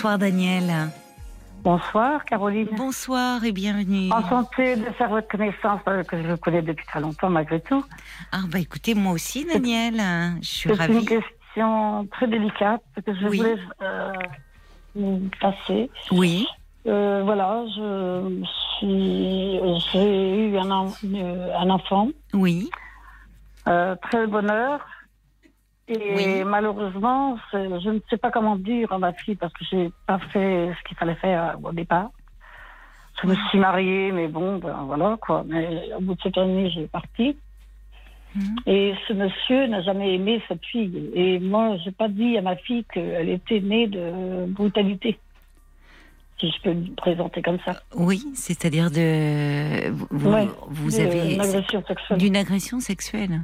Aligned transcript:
Bonsoir 0.00 0.18
Daniel. 0.18 0.72
Bonsoir 1.62 2.24
Caroline. 2.24 2.68
Bonsoir 2.74 3.44
et 3.44 3.52
bienvenue. 3.52 4.10
Enchantée 4.10 4.74
de 4.76 4.86
faire 4.92 5.10
votre 5.10 5.28
connaissance 5.28 5.82
euh, 5.88 6.02
que 6.04 6.16
je 6.22 6.26
vous 6.26 6.38
connais 6.38 6.62
depuis 6.62 6.86
très 6.86 7.00
longtemps 7.02 7.28
malgré 7.28 7.60
tout. 7.60 7.84
Ah 8.32 8.38
bah 8.50 8.60
écoutez, 8.60 8.94
moi 8.94 9.12
aussi 9.12 9.44
Daniel, 9.44 9.96
je 10.40 10.48
suis 10.48 10.70
C'est 10.70 10.74
ravie. 10.74 10.94
une 10.94 11.04
question 11.04 12.08
très 12.12 12.28
délicate 12.28 12.80
que 13.04 13.14
je 13.14 13.26
Oui. 13.28 13.36
voulais 13.36 13.56
euh, 13.82 14.12
vous 14.94 15.28
passer. 15.38 15.90
Oui, 16.12 16.46
Euh, 16.86 17.20
voilà, 17.22 17.62
je 17.76 18.42
suis, 18.78 19.60
j'ai 19.92 20.46
eu 20.48 20.56
un, 20.56 20.86
euh, 21.14 21.54
un 21.58 21.68
enfant, 21.68 22.08
oui, 22.32 22.70
euh, 23.68 23.94
très 24.00 24.26
bonheur. 24.26 24.80
Et 25.90 26.14
Oui. 26.16 26.44
malheureusement, 26.44 27.36
je 27.52 27.90
ne 27.90 27.98
sais 28.08 28.16
pas 28.16 28.30
comment 28.30 28.56
dire 28.56 28.92
à 28.92 28.98
ma 28.98 29.12
fille 29.12 29.34
parce 29.34 29.52
que 29.52 29.64
j'ai 29.70 29.90
pas 30.06 30.18
fait 30.32 30.70
ce 30.78 30.88
qu'il 30.88 30.96
fallait 30.96 31.16
faire 31.16 31.56
au 31.62 31.72
départ. 31.72 32.10
Je 33.22 33.26
me 33.26 33.34
suis 33.48 33.58
mariée, 33.58 34.12
mais 34.12 34.28
bon, 34.28 34.58
ben 34.58 34.84
voilà 34.86 35.18
quoi. 35.20 35.44
Mais 35.46 35.90
au 35.96 36.00
bout 36.00 36.14
de 36.14 36.20
cette 36.22 36.38
année, 36.38 36.70
j'ai 36.70 36.86
parti. 36.86 37.36
Mhm. 38.34 38.56
Et 38.66 38.94
ce 39.08 39.12
monsieur 39.12 39.66
n'a 39.66 39.82
jamais 39.82 40.14
aimé 40.14 40.40
cette 40.48 40.64
fille. 40.64 41.10
Et 41.14 41.38
moi, 41.40 41.76
j'ai 41.84 41.90
pas 41.90 42.08
dit 42.08 42.38
à 42.38 42.42
ma 42.42 42.54
fille 42.56 42.84
qu'elle 42.84 43.28
était 43.28 43.60
née 43.60 43.88
de 43.88 44.46
brutalité. 44.46 45.18
Si 46.38 46.50
je 46.50 46.62
peux 46.62 46.72
me 46.72 46.94
présenter 46.94 47.42
comme 47.42 47.58
ça. 47.66 47.82
oui, 47.94 48.22
c'est-à-dire 48.34 48.90
de 48.90 49.90
vous, 49.90 50.30
Ouais, 50.30 50.48
avez 51.00 51.34
Une 51.34 51.40
agression 51.42 51.84
sexuelle. 51.86 52.18
d'une 52.18 52.36
agression 52.36 52.80
sexuelle. 52.80 53.40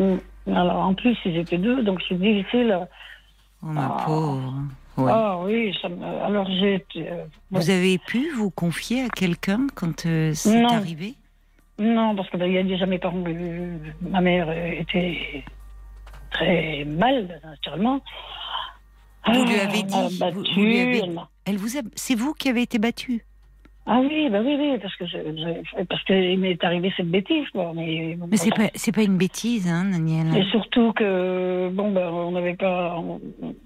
Mm. 0.00 0.16
Alors, 0.46 0.76
en 0.78 0.94
plus, 0.94 1.16
ils 1.24 1.36
étaient 1.36 1.58
deux, 1.58 1.82
donc 1.82 2.00
c'est 2.08 2.18
difficile. 2.18 2.78
Oh 3.62 3.66
ma 3.66 3.96
Ah. 3.98 4.04
pauvre. 4.04 4.54
Ouais. 4.98 5.10
Ah 5.14 5.38
oui, 5.42 5.74
ça 5.80 5.88
me... 5.88 6.04
alors 6.04 6.46
j'ai. 6.50 6.74
été, 6.74 7.08
euh, 7.10 7.24
Vous 7.50 7.70
avez 7.70 7.96
pu 7.98 8.30
vous 8.32 8.50
confier 8.50 9.04
à 9.04 9.08
quelqu'un 9.08 9.66
quand 9.74 10.04
euh, 10.04 10.32
c'est 10.34 10.62
arrivé? 10.64 11.14
Non, 11.78 12.14
parce 12.14 12.28
qu'il 12.28 12.44
y 12.52 12.58
a 12.58 12.62
déjà 12.62 12.84
mes 12.86 12.98
parents, 12.98 13.22
euh, 13.26 13.78
ma 14.02 14.20
mère 14.20 14.50
était 14.52 15.44
très 16.30 16.84
mal, 16.84 17.40
naturellement. 17.44 18.00
Vous 19.26 19.44
lui 19.44 19.54
Ah, 19.60 19.68
avez 19.68 19.82
m'a 19.84 20.08
dit, 20.08 20.18
battu, 20.18 20.36
vous- 20.36 20.44
vous 20.54 20.60
lui 20.62 20.80
avez- 20.80 21.02
elle 21.46 21.56
vous 21.56 21.76
a... 21.78 21.80
C'est 21.94 22.14
vous 22.14 22.34
qui 22.34 22.48
avez 22.50 22.62
été 22.62 22.78
battu 22.78 23.24
Ah 23.84 23.98
oui, 24.00 24.28
bah 24.30 24.38
oui, 24.44 24.56
oui, 24.58 24.78
parce 24.80 24.94
que 24.94 25.06
je, 25.06 25.16
je- 25.18 25.84
parce 25.84 26.04
qu'il 26.04 26.38
m'est 26.38 26.62
arrivé 26.62 26.92
cette 26.96 27.10
bêtise, 27.10 27.48
quoi. 27.50 27.72
Mais, 27.74 28.16
Mais 28.30 28.36
c'est 28.36 28.54
pas, 28.54 28.68
c'est 28.76 28.92
pas 28.92 29.02
une 29.02 29.18
bêtise, 29.18 29.66
hein, 29.68 29.86
Daniel. 29.90 30.36
Et 30.36 30.44
surtout 30.50 30.92
que, 30.92 31.68
bon, 31.70 31.90
ben, 31.90 32.08
on 32.08 32.30
n'avait 32.30 32.54
pas. 32.54 32.96
on- 32.98 33.20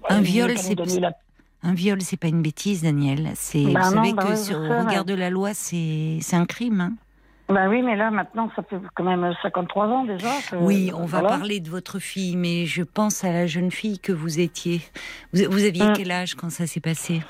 Un 0.09 0.21
viol, 0.21 0.57
c'est- 0.57 0.75
la- 0.99 1.13
Un 1.63 1.73
viol, 1.73 2.01
c'est 2.01 2.17
pas 2.19 2.27
une 2.29 2.41
bêtise, 2.41 2.81
Daniel. 2.83 3.29
C'est, 3.35 3.63
Bah 3.63 3.81
vous 3.89 3.95
non, 3.95 4.03
savez 4.03 4.13
bah 4.13 4.23
que 4.23 4.35
sur, 4.35 4.57
au 4.57 4.79
regard 4.85 5.05
de 5.05 5.13
la 5.13 5.29
loi, 5.29 5.51
c'est, 5.53 6.17
c'est 6.21 6.35
un 6.35 6.45
crime. 6.45 6.81
hein. 6.81 6.93
Bah 7.49 7.69
oui, 7.69 7.81
mais 7.81 7.95
là, 7.95 8.11
maintenant, 8.11 8.49
ça 8.55 8.63
fait 8.63 8.75
quand 8.95 9.03
même 9.03 9.33
53 9.41 9.87
ans 9.87 10.03
déjà. 10.03 10.29
que- 10.49 10.55
oui, 10.57 10.91
on 10.95 11.05
va 11.05 11.21
parler 11.21 11.59
de 11.59 11.69
votre 11.69 11.99
fille, 11.99 12.35
mais 12.35 12.65
je 12.65 12.81
pense 12.83 13.23
à 13.23 13.31
la 13.31 13.45
jeune 13.47 13.71
fille 13.71 13.99
que 13.99 14.11
vous 14.11 14.39
étiez. 14.39 14.81
Vous, 15.33 15.43
vous 15.49 15.63
aviez 15.63 15.83
Hum. 15.83 15.93
quel 15.95 16.11
âge 16.11 16.33
quand 16.35 16.49
ça 16.49 16.65
s'est 16.67 16.81
passé? 16.81 17.21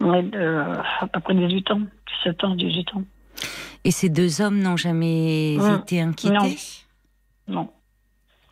Ouais, 0.00 0.24
euh, 0.34 0.74
à 1.00 1.06
peu 1.06 1.20
près 1.20 1.34
18 1.34 1.70
ans, 1.70 1.80
17 2.24 2.44
ans, 2.44 2.54
18 2.54 2.94
ans. 2.94 3.04
Et 3.84 3.90
ces 3.90 4.08
deux 4.08 4.40
hommes 4.40 4.60
n'ont 4.60 4.76
jamais 4.76 5.56
été 5.80 6.00
inquiétés 6.00 6.58
Non. 7.48 7.70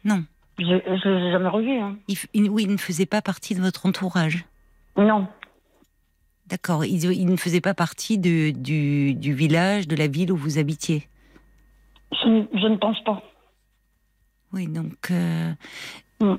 Non. 0.05 0.25
Je 0.58 0.64
ne 0.64 1.19
les 1.19 1.28
ai 1.28 1.33
jamais 1.33 1.48
revus. 1.48 1.78
Hein. 1.78 1.97
Ils, 2.08 2.50
oui, 2.50 2.64
ils 2.64 2.72
ne 2.72 2.77
faisaient 2.77 3.06
pas 3.06 3.22
partie 3.22 3.55
de 3.55 3.61
votre 3.61 3.86
entourage. 3.86 4.44
Non. 4.97 5.27
D'accord. 6.47 6.84
Ils, 6.84 7.05
ils 7.12 7.27
ne 7.27 7.36
faisaient 7.36 7.61
pas 7.61 7.74
partie 7.74 8.18
de, 8.18 8.51
du, 8.51 9.14
du 9.14 9.33
village, 9.33 9.86
de 9.89 9.95
la 9.96 10.06
ville 10.08 10.33
où 10.33 10.36
vous 10.36 10.58
habitiez. 10.58 11.08
Je, 12.12 12.27
ne- 12.29 12.46
je 12.61 12.67
ne 12.67 12.77
pense 12.77 13.02
pas. 13.05 13.23
Oui, 14.52 14.67
donc. 14.67 15.11
euh, 15.11 15.52
Hum. 16.20 16.39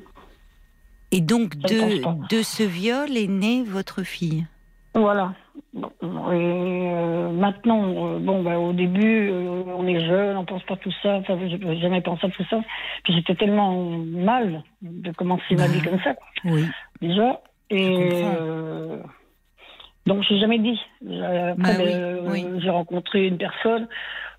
Et 1.13 1.21
donc, 1.21 1.57
de 1.57 2.41
ce 2.43 2.63
viol 2.63 3.17
est 3.17 3.27
née 3.27 3.63
votre 3.63 4.03
fille. 4.03 4.45
Voilà. 4.93 5.33
Et 5.73 5.79
euh, 6.33 7.29
maintenant, 7.31 7.81
euh, 8.15 8.19
bon, 8.19 8.43
bah, 8.43 8.59
au 8.59 8.73
début, 8.73 9.29
euh, 9.31 9.63
on 9.77 9.87
est 9.87 10.05
jeune, 10.05 10.35
on 10.35 10.43
pense 10.45 10.63
pas 10.63 10.75
tout 10.75 10.91
ça. 11.01 11.15
Enfin, 11.17 11.37
je 11.39 11.55
n'ai 11.55 11.79
jamais 11.79 12.01
pensé 12.01 12.27
à 12.27 12.29
tout 12.29 12.43
ça. 12.49 12.59
Puis 13.03 13.13
j'étais 13.13 13.35
tellement 13.35 13.71
mal 14.01 14.63
de 14.81 15.11
commencer 15.11 15.55
ma 15.55 15.67
Bah. 15.67 15.73
vie 15.73 15.81
comme 15.81 15.99
ça, 16.01 16.15
Oui. 16.45 16.65
déjà. 17.01 17.39
Et 17.69 18.23
euh, 18.25 18.97
donc, 20.05 20.23
j'ai 20.23 20.39
jamais 20.39 20.59
dit. 20.59 20.79
Après, 21.05 21.55
Bah 21.57 21.69
euh, 21.79 22.19
oui. 22.29 22.45
j'ai 22.59 22.69
rencontré 22.69 23.27
une 23.27 23.37
personne 23.37 23.87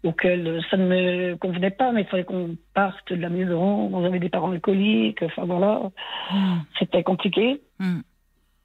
auquel 0.05 0.61
ça 0.71 0.77
ne 0.77 0.87
me 0.87 1.37
convenait 1.37 1.71
pas, 1.71 1.93
mais 1.93 2.03
il 2.03 2.07
fallait 2.09 2.25
qu'on 2.25 2.57
parte 2.75 3.11
de 3.13 3.21
la 3.23 3.31
maison. 3.31 3.89
On 3.91 4.05
avait 4.05 4.19
des 4.19 4.29
parents 4.29 4.51
alcooliques. 4.51 5.23
Enfin, 5.23 5.45
voilà. 5.47 5.81
Hum, 6.33 6.63
C'était 6.79 7.03
compliqué. 7.05 7.63
hum. 7.81 8.03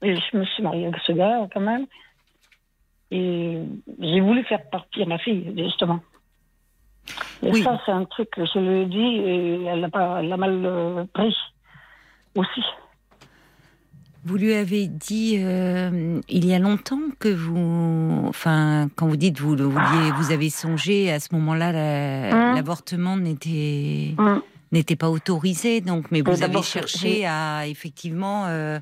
Et 0.02 0.14
je 0.16 0.36
me 0.36 0.44
suis 0.44 0.62
mariée 0.62 0.86
avec 0.86 1.00
ce 1.06 1.12
gars, 1.12 1.48
quand 1.52 1.60
même. 1.60 1.86
Et 3.10 3.58
j'ai 4.00 4.20
voulu 4.20 4.44
faire 4.44 4.62
partir 4.70 5.06
ma 5.08 5.18
fille, 5.18 5.52
justement. 5.56 6.00
Et 7.42 7.50
Oui. 7.50 7.62
ça, 7.62 7.80
c'est 7.86 7.92
un 7.92 8.04
truc 8.04 8.28
que 8.30 8.44
je 8.44 8.58
lui 8.58 8.82
ai 8.82 8.86
dit 8.86 8.98
et 8.98 9.64
elle 9.64 9.80
l'a 9.80 9.88
pas, 9.88 10.20
elle 10.20 10.28
l'a 10.28 10.36
mal 10.36 10.60
euh, 10.64 11.04
pris 11.14 11.34
aussi. 12.36 12.62
Vous 14.24 14.36
lui 14.36 14.52
avez 14.52 14.88
dit 14.88 15.36
euh, 15.38 16.20
il 16.28 16.44
y 16.44 16.52
a 16.52 16.58
longtemps 16.58 17.00
que 17.18 17.28
vous, 17.28 18.24
enfin, 18.28 18.88
quand 18.96 19.06
vous 19.06 19.16
dites 19.16 19.38
vous 19.40 19.56
vouliez, 19.56 20.10
vous 20.16 20.32
avez 20.32 20.50
songé 20.50 21.10
à 21.10 21.18
ce 21.20 21.34
moment-là, 21.34 21.72
la- 21.72 22.50
Hum. 22.50 22.54
l'avortement 22.56 23.16
n'était 23.16 24.14
Hum. 24.18 24.42
N'était 24.72 24.96
pas 24.96 25.08
autorisé, 25.08 25.80
donc, 25.80 26.10
mais 26.10 26.20
vous 26.20 26.42
avez 26.42 26.62
cherché 26.62 27.26
à 27.26 27.66
effectivement, 27.66 28.46
euh, 28.46 28.78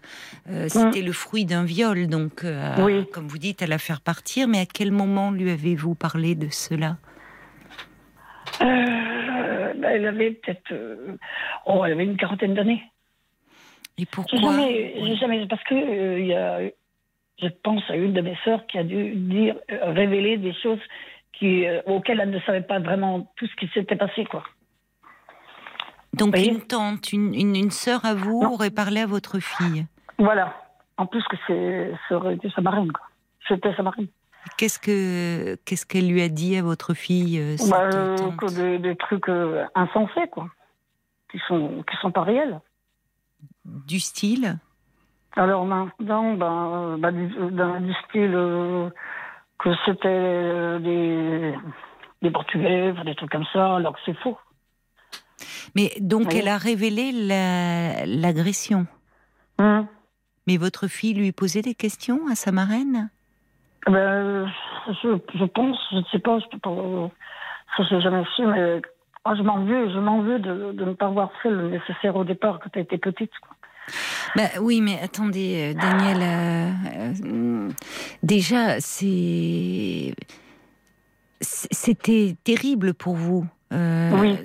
euh, 0.50 0.68
c'était 0.68 1.02
le 1.02 1.12
fruit 1.12 1.44
d'un 1.44 1.64
viol, 1.64 2.06
donc, 2.06 2.44
euh, 2.44 2.74
Oui. 2.84 3.06
comme 3.12 3.28
vous 3.28 3.38
dites, 3.38 3.62
à 3.62 3.66
la 3.66 3.78
faire 3.78 4.00
partir. 4.00 4.48
Mais 4.48 4.60
à 4.60 4.66
quel 4.66 4.90
moment 4.90 5.30
lui 5.30 5.50
avez-vous 5.50 5.94
parlé 5.94 6.34
de 6.34 6.48
cela? 6.50 6.96
Bah, 8.60 9.92
elle 9.92 10.06
avait 10.06 10.30
peut-être, 10.30 10.72
oh, 11.66 11.84
elle 11.84 11.92
avait 11.92 12.04
une 12.04 12.16
quarantaine 12.16 12.54
d'années. 12.54 12.82
Et 13.98 14.06
pourquoi? 14.06 14.38
Jamais, 14.38 14.94
Oui. 15.00 15.16
jamais, 15.18 15.46
parce 15.46 15.62
que 15.64 16.18
il 16.18 16.26
y 16.26 16.34
a, 16.34 16.60
je 17.40 17.48
pense 17.62 17.82
à 17.88 17.96
une 17.96 18.12
de 18.12 18.20
mes 18.20 18.36
sœurs 18.44 18.66
qui 18.66 18.78
a 18.78 18.84
dû 18.84 19.14
dire, 19.14 19.56
révéler 19.68 20.38
des 20.38 20.54
choses 20.54 20.80
qui, 21.32 21.64
auxquelles 21.84 22.20
elle 22.20 22.30
ne 22.30 22.40
savait 22.40 22.62
pas 22.62 22.78
vraiment 22.78 23.30
tout 23.36 23.46
ce 23.46 23.56
qui 23.56 23.68
s'était 23.74 23.96
passé, 23.96 24.24
quoi. 24.24 24.44
Donc 26.16 26.36
une 26.38 26.60
tante, 26.60 27.12
une, 27.12 27.34
une, 27.34 27.56
une 27.56 27.70
sœur 27.70 28.04
à 28.04 28.14
vous 28.14 28.42
Non. 28.42 28.54
aurait 28.54 28.70
parlé 28.70 29.00
à 29.00 29.06
votre 29.06 29.38
fille. 29.38 29.86
Voilà. 30.18 30.54
En 30.96 31.06
plus 31.06 31.22
que 31.24 31.36
c'est, 31.46 31.92
ça 32.08 32.16
aurait 32.16 32.34
été 32.34 32.50
sa 32.50 32.62
marraine, 32.62 32.90
quoi. 32.90 33.06
C'était 33.48 33.74
sa 33.74 33.82
marraine. 33.82 34.08
Qu'est-ce 34.56 34.78
que 34.78 35.56
qu'est-ce 35.64 35.84
qu'elle 35.84 36.08
lui 36.08 36.22
a 36.22 36.28
dit 36.28 36.56
à 36.56 36.62
votre 36.62 36.94
fille 36.94 37.38
euh, 37.38 37.56
cette 37.56 37.70
Bah, 37.70 37.82
euh, 37.92 38.16
tante 38.16 38.36
que 38.36 38.54
des, 38.54 38.78
des 38.78 38.96
trucs 38.96 39.28
euh, 39.28 39.64
insensés, 39.74 40.28
quoi. 40.30 40.48
Qui 41.30 41.38
sont, 41.48 41.84
qui 41.90 41.96
sont 42.00 42.12
pas 42.12 42.22
réels. 42.22 42.60
Du 43.64 43.98
style? 44.00 44.58
Alors 45.34 45.66
maintenant, 45.66 46.32
ben, 46.34 46.96
bah, 46.98 47.10
du, 47.12 47.28
style 48.08 48.32
euh, 48.34 48.88
que 49.58 49.70
c'était 49.84 50.78
des, 50.80 51.54
des 52.22 52.30
Portugais, 52.30 52.94
des 53.04 53.14
trucs 53.16 53.30
comme 53.30 53.44
ça, 53.52 53.76
alors 53.76 53.92
que 53.94 54.00
c'est 54.06 54.16
faux. 54.20 54.38
Mais 55.76 55.92
donc 56.00 56.28
Oui. 56.32 56.38
elle 56.38 56.48
a 56.48 56.56
révélé 56.56 57.12
la- 57.12 58.06
l'agression. 58.06 58.86
Hum. 59.58 59.86
Mais 60.46 60.56
votre 60.56 60.88
fille 60.88 61.12
lui 61.14 61.30
posait 61.32 61.62
des 61.62 61.74
questions 61.74 62.20
à 62.30 62.34
sa 62.34 62.50
marraine? 62.50 63.10
Ben, 63.86 64.50
je, 65.02 65.18
je 65.34 65.44
pense, 65.44 65.76
je 65.92 65.96
ne 65.98 66.02
sais 66.10 66.18
pas, 66.18 66.38
je 66.40 66.46
ça 67.76 67.84
j'ai 67.90 68.00
jamais 68.00 68.24
su, 68.34 68.42
mais 68.46 68.80
moi, 69.24 69.34
je 69.36 69.42
m'en 69.42 69.64
veux, 69.64 69.92
je 69.92 69.98
m'en 69.98 70.22
veux 70.22 70.38
de, 70.38 70.72
de 70.72 70.84
ne 70.84 70.94
pas 70.94 71.06
avoir 71.06 71.30
fait 71.42 71.50
le 71.50 71.68
nécessaire 71.68 72.16
au 72.16 72.24
départ 72.24 72.58
quand 72.62 72.70
tu 72.72 72.80
étais 72.80 72.96
petite. 72.98 73.30
quoi. 73.42 73.54
Bah 74.34 74.48
oui, 74.60 74.80
mais 74.80 74.98
attendez, 75.00 75.74
euh, 75.76 75.80
Daniel. 75.80 76.18
euh, 76.22 76.70
euh, 77.26 77.68
déjà, 78.22 78.80
c'est- 78.80 80.14
c'était 81.40 82.34
terrible 82.44 82.94
pour 82.94 83.14
vous. 83.14 83.46
Euh, 83.72 84.10
Oui. 84.20 84.36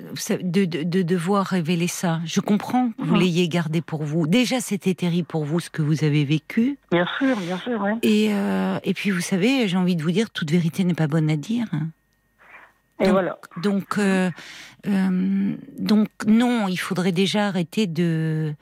de, 0.43 0.65
de, 0.65 0.83
de 0.83 1.01
devoir 1.03 1.45
révéler 1.45 1.87
ça. 1.87 2.19
Je 2.25 2.39
comprends 2.41 2.89
que 2.91 3.03
vous 3.03 3.15
l'ayez 3.15 3.47
gardé 3.47 3.81
pour 3.81 4.03
vous. 4.03 4.25
Déjà, 4.27 4.59
c'était 4.59 4.93
terrible 4.95 5.27
pour 5.27 5.45
vous 5.45 5.59
ce 5.59 5.69
que 5.69 5.81
vous 5.81 6.03
avez 6.03 6.25
vécu. 6.25 6.77
Bien 6.91 7.05
sûr, 7.19 7.37
bien 7.37 7.57
sûr, 7.57 7.79
oui. 7.81 7.91
Et, 8.01 8.33
euh, 8.33 8.79
et 8.83 8.93
puis, 8.93 9.11
vous 9.11 9.21
savez, 9.21 9.67
j'ai 9.67 9.77
envie 9.77 9.95
de 9.95 10.01
vous 10.03 10.11
dire, 10.11 10.29
toute 10.31 10.49
vérité 10.51 10.83
n'est 10.83 10.93
pas 10.95 11.07
bonne 11.07 11.29
à 11.29 11.35
dire. 11.37 11.67
Et 12.99 13.05
Donc, 13.05 13.13
voilà. 13.13 13.37
Donc, 13.63 13.97
euh, 13.97 14.29
donc 14.85 16.07
non, 16.27 16.67
il 16.67 16.77
faudrait 16.77 17.11
déjà 17.11 17.47
arrêter 17.47 17.87
de, 17.87 18.53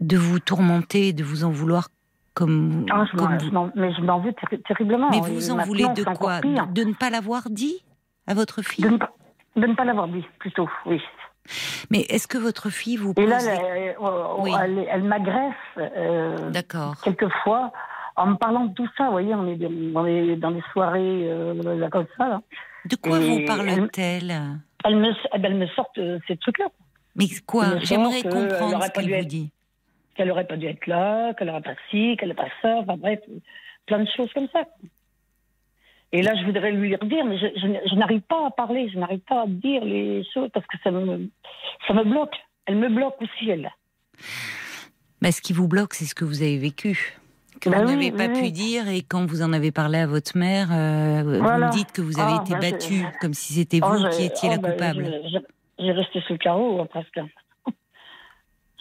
de 0.00 0.16
vous 0.16 0.38
tourmenter, 0.40 1.12
de 1.12 1.24
vous 1.24 1.44
en 1.44 1.50
vouloir 1.50 1.88
comme, 2.34 2.84
Ah, 2.90 3.04
je 3.10 3.16
comme 3.16 3.36
vous. 3.38 3.70
mais 3.76 3.94
je 3.94 4.00
m'en 4.02 4.20
veux 4.20 4.32
terri- 4.32 4.62
terriblement. 4.66 5.08
Mais 5.10 5.20
vous 5.20 5.50
en 5.50 5.58
voulez 5.64 5.86
de 5.94 6.04
quoi? 6.04 6.40
de, 6.40 6.72
de 6.72 6.84
ne 6.84 6.92
pas 6.92 7.08
l'avoir 7.10 7.48
dit 7.50 7.82
à 8.26 8.34
votre 8.34 8.62
fille? 8.62 8.84
De 8.84 8.98
de 9.56 9.66
ne 9.66 9.74
pas 9.74 9.84
l'avoir 9.84 10.08
dit, 10.08 10.24
plutôt, 10.38 10.68
oui. 10.84 11.00
Mais 11.90 12.00
est-ce 12.08 12.26
que 12.26 12.38
votre 12.38 12.70
fille 12.70 12.96
vous 12.96 13.12
Et 13.12 13.14
pose 13.14 13.28
là, 13.28 13.38
des- 13.38 13.46
elle, 13.64 13.96
Oui. 14.38 14.50
elle, 14.60 14.86
elle 14.90 15.02
m'agresse 15.04 15.54
euh, 15.78 16.50
D'accord. 16.50 16.96
quelquefois 17.02 17.72
en 18.16 18.26
me 18.28 18.34
parlant 18.36 18.64
de 18.64 18.74
tout 18.74 18.88
ça. 18.96 19.04
Vous 19.06 19.12
voyez, 19.12 19.34
on 19.34 19.46
est, 19.46 19.56
dans 19.92 20.02
les, 20.02 20.36
dans 20.36 20.50
les 20.50 20.62
soirées 20.72 21.30
euh, 21.30 21.54
là, 21.76 21.88
comme 21.88 22.06
ça. 22.18 22.28
Là. 22.28 22.40
De 22.86 22.96
quoi 22.96 23.20
Et 23.20 23.40
vous 23.40 23.46
parle-t-elle? 23.46 24.34
Elle, 24.84 24.96
me, 24.96 25.12
elle 25.32 25.54
me 25.54 25.66
sort 25.68 25.90
euh, 25.98 26.18
ces 26.26 26.36
trucs-là. 26.36 26.66
Mais 27.14 27.26
quoi? 27.46 27.78
J'aimerais 27.78 28.22
comprendre 28.22 28.82
ce 28.82 28.90
qu'elle 28.90 29.08
vous 29.08 29.14
être- 29.14 29.26
dit. 29.26 29.50
Qu'elle 30.16 30.28
n'aurait 30.28 30.46
pas 30.46 30.56
dû 30.56 30.66
être 30.66 30.86
là, 30.86 31.34
qu'elle 31.34 31.48
n'aurait 31.48 31.60
pas 31.60 31.74
ci, 31.90 32.16
qu'elle 32.16 32.30
n'aurait 32.30 32.48
pas 32.48 32.54
ça. 32.62 32.76
Enfin 32.78 32.96
bref, 32.96 33.20
plein 33.86 33.98
de 34.00 34.08
choses 34.16 34.32
comme 34.32 34.48
ça. 34.52 34.62
Et 36.16 36.22
là, 36.22 36.32
je 36.40 36.44
voudrais 36.46 36.72
lui 36.72 36.94
redire, 36.96 37.24
mais 37.26 37.36
je, 37.38 37.46
je- 37.56 37.88
je 37.90 37.94
n'arrive 37.94 38.22
pas 38.22 38.46
à 38.46 38.50
parler, 38.50 38.88
je 38.92 38.98
n'arrive 38.98 39.20
pas 39.20 39.42
à 39.42 39.46
dire 39.46 39.84
les 39.84 40.24
choses 40.32 40.48
parce 40.54 40.66
que 40.66 40.76
ça 40.82 40.90
me, 40.90 41.28
ça 41.86 41.92
me 41.94 42.04
bloque. 42.04 42.34
Elle 42.66 42.76
me 42.76 42.88
bloque 42.88 43.20
aussi, 43.20 43.50
elle. 43.50 43.70
Bah, 45.20 45.30
ce 45.32 45.40
qui 45.40 45.52
vous 45.52 45.68
bloque, 45.68 45.94
c'est 45.94 46.04
ce 46.06 46.14
que 46.14 46.24
vous 46.24 46.42
avez 46.42 46.56
vécu. 46.58 47.18
Que 47.60 47.70
Bah 47.70 47.82
vous 47.82 47.88
oui, 47.88 48.10
n'avez 48.10 48.12
pas 48.12 48.32
oui. 48.32 48.42
pu 48.44 48.50
dire 48.50 48.88
et 48.88 49.02
quand 49.02 49.24
vous 49.26 49.42
en 49.42 49.52
avez 49.52 49.72
parlé 49.72 49.98
à 49.98 50.06
votre 50.06 50.36
mère, 50.36 50.68
euh, 50.72 51.22
vous 51.22 51.42
me 51.42 51.70
dites 51.72 51.90
que 51.92 52.02
vous 52.02 52.18
avez 52.18 52.32
Ah, 52.38 52.42
été 52.44 52.52
bah, 52.54 52.60
battue, 52.70 53.02
comme 53.20 53.32
si 53.34 53.54
c'était 53.54 53.80
vous 53.80 53.86
Oh, 54.04 54.08
qui 54.10 54.18
j'ai- 54.18 54.26
étiez 54.26 54.48
oh, 54.50 54.52
la 54.54 54.58
bah, 54.58 54.70
coupable. 54.72 55.04
je- 55.24 55.28
je- 55.38 55.84
J'ai 55.84 55.92
resté 55.92 56.20
sur 56.22 56.32
le 56.32 56.38
carreau, 56.38 56.80
hein, 56.80 56.86
presque. 56.86 57.20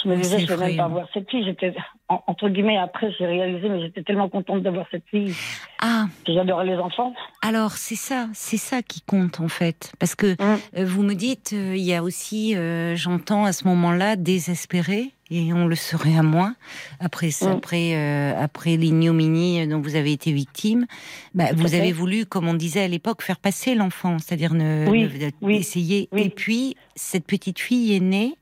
Je 0.05 0.09
me 0.09 0.15
disais, 0.17 0.39
je 0.39 0.53
vais 0.53 0.67
même 0.67 0.77
pas 0.77 0.87
voir 0.87 1.07
cette 1.13 1.29
fille. 1.29 1.43
J'étais, 1.43 1.73
en- 2.09 2.21
entre 2.27 2.47
guillemets, 2.49 2.77
après, 2.77 3.11
j'ai 3.17 3.25
réalisé, 3.25 3.67
mais 3.69 3.81
j'étais 3.81 4.03
tellement 4.03 4.29
contente 4.29 4.61
d'avoir 4.61 4.85
cette 4.91 5.03
fille. 5.09 5.33
Ah, 5.81 6.05
J'adorais 6.27 6.65
les 6.67 6.75
enfants. 6.77 7.13
alors 7.41 7.71
c'est 7.71 7.95
ça, 7.95 8.27
c'est 8.33 8.57
ça 8.57 8.81
qui 8.83 9.01
compte 9.01 9.39
en 9.39 9.47
fait. 9.47 9.91
Parce 9.99 10.13
que 10.15 10.33
Mm. 10.33 10.59
euh, 10.77 10.85
vous 10.85 11.01
me 11.03 11.13
dites, 11.15 11.51
euh, 11.53 11.75
il 11.75 11.83
y 11.83 11.93
a 11.93 12.03
aussi, 12.03 12.55
euh, 12.55 12.95
j'entends 12.95 13.45
à 13.45 13.51
ce 13.53 13.67
moment-là, 13.67 14.15
désespéré, 14.15 15.11
et 15.31 15.53
on 15.53 15.65
le 15.65 15.75
serait 15.75 16.15
à 16.17 16.21
moins, 16.23 16.55
après, 16.99 17.31
ça- 17.31 17.49
Mm. 17.49 17.57
après, 17.57 17.95
euh, 17.95 18.33
après 18.39 18.77
l'ignominie 18.77 19.67
dont 19.67 19.79
vous 19.81 19.95
avez 19.95 20.11
été 20.11 20.31
victime, 20.31 20.85
bah, 21.33 21.45
vous 21.55 21.67
fait. 21.67 21.79
avez 21.79 21.91
voulu, 21.91 22.25
comme 22.27 22.47
on 22.47 22.53
disait 22.53 22.83
à 22.83 22.87
l'époque, 22.87 23.23
faire 23.23 23.39
passer 23.39 23.73
l'enfant, 23.73 24.17
c'est-à-dire 24.19 24.53
ne, 24.53 24.85
Oui, 24.87 25.09
ne- 25.41 25.49
essayer. 25.51 26.09
oui. 26.11 26.21
Et 26.25 26.29
puis, 26.29 26.75
cette 26.95 27.25
petite 27.25 27.59
fille 27.59 27.95
est 27.95 27.99
née, 27.99 28.35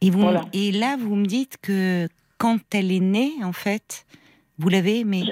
et, 0.00 0.10
vous, 0.10 0.20
Voilà. 0.20 0.44
et 0.52 0.72
là, 0.72 0.96
vous 0.98 1.14
me 1.16 1.26
dites 1.26 1.56
que 1.62 2.08
quand 2.38 2.58
elle 2.74 2.92
est 2.92 3.00
née, 3.00 3.32
en 3.42 3.52
fait, 3.52 4.06
vous 4.58 4.68
l'avez 4.68 5.00
aimée. 5.00 5.24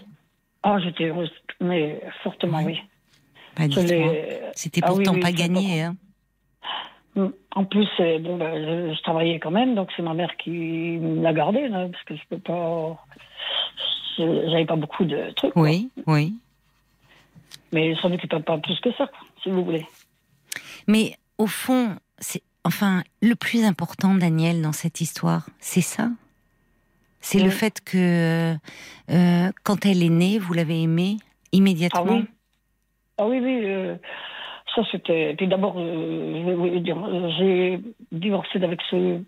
Ah, 0.63 0.79
j'étais 0.83 1.05
heureuse, 1.05 1.31
mais 1.61 2.01
fortement, 2.23 2.59
Ouais. 2.59 2.65
oui. 2.67 2.81
Bah, 3.57 3.65
Je 3.71 3.81
l'ai- 3.81 4.41
C'était 4.55 4.81
Ah 4.85 4.93
oui, 4.93 4.97
pourtant 5.05 5.15
oui, 5.15 5.21
pas 5.21 5.31
je 5.31 5.37
gagné. 5.37 5.83
Hein. 5.83 5.97
Mm. 7.15 7.29
En 7.55 7.65
plus, 7.65 7.89
euh, 8.01 8.19
bon, 8.19 8.37
bah, 8.37 8.53
je, 8.55 8.95
je 8.95 9.03
travaillais 9.03 9.39
quand 9.39 9.51
même, 9.51 9.75
donc 9.75 9.89
c'est 9.97 10.03
ma 10.03 10.13
mère 10.15 10.37
qui 10.37 10.51
me 10.51 11.23
l'a 11.23 11.33
gardé, 11.33 11.69
là, 11.69 11.89
parce 11.91 12.05
que 12.05 12.15
je 12.17 12.23
peux 12.29 12.39
pas. 12.39 13.03
je- 14.19 14.49
J'avais 14.51 14.67
pas 14.67 14.77
beaucoup 14.77 15.05
de 15.05 15.31
trucs. 15.37 15.53
quoi. 15.53 15.62
Oui, 15.62 15.89
oui. 16.07 16.35
Mais 17.73 17.95
ça 18.03 18.09
m'occupait 18.09 18.41
pas 18.41 18.59
plus 18.59 18.79
que 18.81 18.93
ça, 18.95 19.09
si 19.43 19.51
vous 19.51 19.65
voulez. 19.65 19.87
Mais 20.87 21.15
au 21.39 21.47
fond, 21.47 21.97
c'est 22.19 22.43
enfin 22.67 23.03
le 23.23 23.35
plus 23.35 23.65
important, 23.65 24.15
Daniel, 24.15 24.61
dans 24.63 24.73
cette 24.73 25.01
histoire, 25.01 25.47
c'est 25.61 25.81
ça? 25.81 26.09
C'est 27.21 27.41
le 27.41 27.51
fait 27.51 27.81
que 27.85 28.55
euh, 29.11 29.51
quand 29.65 29.85
elle 29.85 30.03
est 30.03 30.09
née, 30.11 30.39
vous 30.39 30.53
l'avez 30.53 30.83
aimée 30.83 31.17
Ah 31.21 31.27
immédiatement. 31.53 32.05
oui 32.05 32.25
Ah 33.19 33.27
oui, 33.27 33.41
oui. 33.43 33.61
euh, 33.65 33.97
ça, 34.75 34.83
c'était. 34.93 35.35
Puis 35.37 35.49
d'abord, 35.49 35.75
euh, 35.77 37.31
j'ai 37.39 37.81
divorcé 38.13 38.63
avec 38.63 38.81
ce 38.91 39.21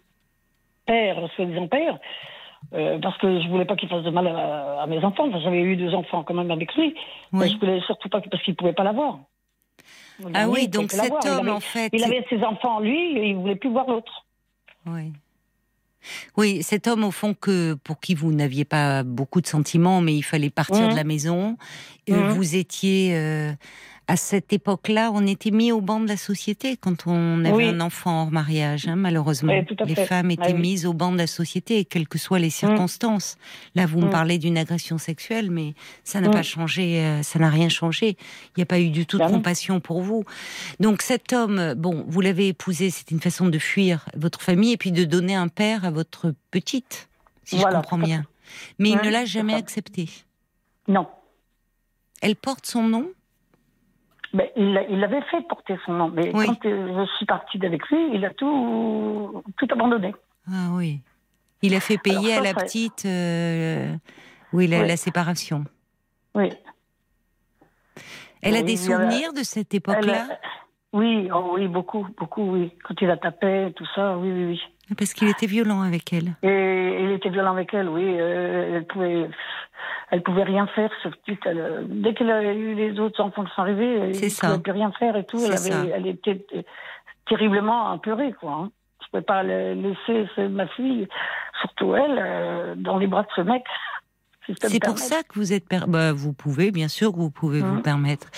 père, 0.87 1.17
soi-disant 1.35 1.67
père, 1.67 1.99
parce 3.03 3.19
que 3.19 3.41
je 3.43 3.49
voulais 3.49 3.65
pas 3.65 3.75
qu'il 3.75 3.89
fasse 3.89 4.05
de 4.05 4.11
mal 4.11 4.29
à, 4.29 4.83
à 4.83 4.87
mes 4.87 5.03
enfants. 5.05 5.27
Enfin, 5.29 5.41
J'avais 5.41 5.61
eu 5.63 5.77
deux 5.77 5.93
enfants 5.95 6.23
quand 6.23 6.35
même 6.35 6.51
avec 6.53 6.73
lui. 6.77 6.95
Mais 7.33 7.49
je 7.49 7.59
voulais 7.59 7.81
surtout 7.81 8.09
pas 8.09 8.21
parce 8.21 8.43
qu'il 8.45 8.55
pouvait 8.55 8.75
pas 8.75 8.85
l'avoir. 8.85 9.19
Ah 10.35 10.49
oui, 10.49 10.69
donc 10.69 10.91
cet 10.91 11.13
homme, 11.25 11.41
avait- 11.41 11.51
en 11.51 11.61
fait. 11.61 11.91
Il 11.93 12.03
avait 12.05 12.25
ses 12.29 12.43
enfants, 12.43 12.81
lui, 12.81 12.99
et 13.19 13.29
il 13.31 13.37
voulait 13.37 13.57
plus 13.57 13.71
voir 13.71 13.87
l'autre. 13.89 14.27
Oui. 14.87 15.13
Oui, 16.37 16.63
cet 16.63 16.87
homme, 16.87 17.05
au 17.05 17.11
fond, 17.11 17.35
que 17.35 17.75
pour 17.75 18.01
qui 18.01 18.15
vous 18.15 18.33
n'aviez 18.33 18.65
pas 18.65 19.03
beaucoup 19.03 19.41
de 19.41 19.47
sentiments, 19.47 20.01
mais 20.01 20.15
il 20.15 20.23
fallait 20.23 20.51
partir 20.51 20.85
Mhm. 20.85 20.91
de 20.91 20.97
la 20.97 21.05
maison. 21.05 21.57
Mhm. 22.09 22.29
Vous 22.31 22.57
étiez 22.57 23.15
euh, 23.15 23.53
à 24.11 24.17
cette 24.17 24.55
époque-là, 24.55 25.11
on 25.13 25.27
était 25.27 25.51
mis 25.51 25.71
au 25.71 25.83
banc 25.83 26.01
de 26.01 26.09
la 26.09 26.17
société 26.17 26.79
quand 26.79 27.07
on 27.07 27.45
avait 27.45 27.53
Oui. 27.55 27.69
un 27.69 27.81
enfant 27.81 28.23
hors 28.23 28.31
mariage, 28.31 28.89
hein, 28.89 28.97
malheureusement. 28.97 29.53
Oui, 29.53 29.77
les 29.87 29.95
femmes 29.95 30.31
étaient 30.31 30.43
Ah 30.47 30.53
oui. 30.55 30.61
mises 30.61 30.87
au 30.87 30.95
banc 30.95 31.13
de 31.13 31.19
la 31.19 31.27
société, 31.27 31.85
quelles 31.85 32.09
que 32.09 32.17
soient 32.19 32.39
les 32.39 32.49
circonstances. 32.49 33.37
Là, 33.75 33.85
vous 33.85 33.99
me 33.99 34.05
Mhm. 34.07 34.11
parlez 34.11 34.39
d'une 34.39 34.57
agression 34.57 34.97
sexuelle, 34.97 35.51
mais 35.51 35.75
ça 36.05 36.23
n'a 36.23 36.29
Mhm. 36.29 36.35
pas 36.35 36.43
changé, 36.43 37.01
euh, 37.05 37.23
ça 37.23 37.39
n'a 37.39 37.51
rien 37.51 37.69
changé. 37.69 38.17
Il 38.57 38.59
n'y 38.59 38.63
a 38.63 38.67
pas 38.67 38.81
eu 38.81 38.89
du 38.89 39.05
tout 39.05 39.19
de 39.19 39.27
compassion 39.27 39.79
pour 39.79 40.01
vous. 40.01 40.25
Donc 40.81 41.03
cet 41.03 41.35
homme, 41.35 41.75
bon, 41.75 42.07
vous 42.09 42.23
l'avez 42.23 42.49
épousé, 42.49 42.89
c'est 42.89 43.11
une 43.11 43.21
façon 43.21 43.49
de 43.49 43.59
fuir 43.59 44.09
votre 44.17 44.41
famille 44.41 44.73
et 44.73 44.77
puis 44.79 44.91
de 44.91 45.05
donner 45.05 45.35
un 45.35 45.49
père 45.49 45.85
à 45.85 45.91
votre 45.91 46.33
petite, 46.51 47.11
si 47.45 47.59
je 47.59 47.63
comprends 47.65 47.99
bien. 47.99 48.25
Mais 48.79 48.89
il 48.89 48.97
ne 48.97 49.11
l'a 49.11 49.27
jamais 49.27 49.53
accepté. 49.55 50.09
Non. 50.89 51.07
Elle 52.23 52.37
porte 52.37 52.65
son 52.65 52.85
nom? 52.85 53.07
Mais 54.35 54.53
il 54.57 54.87
il 54.91 55.01
l'avait 55.01 55.23
fait 55.31 55.41
porter 55.49 55.79
son 55.87 55.93
nom. 55.95 56.09
Mais 56.11 56.31
Oui. 56.35 56.47
quand 56.47 56.67
euh, 56.67 57.05
je 57.07 57.17
suis 57.17 57.27
partie 57.27 57.59
d'avec 57.59 57.87
lui, 57.89 58.15
il 58.15 58.25
a 58.25 58.31
tout, 58.31 59.43
tout 59.57 59.67
abandonné. 59.71 60.15
Ah 60.49 60.69
oui. 60.73 61.01
Il 61.63 61.75
a 61.75 61.81
fait 61.81 61.99
payer 61.99 62.35
à 62.35 62.41
la 62.41 62.55
petite, 62.55 63.05
euh, 63.07 63.95
oui, 64.53 64.67
la, 64.67 64.81
Oui. 64.83 64.89
la 64.89 64.97
séparation. 64.97 65.65
Oui. 66.35 66.51
Elle 68.43 68.55
a 68.57 68.63
des 68.63 68.75
a- 68.75 68.85
souvenirs 68.93 69.33
de 69.33 69.43
cette 69.43 69.75
époque-là? 69.75 70.29
euh, 70.31 70.35
Oui, 70.93 71.29
oh 71.35 71.51
oui, 71.55 71.69
beaucoup, 71.69 72.07
beaucoup, 72.19 72.53
oui. 72.53 72.73
Quand 72.85 72.95
il 73.01 73.09
la 73.09 73.17
tapait, 73.19 73.73
tout 73.77 73.87
ça, 73.95 74.17
oui, 74.17 74.31
oui, 74.33 74.45
oui. 74.47 74.63
Parce 74.97 75.13
qu'il 75.13 75.29
était 75.29 75.47
violent 75.47 75.83
avec 75.83 76.13
elle. 76.15 76.35
Et 76.43 77.03
il 77.05 77.11
était 77.13 77.29
violent 77.29 77.53
avec 77.53 77.75
elle, 77.75 77.89
oui. 77.91 78.05
euh, 78.19 78.77
elle 78.77 78.87
pouvait, 78.87 79.29
elle 80.11 80.23
pouvait 80.23 80.45
rien 80.45 80.67
faire, 80.69 80.91
cette 81.03 81.17
petite. 81.17 81.45
elle, 81.45 81.85
dès 81.89 82.15
qu'elle 82.15 82.31
a 82.31 82.55
eu 82.55 82.75
les 82.75 82.99
autres 82.99 83.21
enfants 83.23 83.45
qui 83.45 83.53
sont 83.55 83.61
arrivés, 83.63 83.95
elle 83.99 84.09
ne 84.09 84.41
pouvait 84.53 84.63
plus 84.63 84.73
rien 84.73 84.91
faire 84.93 85.15
et 85.17 85.25
tout. 85.27 85.39
Elle, 85.45 85.53
avait, 85.53 85.91
elle 85.95 86.07
était 86.07 86.47
terriblement 87.27 87.91
apeurée, 87.91 88.33
quoi. 88.41 88.53
hein. 88.53 88.71
Je 89.01 89.07
ne 89.07 89.11
pouvais 89.11 89.23
pas 89.27 89.43
la- 89.43 89.75
laisser 89.75 90.27
ce- 90.37 90.49
ma 90.49 90.67
fille, 90.69 91.07
surtout 91.61 91.95
elle, 91.95 92.19
euh, 92.19 92.75
dans 92.77 92.99
les 92.99 93.07
bras 93.07 93.23
de 93.23 93.29
ce 93.37 93.41
mec. 93.43 93.63
Si 94.49 94.69
C'est 94.71 94.83
pour 94.83 94.99
ça 94.99 95.23
que 95.23 95.35
vous 95.39 95.53
êtes. 95.53 95.65
Bah, 95.89 96.13
vous 96.13 96.33
pouvez, 96.33 96.71
bien 96.71 96.89
sûr, 96.89 97.13
vous 97.15 97.31
pouvez 97.31 97.61
vous 97.61 97.75
Mhm. 97.77 97.83
permettre. 97.83 98.29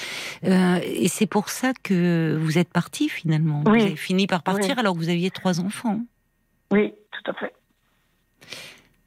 Euh, 0.44 0.78
et 0.84 1.08
c'est 1.08 1.26
pour 1.26 1.48
ça 1.48 1.72
que 1.82 2.36
vous 2.40 2.58
êtes 2.58 2.70
parti 2.70 3.08
finalement. 3.08 3.62
Oui. 3.66 3.78
Vous 3.78 3.84
avez 3.86 3.96
fini 3.96 4.26
par 4.26 4.42
partir 4.42 4.74
Oui. 4.74 4.80
alors 4.80 4.94
que 4.94 4.98
vous 4.98 5.08
aviez 5.08 5.30
trois 5.30 5.60
enfants. 5.60 6.00
Oui, 6.72 6.92
tout 7.12 7.30
à 7.30 7.34
fait. 7.34 7.52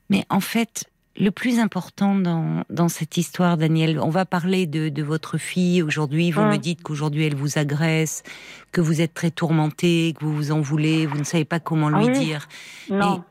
Mais 0.10 0.25
en 0.29 0.39
fait, 0.39 0.86
le 1.15 1.29
plus 1.31 1.60
important 1.60 2.15
dans, 2.15 2.63
dans 2.69 2.89
cette 2.89 3.17
histoire, 3.17 3.57
Daniel, 3.57 4.00
on 4.00 4.10
va 4.10 4.25
parler 4.25 4.65
de, 4.65 4.89
de 4.89 5.03
votre 5.03 5.38
fille 5.38 5.81
aujourd'hui. 5.83 6.31
Vous 6.31 6.41
me 6.41 6.57
dites 6.57 6.81
qu'aujourd'hui 6.81 7.24
elle 7.25 7.36
vous 7.36 7.57
agresse, 7.57 8.24
que 8.72 8.81
vous 8.81 9.00
êtes 9.01 9.13
très 9.13 9.29
tourmenté, 9.31 10.13
que 10.17 10.25
vous 10.25 10.33
vous 10.36 10.51
en 10.51 10.62
voulez, 10.62 11.05
vous 11.05 11.17
ne 11.17 11.24
savez 11.24 11.45
pas 11.45 11.60
comment 11.60 11.89
lui 11.89 12.05
Ah 12.07 12.12
oui. 12.12 12.19
dire. 12.19 12.48
Non. 12.89 13.24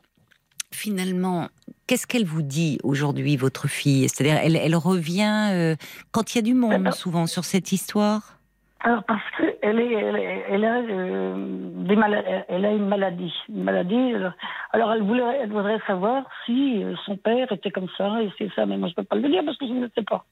Finalement, 0.73 1.49
qu'est-ce 1.87 2.07
qu'elle 2.07 2.25
vous 2.25 2.43
dit 2.43 2.79
aujourd'hui, 2.83 3.37
votre 3.37 3.69
fille? 3.69 4.09
C'est-à-dire, 4.09 4.39
elle, 4.43 4.57
elle 4.57 4.75
revient 4.77 5.51
euh, 5.53 5.77
quand 6.11 6.35
il 6.35 6.39
y 6.39 6.41
a 6.41 6.43
du 6.43 6.55
monde, 6.55 6.87
Euh, 6.89 6.91
souvent, 6.93 7.27
sur 7.27 7.45
cette 7.45 7.73
histoire? 7.73 8.39
Alors 8.85 9.05
parce 9.05 9.23
que 9.39 9.45
elle 9.63 9.79
est, 9.79 9.93
elle, 9.93 10.17
est- 10.17 10.45
elle 10.49 10.65
a 10.65 10.79
euh, 10.79 11.35
des 11.87 11.95
mala- 11.95 12.45
elle 12.49 12.65
a 12.65 12.73
une 12.73 12.89
maladie, 12.89 13.33
une 13.49 13.63
maladie. 13.63 13.95
Alors, 14.15 14.33
alors 14.73 14.93
elle 14.95 15.03
voulait, 15.05 15.23
elle 15.41 15.53
voudrait 15.53 15.79
savoir 15.87 16.25
si 16.45 16.83
euh, 16.83 16.97
son 17.07 17.17
père 17.17 17.53
était 17.53 17.71
comme 17.71 17.87
ça 17.97 18.21
et 18.23 18.33
c'est 18.39 18.51
ça, 18.57 18.67
mais 18.67 18.77
moi 18.77 18.89
je 18.89 18.95
peux 18.95 19.05
pas 19.05 19.15
le 19.15 19.29
dire 19.29 19.43
parce 19.45 19.57
que 19.57 19.69
je 19.69 19.73
ne 19.73 19.87
sais 19.95 20.03
pas. 20.03 20.25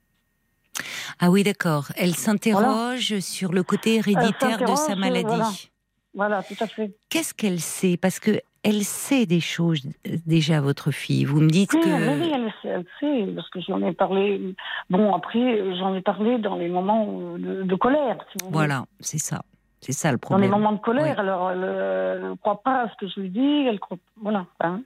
Ah 1.21 1.31
oui, 1.31 1.45
d'accord. 1.45 1.93
Elle 1.97 2.17
s'interroge 2.17 3.21
sur 3.21 3.53
le 3.53 3.63
côté 3.63 3.97
héréditaire 3.97 4.59
de 4.59 4.75
sa 4.75 4.97
maladie. 4.97 5.27
voilà. 5.27 5.51
Voilà, 6.13 6.43
tout 6.43 6.57
à 6.59 6.67
fait. 6.67 6.91
Qu'est-ce 7.09 7.33
qu'elle 7.33 7.61
sait? 7.61 7.97
Parce 7.97 8.19
que 8.19 8.41
elle 8.63 8.83
sait 8.85 9.27
des 9.27 9.41
choses 9.41 9.87
euh, 10.07 10.17
déjà, 10.27 10.61
votre 10.61 10.91
fille. 10.91 11.25
Vous 11.25 11.41
me 11.41 11.49
dites 11.49 11.73
Oui, 11.75 11.81
que 11.81 11.89
oui, 11.89 12.31
elle, 12.35 12.53
sait, 12.63 12.69
elle 12.69 12.85
sait, 13.01 13.33
parce 13.35 13.49
que 13.51 13.61
j'en 13.61 13.81
ai 13.87 13.93
parlé. 13.93 14.55
Bon, 14.91 15.15
après, 15.15 15.77
j'en 15.79 15.95
ai 15.95 16.01
parlé 16.03 16.39
dans 16.39 16.57
les 16.57 16.69
moments 16.69 17.37
de, 17.39 17.63
de 17.63 17.75
colère. 17.77 18.19
Si 18.33 18.39
vous 18.41 18.47
voulez. 18.47 18.53
voilà, 18.53 18.85
c'est 19.01 19.19
ça, 19.19 19.43
c'est 19.81 19.93
ça 19.93 20.13
le 20.13 20.19
Dans 20.19 20.37
les 20.39 20.49
problème. 20.49 20.51
moments 20.51 20.73
de 20.73 20.81
colère, 20.81 21.15
Oui. 21.17 21.21
alors 21.21 21.51
elle 21.53 21.61
ne 22.31 22.35
croit 22.37 22.63
pas 22.63 22.83
à 22.83 22.89
ce 22.91 22.95
que 22.97 23.09
je 23.09 23.21
lui 23.21 23.31
dis, 23.31 23.67
elle 23.69 23.81
croit. 23.81 23.99
Voilà. 24.21 24.47
hein. 24.61 24.83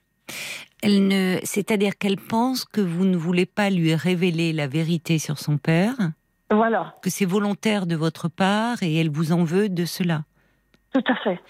Elle 0.82 1.08
ne, 1.08 1.38
c'est-à-dire 1.44 1.96
qu'elle 1.98 2.18
pense 2.18 2.64
que 2.66 2.80
vous 2.82 3.04
ne 3.06 3.16
voulez 3.16 3.46
pas 3.46 3.70
lui 3.70 3.94
révéler 3.94 4.52
la 4.52 4.66
vérité 4.66 5.18
sur 5.18 5.38
son 5.38 5.56
père. 5.56 5.94
Voilà. 6.50 6.94
Que 7.02 7.08
c'est 7.10 7.24
volontaire 7.24 7.86
de 7.86 7.96
votre 7.96 8.28
part 8.28 8.82
et 8.82 8.94
elle 8.96 9.10
vous 9.10 9.32
en 9.32 9.44
veut 9.44 9.68
de 9.70 9.84
cela. 9.86 10.22
Tout 10.92 11.02
à 11.08 11.14
fait. 11.16 11.40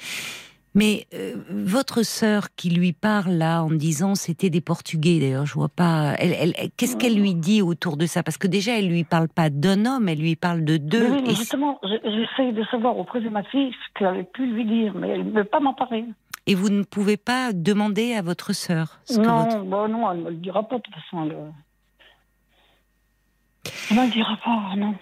Mais 0.74 1.06
euh, 1.14 1.36
votre 1.50 2.02
sœur 2.02 2.48
qui 2.56 2.70
lui 2.70 2.92
parle 2.92 3.32
là 3.32 3.62
en 3.62 3.70
disant 3.70 4.16
c'était 4.16 4.50
des 4.50 4.60
Portugais 4.60 5.20
d'ailleurs, 5.20 5.46
je 5.46 5.54
vois 5.54 5.68
pas. 5.68 6.14
Elle, 6.18 6.52
qu'est-ce 6.76 6.96
qu'elle 6.96 7.14
lui 7.14 7.34
dit 7.34 7.62
autour 7.62 7.96
de 7.96 8.06
ça? 8.06 8.24
Parce 8.24 8.38
que 8.38 8.48
déjà 8.48 8.76
elle 8.78 8.88
lui 8.88 9.04
parle 9.04 9.28
pas 9.28 9.50
d'un 9.50 9.86
homme, 9.86 10.08
elle 10.08 10.18
lui 10.18 10.34
parle 10.34 10.64
de 10.64 10.76
deux. 10.76 11.10
Oui, 11.10 11.22
mais 11.26 11.34
justement, 11.34 11.80
j'essaye 11.84 12.52
de 12.52 12.64
savoir 12.72 12.98
auprès 12.98 13.20
de 13.20 13.28
ma 13.28 13.44
fille 13.44 13.70
ce 13.70 13.98
qu'elle 13.98 14.08
avait 14.08 14.24
pu 14.24 14.46
lui 14.46 14.64
dire, 14.64 14.94
mais 14.96 15.10
elle 15.10 15.26
ne 15.26 15.30
veut 15.30 15.44
pas 15.44 15.60
m'en 15.60 15.74
parler. 15.74 16.04
Et 16.46 16.56
vous 16.56 16.70
ne 16.70 16.82
pouvez 16.82 17.16
pas 17.16 17.52
demander 17.52 18.14
à 18.14 18.22
votre 18.22 18.52
sœur 18.52 18.98
Non, 19.16 19.64
bah 19.64 19.86
non, 19.88 20.10
elle 20.10 20.24
ne 20.24 20.30
le 20.30 20.36
dira 20.36 20.62
pas 20.64 20.78
de 20.78 20.82
toute 20.82 20.94
façon. 20.94 21.22
Elle, 21.24 21.36
elle 23.90 23.96
ne 23.96 24.02
le 24.02 24.10
dira 24.10 24.36
pas, 24.44 24.76
non. 24.76 24.94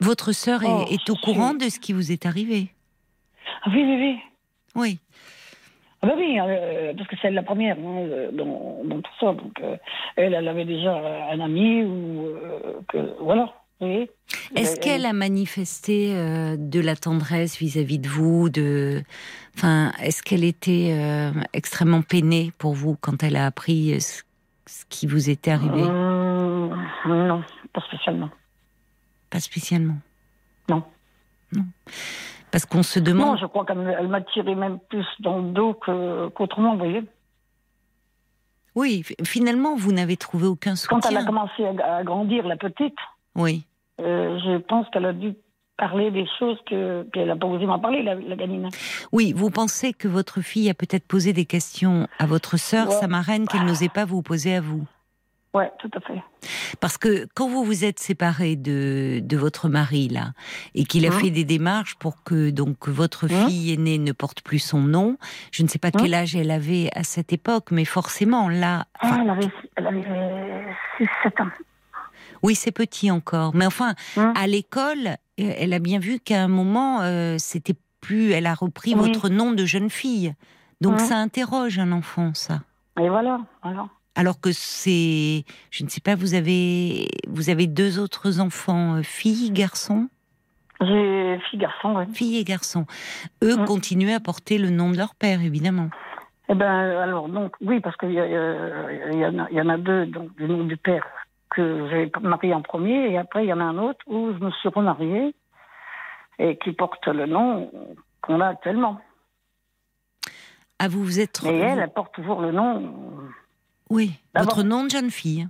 Votre 0.00 0.32
sœur 0.32 0.62
est, 0.62 0.68
oh, 0.68 0.84
est, 0.90 1.08
au 1.08 1.14
courant 1.14 1.54
de 1.54 1.68
ce 1.70 1.80
qui 1.80 1.94
vous 1.94 2.12
est 2.12 2.26
arrivé? 2.26 2.73
Ah 3.62 3.70
oui, 3.72 3.82
oui, 3.84 3.96
oui. 4.00 4.18
Oui. 4.74 4.98
Ah 6.04 6.06
ben 6.08 6.16
oui, 6.18 6.38
euh, 6.38 6.92
parce 6.94 7.08
que 7.08 7.16
c'est 7.22 7.30
la 7.30 7.42
première 7.42 7.78
hein, 7.78 8.28
dans, 8.32 9.00
tout 9.00 9.10
ça. 9.18 9.32
Donc, 9.32 9.58
euh, 9.62 9.76
elle, 10.16 10.34
elle 10.34 10.48
avait 10.48 10.66
déjà 10.66 10.94
un 11.30 11.40
ami 11.40 11.82
ou 11.82 12.26
euh, 12.26 12.80
que 12.88 13.16
voilà. 13.20 13.54
Est-ce 14.54 14.78
qu'elle 14.80 15.04
a 15.06 15.12
manifesté 15.12 16.14
de 16.56 16.80
la 16.80 16.96
tendresse 16.96 17.58
vis-à-vis 17.58 17.98
de 17.98 18.08
vous 18.08 18.48
de... 18.48 19.02
enfin, 19.56 19.92
Est-ce 20.00 20.22
qu'elle 20.22 20.44
était 20.44 20.96
extrêmement 21.52 22.00
peinée 22.00 22.52
pour 22.56 22.72
vous 22.72 22.96
quand 22.98 23.22
elle 23.22 23.36
a 23.36 23.44
appris 23.44 24.00
ce, 24.00 24.22
qui 24.88 25.06
vous 25.06 25.28
était 25.28 25.50
arrivé? 25.50 25.82
Non, 25.82 27.42
pas 27.74 27.80
spécialement. 27.82 28.30
Pas 29.28 29.40
spécialement 29.40 29.98
Non. 30.70 30.82
Non. 31.52 31.64
Parce 32.54 32.66
qu'on 32.66 32.84
se 32.84 33.00
demande. 33.00 33.26
Non, 33.26 33.36
je 33.36 33.46
crois 33.46 33.64
qu'elle 33.64 34.06
m'a 34.06 34.20
tiré 34.20 34.54
même 34.54 34.78
plus 34.88 35.04
dans 35.18 35.38
le 35.38 35.50
dos 35.50 35.74
qu'autrement, 35.74 36.74
vous 36.74 36.78
voyez. 36.78 37.02
Oui, 38.76 39.02
finalement, 39.24 39.74
vous 39.74 39.90
n'avez 39.90 40.16
trouvé 40.16 40.46
aucun 40.46 40.76
soutien. 40.76 41.00
Quand 41.00 41.10
elle 41.10 41.16
a 41.16 41.24
commencé 41.24 41.66
à, 41.66 42.04
grandir, 42.04 42.46
la 42.46 42.56
petite, 42.56 42.94
oui. 43.34 43.66
Euh, 44.00 44.38
je 44.38 44.58
pense 44.58 44.88
qu'elle 44.90 45.06
a 45.06 45.12
dû 45.12 45.34
parler 45.76 46.12
des 46.12 46.28
choses 46.38 46.56
qu'elle 46.66 47.26
n'a 47.26 47.34
pas 47.34 47.48
osé 47.48 47.66
m'en 47.66 47.80
parler, 47.80 48.04
la, 48.04 48.36
gamine. 48.36 48.68
Oui, 49.10 49.32
vous 49.32 49.50
pensez 49.50 49.92
que 49.92 50.06
votre 50.06 50.40
fille 50.40 50.70
a 50.70 50.74
peut-être 50.74 51.08
posé 51.08 51.32
des 51.32 51.46
questions 51.46 52.06
à 52.20 52.26
votre 52.26 52.56
sœur, 52.56 52.92
sa 52.92 53.08
marraine, 53.08 53.48
qu'elle 53.48 53.64
n'osait 53.64 53.88
pas 53.88 54.04
vous 54.04 54.22
poser 54.22 54.54
à 54.54 54.60
vous 54.60 54.86
Ouais, 55.54 55.70
tout 55.78 55.90
à 55.94 56.00
fait. 56.00 56.20
Parce 56.80 56.98
que 56.98 57.28
quand 57.34 57.48
vous 57.48 57.62
vous 57.62 57.84
êtes 57.84 58.00
séparé 58.00 58.56
de, 58.56 59.20
de 59.22 59.36
votre 59.36 59.68
mari 59.68 60.08
là 60.08 60.32
et 60.74 60.84
qu'il 60.84 61.06
a 61.06 61.10
hein 61.10 61.12
fait 61.12 61.30
des 61.30 61.44
démarches 61.44 61.94
pour 61.94 62.24
que 62.24 62.50
donc 62.50 62.88
votre 62.88 63.32
hein 63.32 63.46
fille 63.46 63.72
aînée 63.72 63.98
ne 63.98 64.10
porte 64.10 64.42
plus 64.42 64.58
son 64.58 64.80
nom, 64.80 65.16
je 65.52 65.62
ne 65.62 65.68
sais 65.68 65.78
pas 65.78 65.92
quel 65.92 66.12
hein 66.12 66.22
âge 66.22 66.34
elle 66.34 66.50
avait 66.50 66.90
à 66.96 67.04
cette 67.04 67.32
époque, 67.32 67.70
mais 67.70 67.84
forcément 67.84 68.48
là. 68.48 68.86
Ah, 68.98 69.18
elle 69.22 69.30
avait, 69.30 69.48
elle 69.76 69.86
avait 69.86 70.74
6, 70.98 71.06
7 71.22 71.40
ans. 71.40 71.50
Oui, 72.42 72.56
c'est 72.56 72.72
petit 72.72 73.12
encore, 73.12 73.54
mais 73.54 73.64
enfin 73.64 73.94
à 74.16 74.48
l'école, 74.48 75.16
elle 75.38 75.72
a 75.72 75.78
bien 75.78 76.00
vu 76.00 76.18
qu'à 76.18 76.42
un 76.42 76.48
moment 76.48 77.00
euh, 77.02 77.36
c'était 77.38 77.76
plus, 78.00 78.32
elle 78.32 78.46
a 78.46 78.54
repris 78.54 78.94
votre 78.94 79.28
nom 79.28 79.52
de 79.52 79.64
jeune 79.64 79.88
fille, 79.88 80.34
donc 80.80 80.98
ça 80.98 81.16
interroge 81.16 81.78
un 81.78 81.92
enfant 81.92 82.34
ça. 82.34 82.62
Et 83.00 83.08
voilà, 83.08 83.38
voilà 83.62 83.86
alors 84.14 84.40
que 84.40 84.52
c'est, 84.52 85.44
je 85.70 85.84
ne 85.84 85.88
sais 85.88 86.00
pas, 86.00 86.14
vous 86.14 86.34
avez, 86.34 87.08
vous 87.28 87.50
avez 87.50 87.66
deux 87.66 87.98
autres 87.98 88.40
enfants, 88.40 88.96
euh, 88.96 89.02
filles, 89.02 89.50
garçons? 89.50 90.08
J'ai 90.80 91.38
filles, 91.50 91.60
garçons, 91.60 91.94
oui. 91.96 92.04
Filles 92.14 92.38
et 92.38 92.44
garçons. 92.44 92.86
Eux 93.42 93.56
mm. 93.56 93.64
continuent 93.64 94.14
à 94.14 94.20
porter 94.20 94.58
le 94.58 94.70
nom 94.70 94.90
de 94.90 94.96
leur 94.96 95.14
père, 95.14 95.40
évidemment. 95.40 95.88
Eh 96.48 96.54
ben, 96.54 96.66
alors, 96.66 97.28
donc, 97.28 97.54
oui, 97.60 97.80
parce 97.80 97.96
qu'il 97.96 98.10
y, 98.10 98.14
y, 98.14 99.60
en 99.60 99.68
a 99.68 99.78
deux, 99.78 100.06
donc, 100.06 100.34
du 100.36 100.46
nom 100.46 100.64
du 100.64 100.76
père, 100.76 101.06
que 101.50 101.88
j'ai 101.90 102.12
marié 102.20 102.52
en 102.54 102.62
premier, 102.62 103.10
et 103.10 103.18
après, 103.18 103.44
il 103.44 103.48
y 103.48 103.52
en 103.52 103.60
a 103.60 103.64
un 103.64 103.78
autre 103.78 104.00
où 104.06 104.32
je 104.32 104.44
me 104.44 104.50
suis 104.50 104.68
remariée, 104.68 105.34
et 106.38 106.56
qui 106.58 106.72
porte 106.72 107.06
le 107.06 107.26
nom 107.26 107.70
qu'on 108.20 108.40
a 108.40 108.48
actuellement. 108.48 109.00
Ah, 110.78 110.88
vous 110.88 111.02
vous 111.02 111.20
êtes. 111.20 111.42
Et 111.44 111.56
elle, 111.56 111.78
elle 111.78 111.92
porte 111.92 112.12
toujours 112.12 112.42
le 112.42 112.52
nom 112.52 112.92
oui, 113.90 114.12
votre 114.34 114.62
nom 114.62 114.84
de 114.84 114.90
jeune 114.90 115.10
fille. 115.10 115.48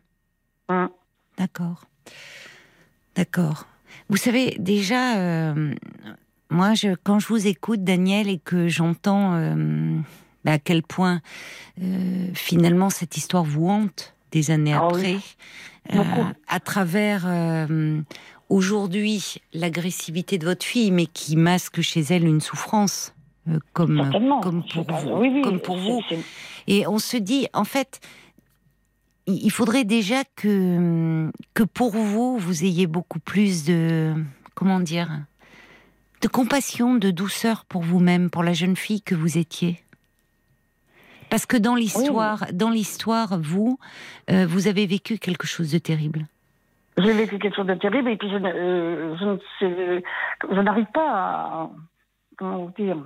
Hum. 0.69 0.89
D'accord. 1.37 1.85
D'accord. 3.17 3.67
Vous 4.09 4.17
savez, 4.17 4.57
déjà, 4.59 5.17
euh, 5.19 5.75
moi, 6.51 6.75
je, 6.75 6.95
quand 7.03 7.19
je 7.19 7.29
vous 7.29 7.47
écoute, 7.47 7.85
Daniel, 7.85 8.29
et 8.29 8.39
que 8.39 8.69
j'entends 8.69 9.35
euh, 9.35 9.99
bah, 10.45 10.53
à 10.53 10.59
quel 10.59 10.83
point, 10.83 11.21
euh, 11.81 12.29
finalement, 12.35 12.91
cette 12.91 13.17
histoire 13.17 13.45
vous 13.45 13.69
hante 13.69 14.15
des 14.31 14.51
années 14.51 14.75
ah 14.75 14.89
après, 14.89 15.19
à 16.49 16.61
travers 16.61 17.27
aujourd'hui 18.49 19.37
l'agressivité 19.53 20.39
de 20.39 20.45
votre 20.45 20.65
fille, 20.65 20.91
mais 20.91 21.07
qui 21.07 21.37
masque 21.37 21.83
chez 21.83 22.01
elle 22.01 22.27
une 22.27 22.41
souffrance. 22.41 23.15
comme, 23.75 24.11
comme 24.43 24.65
pour 24.65 24.91
vous, 24.91 25.43
comme 25.43 25.61
pour 25.61 25.77
vous. 25.77 26.03
Et 26.67 26.87
on 26.87 26.99
se 26.99 27.17
dit, 27.17 27.47
en 27.53 27.65
fait, 27.65 28.01
il 29.27 29.51
faudrait 29.51 29.85
déjà 29.85 30.23
que, 30.37 31.31
que 31.55 31.63
pour 31.63 31.93
vous, 31.93 32.39
vous 32.39 32.65
ayez 32.65 32.87
beaucoup 32.87 33.21
plus 33.21 33.65
de, 33.65 34.15
comment 34.55 34.81
dire, 34.81 35.09
de 36.21 36.29
compassion, 36.29 36.95
de 36.95 37.11
douceur 37.11 37.65
pour 37.65 37.83
vous-même, 37.83 38.31
pour 38.31 38.43
la 38.43 38.53
jeune 38.53 38.77
fille 38.77 39.03
que 39.03 39.15
vous 39.15 39.39
étiez. 39.39 39.81
Parce 41.31 41.47
que 41.47 41.57
dans 41.57 41.75
l'histoire, 41.75 42.45
dans 42.53 42.71
l'histoire, 42.71 43.39
vous, 43.41 43.79
euh, 44.31 44.47
vous 44.47 44.69
avez 44.69 44.87
vécu 44.87 45.19
quelque 45.19 45.47
chose 45.47 45.73
de 45.73 45.79
terrible. 45.79 46.27
J'ai 46.97 47.13
vécu 47.13 47.39
quelque 47.39 47.57
chose 47.57 47.67
de 47.67 47.75
terrible 47.75 48.11
et 48.11 48.17
puis 48.17 48.31
je, 48.31 48.37
euh, 48.37 49.17
je, 49.61 50.01
je 50.55 50.61
n'arrive 50.61 50.87
pas 50.95 51.11
à, 51.11 51.71
comment 52.37 52.73
dire, 52.79 52.99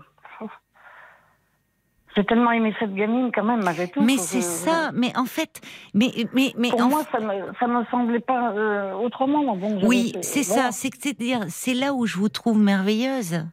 j'ai 2.17 2.25
tellement 2.25 2.51
aimé 2.51 2.75
cette 2.79 2.95
gamine 2.95 3.31
quand 3.35 3.45
même, 3.45 3.63
malgré 3.63 3.89
tout. 3.89 4.03
Mais 4.03 4.17
c'est 4.17 4.43
ça, 4.43 4.91
mais 4.95 5.17
en 5.17 5.27
fait, 5.27 5.61
mais 5.95 6.11
mais 6.33 6.53
mais 6.57 6.71
pour 6.71 6.83
moi, 6.83 7.03
ça 7.13 7.21
me 7.21 7.33
ça 7.59 7.67
me 7.67 7.85
semblait 7.91 8.21
pas 8.21 8.53
euh, 8.53 8.95
autrement. 8.95 9.57
Bon, 9.57 9.79
oui, 9.85 10.13
c'est 10.23 10.43
ça, 10.43 10.73
c'est 10.73 10.91
c'est-à-dire 10.99 11.45
c'est 11.49 11.75
là 11.75 11.95
où 11.95 12.07
je 12.07 12.17
vous 12.17 12.29
trouve 12.29 12.59
merveilleuse, 12.59 13.45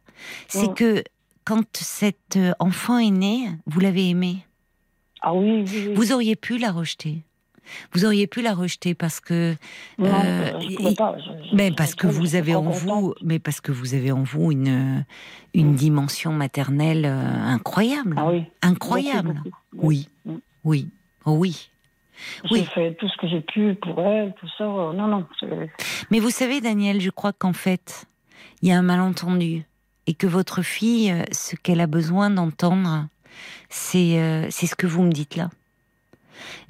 c'est 0.48 0.74
que 0.74 1.02
quand 1.44 1.64
cette 1.76 2.36
euh, 2.36 2.52
enfant 2.58 2.98
est 2.98 3.10
née, 3.10 3.48
vous 3.66 3.80
l'avez 3.80 4.10
aimée? 4.10 4.38
Ah 5.22 5.32
oui, 5.32 5.64
oui, 5.66 5.94
Vous 5.94 6.12
auriez 6.12 6.36
pu 6.36 6.58
la 6.58 6.72
rejeter. 6.72 7.22
Vous 7.92 8.04
auriez 8.04 8.26
pu 8.26 8.42
la 8.42 8.54
rejeter 8.54 8.94
parce 8.94 9.20
que 9.20 9.54
non, 9.98 10.08
euh, 10.08 10.60
je 10.60 10.94
pas. 10.94 11.16
mais 11.52 11.70
parce 11.70 11.94
que 11.94 12.06
vous 12.06 12.34
avez 12.34 12.54
en 12.54 12.62
vous, 12.62 13.14
mais 13.22 13.38
parce 13.38 13.60
que 13.60 13.72
vous 13.72 13.94
avez 13.94 14.12
en 14.12 14.22
vous 14.22 14.52
une 14.52 15.04
une 15.54 15.72
mm. 15.72 15.76
dimension 15.76 16.32
maternelle 16.32 17.04
euh, 17.06 17.42
incroyable, 17.44 18.14
ah 18.18 18.28
oui. 18.30 18.44
incroyable. 18.62 19.42
Oui, 19.74 20.08
oui, 20.64 20.88
oh 21.24 21.32
oui. 21.32 21.70
J'ai 22.50 22.64
fait 22.64 22.94
tout 22.94 23.08
ce 23.08 23.16
que 23.18 23.28
j'ai 23.28 23.42
pu 23.42 23.74
pour 23.74 24.00
elle, 24.00 24.32
tout 24.40 24.48
ça. 24.56 24.64
Non, 24.64 25.06
non. 25.06 25.26
Mais 26.10 26.18
vous 26.18 26.30
savez, 26.30 26.62
Daniel, 26.62 27.00
je 27.00 27.10
crois 27.10 27.34
qu'en 27.34 27.52
fait, 27.52 28.06
il 28.62 28.70
y 28.70 28.72
a 28.72 28.78
un 28.78 28.82
malentendu 28.82 29.64
et 30.06 30.14
que 30.14 30.26
votre 30.26 30.62
fille, 30.62 31.10
euh, 31.10 31.24
ce 31.32 31.56
qu'elle 31.56 31.80
a 31.80 31.86
besoin 31.86 32.30
d'entendre, 32.30 33.06
c'est 33.68 34.48
c'est 34.50 34.66
ce 34.66 34.74
que 34.74 34.86
vous 34.86 35.02
me 35.02 35.12
dites 35.12 35.36
là 35.36 35.50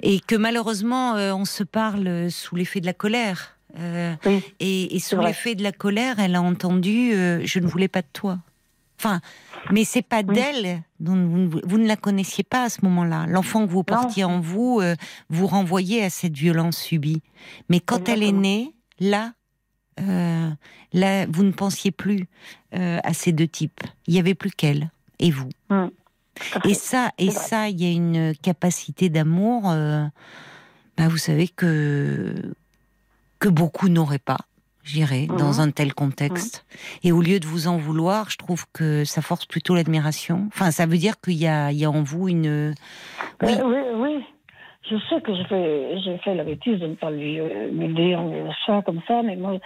et 0.01 0.19
que 0.19 0.35
malheureusement 0.35 1.15
euh, 1.15 1.33
on 1.33 1.45
se 1.45 1.63
parle 1.63 2.29
sous 2.31 2.55
l'effet 2.55 2.81
de 2.81 2.85
la 2.85 2.93
colère. 2.93 3.57
Euh, 3.79 4.15
et, 4.59 4.97
sous 4.99 5.19
l'effet 5.19 5.53
de 5.53 5.61
la 5.61 5.71
colère, 5.71 6.19
elle 6.19 6.35
a 6.35 6.41
entendu 6.41 7.13
euh, 7.13 7.41
"Je 7.43 7.59
ne 7.59 7.67
voulais 7.67 7.87
pas 7.87 8.01
de 8.01 8.07
toi". 8.11 8.39
Enfin, 8.99 9.21
mais 9.71 9.83
c'est 9.83 10.01
pas 10.01 10.23
d'elle 10.23 10.81
dont 10.99 11.51
vous, 11.63 11.77
ne 11.77 11.87
la 11.87 11.95
connaissiez 11.95 12.43
pas 12.43 12.63
à 12.63 12.69
ce 12.69 12.79
moment-là. 12.83 13.25
L'enfant 13.27 13.67
que 13.67 13.71
vous 13.71 13.83
portiez 13.83 14.23
en 14.23 14.39
vous 14.39 14.81
vous 15.29 15.45
renvoyait 15.47 16.03
à 16.03 16.09
cette 16.09 16.35
violence 16.35 16.77
subie. 16.77 17.21
Mais 17.69 17.79
quand 17.79 18.09
elle 18.09 18.23
est 18.23 18.31
née, 18.31 18.73
là, 18.99 19.33
là, 19.97 21.25
vous 21.29 21.43
ne 21.43 21.51
pensiez 21.51 21.91
plus 21.91 22.25
à 22.71 23.13
ces 23.13 23.33
deux 23.33 23.47
types. 23.47 23.83
Il 24.07 24.15
y 24.15 24.19
avait 24.19 24.33
plus 24.33 24.49
qu'elle 24.49 24.89
et 25.19 25.29
vous. 25.29 25.49
Hum. 25.69 25.91
Et 26.65 26.73
ça, 26.73 27.11
et 27.17 27.31
ça, 27.31 27.69
il 27.69 27.81
y 27.81 27.85
a 27.85 27.91
une 27.91 28.33
capacité 28.35 29.09
d'amour, 29.09 29.69
euh, 29.69 30.03
bah, 30.97 31.07
vous 31.07 31.17
savez 31.17 31.47
que 31.47 32.33
que 33.39 33.49
beaucoup 33.49 33.87
n'auraient 33.87 34.17
pas, 34.17 34.39
j'irais, 34.83 35.27
dans 35.27 35.53
mhm. 35.53 35.59
un 35.59 35.71
tel 35.71 35.93
contexte. 35.93 36.65
Et 37.03 37.11
au 37.11 37.21
lieu 37.21 37.39
de 37.39 37.45
vous 37.45 37.67
en 37.67 37.77
vouloir, 37.77 38.31
je 38.31 38.37
trouve 38.37 38.65
que 38.73 39.05
ça 39.05 39.21
force 39.21 39.45
plutôt 39.45 39.75
l'admiration. 39.75 40.47
Enfin, 40.47 40.71
ça 40.71 40.87
veut 40.87 40.97
dire 40.97 41.21
qu'il 41.21 41.35
y 41.35 41.47
a, 41.47 41.71
il 41.71 41.77
y 41.77 41.85
a 41.85 41.91
en 41.91 42.01
vous 42.01 42.27
une, 42.29 42.73
Oui, 43.43 43.53
oui, 43.63 43.77
oui. 43.95 44.25
Je 44.89 44.95
sais 45.09 45.21
que 45.21 45.35
j'ai 45.35 45.43
fait, 45.43 45.99
j'ai 46.03 46.17
fait 46.19 46.33
la 46.33 46.45
bêtise 46.45 46.79
de 46.79 46.87
ne 46.87 46.95
pas 46.95 47.11
lui, 47.11 47.39
lui 47.71 47.93
dire 47.93 48.21
ça 48.65 48.81
comme 48.85 49.01
ça, 49.07 49.21
mais 49.21 49.35
moi, 49.35 49.59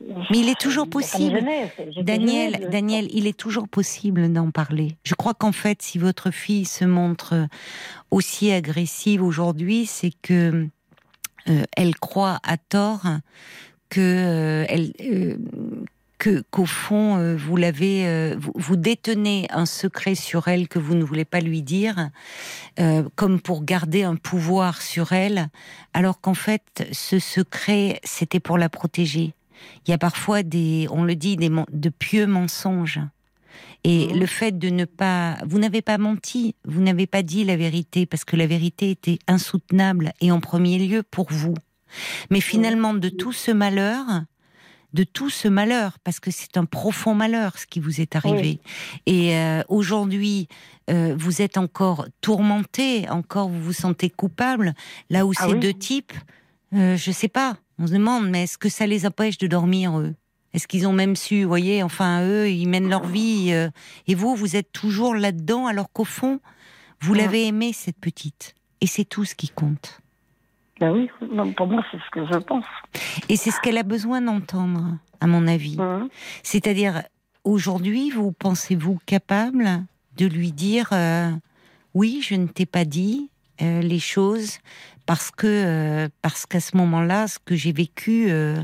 mais 0.00 0.38
il 0.38 0.48
est 0.48 0.58
toujours 0.58 0.88
possible, 0.88 1.42
Daniel, 2.02 2.68
Daniel, 2.70 3.08
il 3.12 3.26
est 3.26 3.36
toujours 3.36 3.68
possible 3.68 4.32
d'en 4.32 4.50
parler. 4.50 4.96
Je 5.04 5.14
crois 5.14 5.34
qu'en 5.34 5.52
fait, 5.52 5.82
si 5.82 5.98
votre 5.98 6.30
fille 6.30 6.64
se 6.64 6.84
montre 6.84 7.46
aussi 8.10 8.50
agressive 8.50 9.22
aujourd'hui, 9.22 9.86
c'est 9.86 10.12
que 10.22 10.68
euh, 11.48 11.62
elle 11.76 11.94
croit 11.96 12.38
à 12.42 12.56
tort 12.56 13.06
que 13.88 14.00
euh, 14.00 14.64
elle, 14.68 14.92
euh, 15.02 16.42
qu'au 16.50 16.64
fond 16.64 17.36
vous 17.36 17.56
l'avez, 17.56 18.34
vous, 18.36 18.52
vous, 18.54 18.76
détenez 18.76 19.46
un 19.50 19.66
secret 19.66 20.14
sur 20.14 20.48
elle 20.48 20.68
que 20.68 20.78
vous 20.78 20.94
ne 20.94 21.04
voulez 21.04 21.26
pas 21.26 21.40
lui 21.40 21.60
dire, 21.60 22.08
comme 23.14 23.40
pour 23.40 23.62
garder 23.62 24.04
un 24.04 24.16
pouvoir 24.16 24.80
sur 24.80 25.12
elle, 25.12 25.48
alors 25.92 26.22
qu'en 26.22 26.32
fait, 26.32 26.88
ce 26.92 27.18
secret, 27.18 28.00
c'était 28.04 28.40
pour 28.40 28.56
la 28.56 28.70
protéger 28.70 29.34
il 29.86 29.90
y 29.90 29.94
a 29.94 29.98
parfois 29.98 30.42
des, 30.42 30.86
on 30.90 31.04
le 31.04 31.16
dit, 31.16 31.36
des, 31.36 31.50
de 31.72 31.88
pieux 31.88 32.26
mensonges. 32.26 33.00
Et 33.84 34.08
mhm. 34.08 34.18
le 34.18 34.26
fait 34.26 34.58
de 34.58 34.68
ne 34.68 34.84
pas, 34.84 35.38
vous 35.46 35.58
n'avez 35.58 35.82
pas 35.82 35.98
menti, 35.98 36.54
vous 36.64 36.80
n'avez 36.80 37.06
pas 37.06 37.22
dit 37.22 37.44
la 37.44 37.56
vérité 37.56 38.06
parce 38.06 38.24
que 38.24 38.36
la 38.36 38.46
vérité 38.46 38.90
était 38.90 39.18
insoutenable 39.28 40.12
et 40.20 40.32
en 40.32 40.40
premier 40.40 40.78
lieu 40.78 41.02
pour 41.02 41.30
vous. 41.30 41.54
Mais 42.30 42.40
finalement, 42.40 42.94
de 42.94 43.08
tout 43.08 43.32
ce 43.32 43.50
malheur, 43.50 44.04
de 44.94 45.04
tout 45.04 45.28
ce 45.28 45.48
malheur, 45.48 45.98
parce 46.04 46.20
que 46.20 46.30
c'est 46.30 46.56
un 46.56 46.64
profond 46.64 47.14
malheur 47.14 47.58
ce 47.58 47.66
qui 47.66 47.80
vous 47.80 48.00
est 48.00 48.16
arrivé. 48.16 48.60
Et 49.06 49.36
euh, 49.36 49.62
aujourd'hui, 49.68 50.48
euh, 50.88 51.14
vous 51.18 51.42
êtes 51.42 51.58
encore 51.58 52.06
tourmenté, 52.20 53.08
encore 53.10 53.48
vous 53.48 53.60
vous 53.60 53.72
sentez 53.72 54.08
coupable, 54.08 54.74
là 55.10 55.26
où 55.26 55.32
ah 55.36 55.48
ces 55.48 55.54
deux 55.54 55.74
types, 55.74 56.12
euh, 56.74 56.96
je 56.96 57.10
sais 57.10 57.28
pas, 57.28 57.56
on 57.78 57.86
se 57.86 57.92
demande, 57.92 58.28
mais 58.28 58.44
est-ce 58.44 58.58
que 58.58 58.68
ça 58.68 58.86
les 58.86 59.06
empêche 59.06 59.38
de 59.38 59.46
dormir, 59.46 59.98
eux? 59.98 60.14
Est-ce 60.52 60.68
qu'ils 60.68 60.86
ont 60.86 60.92
même 60.92 61.16
su, 61.16 61.42
vous 61.42 61.48
voyez, 61.48 61.82
enfin, 61.82 62.24
eux, 62.24 62.48
ils 62.48 62.68
mènent 62.68 62.88
leur 62.88 63.04
vie, 63.04 63.50
euh, 63.52 63.68
et 64.06 64.14
vous, 64.14 64.36
vous 64.36 64.54
êtes 64.54 64.70
toujours 64.70 65.14
là-dedans, 65.14 65.66
alors 65.66 65.90
qu'au 65.92 66.04
fond, 66.04 66.40
vous 67.00 67.14
l'avez 67.14 67.46
aimée, 67.46 67.72
cette 67.72 67.98
petite. 67.98 68.54
Et 68.80 68.86
c'est 68.86 69.04
tout 69.04 69.24
ce 69.24 69.34
qui 69.34 69.48
compte. 69.48 70.00
Ben 70.80 70.92
oui, 70.92 71.08
pour 71.56 71.66
moi, 71.66 71.84
c'est 71.90 71.98
ce 71.98 72.10
que 72.10 72.26
je 72.26 72.38
pense. 72.38 72.64
Et 73.28 73.36
c'est 73.36 73.50
ce 73.50 73.60
qu'elle 73.60 73.78
a 73.78 73.82
besoin 73.82 74.20
d'entendre, 74.20 74.96
à 75.20 75.26
mon 75.26 75.46
avis. 75.46 75.76
C'est-à-dire, 76.42 77.02
aujourd'hui, 77.44 78.10
vous 78.10 78.32
pensez-vous 78.32 78.98
capable 79.06 79.84
de 80.16 80.26
lui 80.26 80.52
dire 80.52 80.88
euh, 80.92 81.30
oui, 81.94 82.20
je 82.22 82.34
ne 82.34 82.46
t'ai 82.46 82.66
pas 82.66 82.84
dit 82.84 83.30
euh, 83.62 83.80
les 83.80 83.98
choses, 83.98 84.58
parce 85.06 85.30
que 85.30 85.46
euh, 85.46 86.08
parce 86.22 86.46
qu'à 86.46 86.60
ce 86.60 86.76
moment-là, 86.76 87.28
ce 87.28 87.38
que 87.38 87.54
j'ai 87.54 87.72
vécu, 87.72 88.30
euh, 88.30 88.62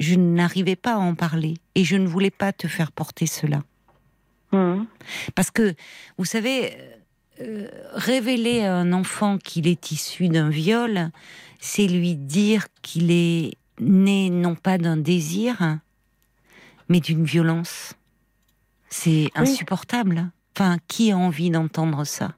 je 0.00 0.14
n'arrivais 0.14 0.76
pas 0.76 0.94
à 0.94 0.98
en 0.98 1.14
parler 1.14 1.54
et 1.74 1.84
je 1.84 1.96
ne 1.96 2.06
voulais 2.06 2.30
pas 2.30 2.52
te 2.52 2.68
faire 2.68 2.92
porter 2.92 3.26
cela. 3.26 3.62
Mmh. 4.52 4.84
Parce 5.34 5.50
que 5.50 5.74
vous 6.16 6.24
savez, 6.24 6.76
euh, 7.40 7.68
révéler 7.92 8.62
à 8.62 8.76
un 8.76 8.92
enfant 8.92 9.38
qu'il 9.38 9.66
est 9.66 9.90
issu 9.90 10.28
d'un 10.28 10.48
viol, 10.48 11.10
c'est 11.60 11.86
lui 11.86 12.14
dire 12.14 12.66
qu'il 12.82 13.10
est 13.10 13.56
né 13.80 14.30
non 14.30 14.54
pas 14.54 14.78
d'un 14.78 14.96
désir, 14.96 15.78
mais 16.88 17.00
d'une 17.00 17.24
violence. 17.24 17.94
C'est 18.88 19.28
insupportable. 19.34 20.30
Enfin, 20.56 20.78
qui 20.86 21.10
a 21.10 21.18
envie 21.18 21.50
d'entendre 21.50 22.04
ça? 22.04 22.36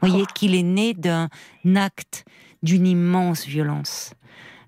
Vous 0.00 0.08
voyez 0.08 0.24
oh. 0.28 0.32
qu'il 0.32 0.54
est 0.54 0.62
né 0.62 0.94
d'un 0.94 1.28
acte 1.74 2.24
d'une 2.62 2.86
immense 2.86 3.46
violence, 3.46 4.14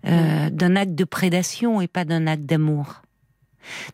euh, 0.06 0.50
d'un 0.50 0.76
acte 0.76 0.94
de 0.94 1.04
prédation 1.04 1.80
et 1.80 1.88
pas 1.88 2.04
d'un 2.04 2.26
acte 2.26 2.44
d'amour. 2.44 3.02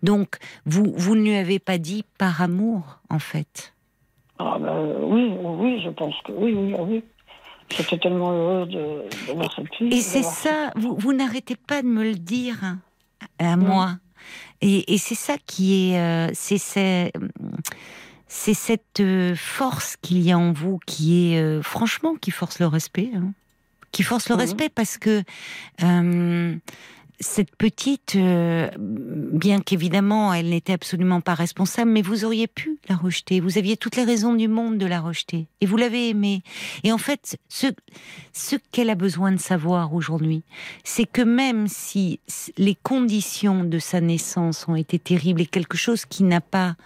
Donc, 0.03 0.37
vous, 0.65 0.93
vous 0.97 1.17
ne 1.17 1.23
lui 1.23 1.35
avez 1.35 1.59
pas 1.59 1.79
dit 1.79 2.05
par 2.19 2.41
amour, 2.41 3.01
en 3.11 3.19
fait? 3.19 3.75
Ah 4.39 4.59
ben 4.61 4.97
oui, 5.03 5.35
oui, 5.43 5.81
je 5.83 5.91
pense 5.91 6.15
que 6.25 6.33
oui, 6.33 6.55
oui, 6.55 6.75
oui. 6.79 7.05
J'étais 7.71 7.99
tellement 7.99 8.31
heureux 8.31 8.67
de, 8.67 9.35
voir 9.35 9.53
cette 9.53 9.75
fille. 9.75 9.93
Et 9.93 10.01
c'est 10.01 10.23
ça, 10.23 10.71
vous, 10.77 10.95
vous 10.97 11.13
n'arrêtez 11.13 11.57
pas 11.57 11.83
de 11.83 11.89
me 11.89 12.05
le 12.05 12.15
dire 12.15 12.77
à 13.41 13.57
moi. 13.57 13.97
Et, 14.61 14.95
et 14.95 14.99
c'est 14.99 15.17
ça 15.17 15.35
qui 15.47 15.91
est, 15.93 15.99
euh, 15.99 16.31
c'est 16.33 16.59
c'est 18.29 18.55
cette 18.55 19.01
euh, 19.01 19.35
force 19.37 19.97
qu'il 19.97 20.21
y 20.21 20.31
a 20.31 20.39
en 20.39 20.53
vous 20.53 20.79
qui 20.87 21.33
est, 21.33 21.63
franchement, 21.63 22.15
qui 22.15 22.31
force 22.31 22.61
le 22.61 22.67
respect. 22.67 23.11
Hein 23.15 23.33
qui 23.93 24.03
force 24.03 24.29
le 24.29 24.35
mhm. 24.35 24.41
respect 24.41 24.69
parce 24.69 24.99
que 24.99 25.23
euh, 25.83 26.57
cette 27.21 27.55
petite, 27.57 28.15
euh, 28.17 28.69
bien 28.79 29.61
qu'évidemment 29.61 30.35
elle 30.35 30.51
n'était 30.51 30.75
absolument 30.75 31.21
pas 31.21 31.35
responsable, 31.35 31.91
mais 31.91 32.03
vous 32.03 32.25
auriez 32.25 32.47
pu 32.47 32.79
la 32.89 32.97
rejeter. 32.97 33.41
Vous 33.41 33.59
aviez 33.59 33.77
toutes 33.77 33.97
les 33.97 34.05
raisons 34.05 34.35
du 34.35 34.49
monde 34.49 34.79
de 34.79 34.87
la 34.87 35.01
rejeter. 35.01 35.47
Et 35.61 35.67
vous 35.67 35.77
l'avez 35.77 36.11
aimée. 36.11 36.43
Et 36.85 36.93
en 36.93 36.99
fait, 36.99 37.39
ce, 37.49 37.69
ce 38.33 38.57
qu'elle 38.71 38.91
a 38.91 38.95
besoin 38.95 39.33
de 39.33 39.41
savoir 39.41 39.95
aujourd'hui, 39.95 40.43
c'est 40.85 41.07
que 41.07 41.23
même 41.23 41.69
si 41.69 42.21
les 42.59 42.75
conditions 42.75 43.65
de 43.65 43.79
sa 43.79 44.01
naissance 44.01 44.69
ont 44.69 44.77
été 44.77 44.99
terribles 44.99 45.41
et 45.41 45.47
quelque 45.47 45.79
chose 45.79 46.05
qui 46.05 46.23
n'a 46.23 46.41
pas 46.41 46.77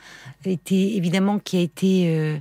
été, 0.44 0.96
évidemment, 0.96 1.38
qui 1.38 1.56
a 1.56 1.60
été 1.60 2.40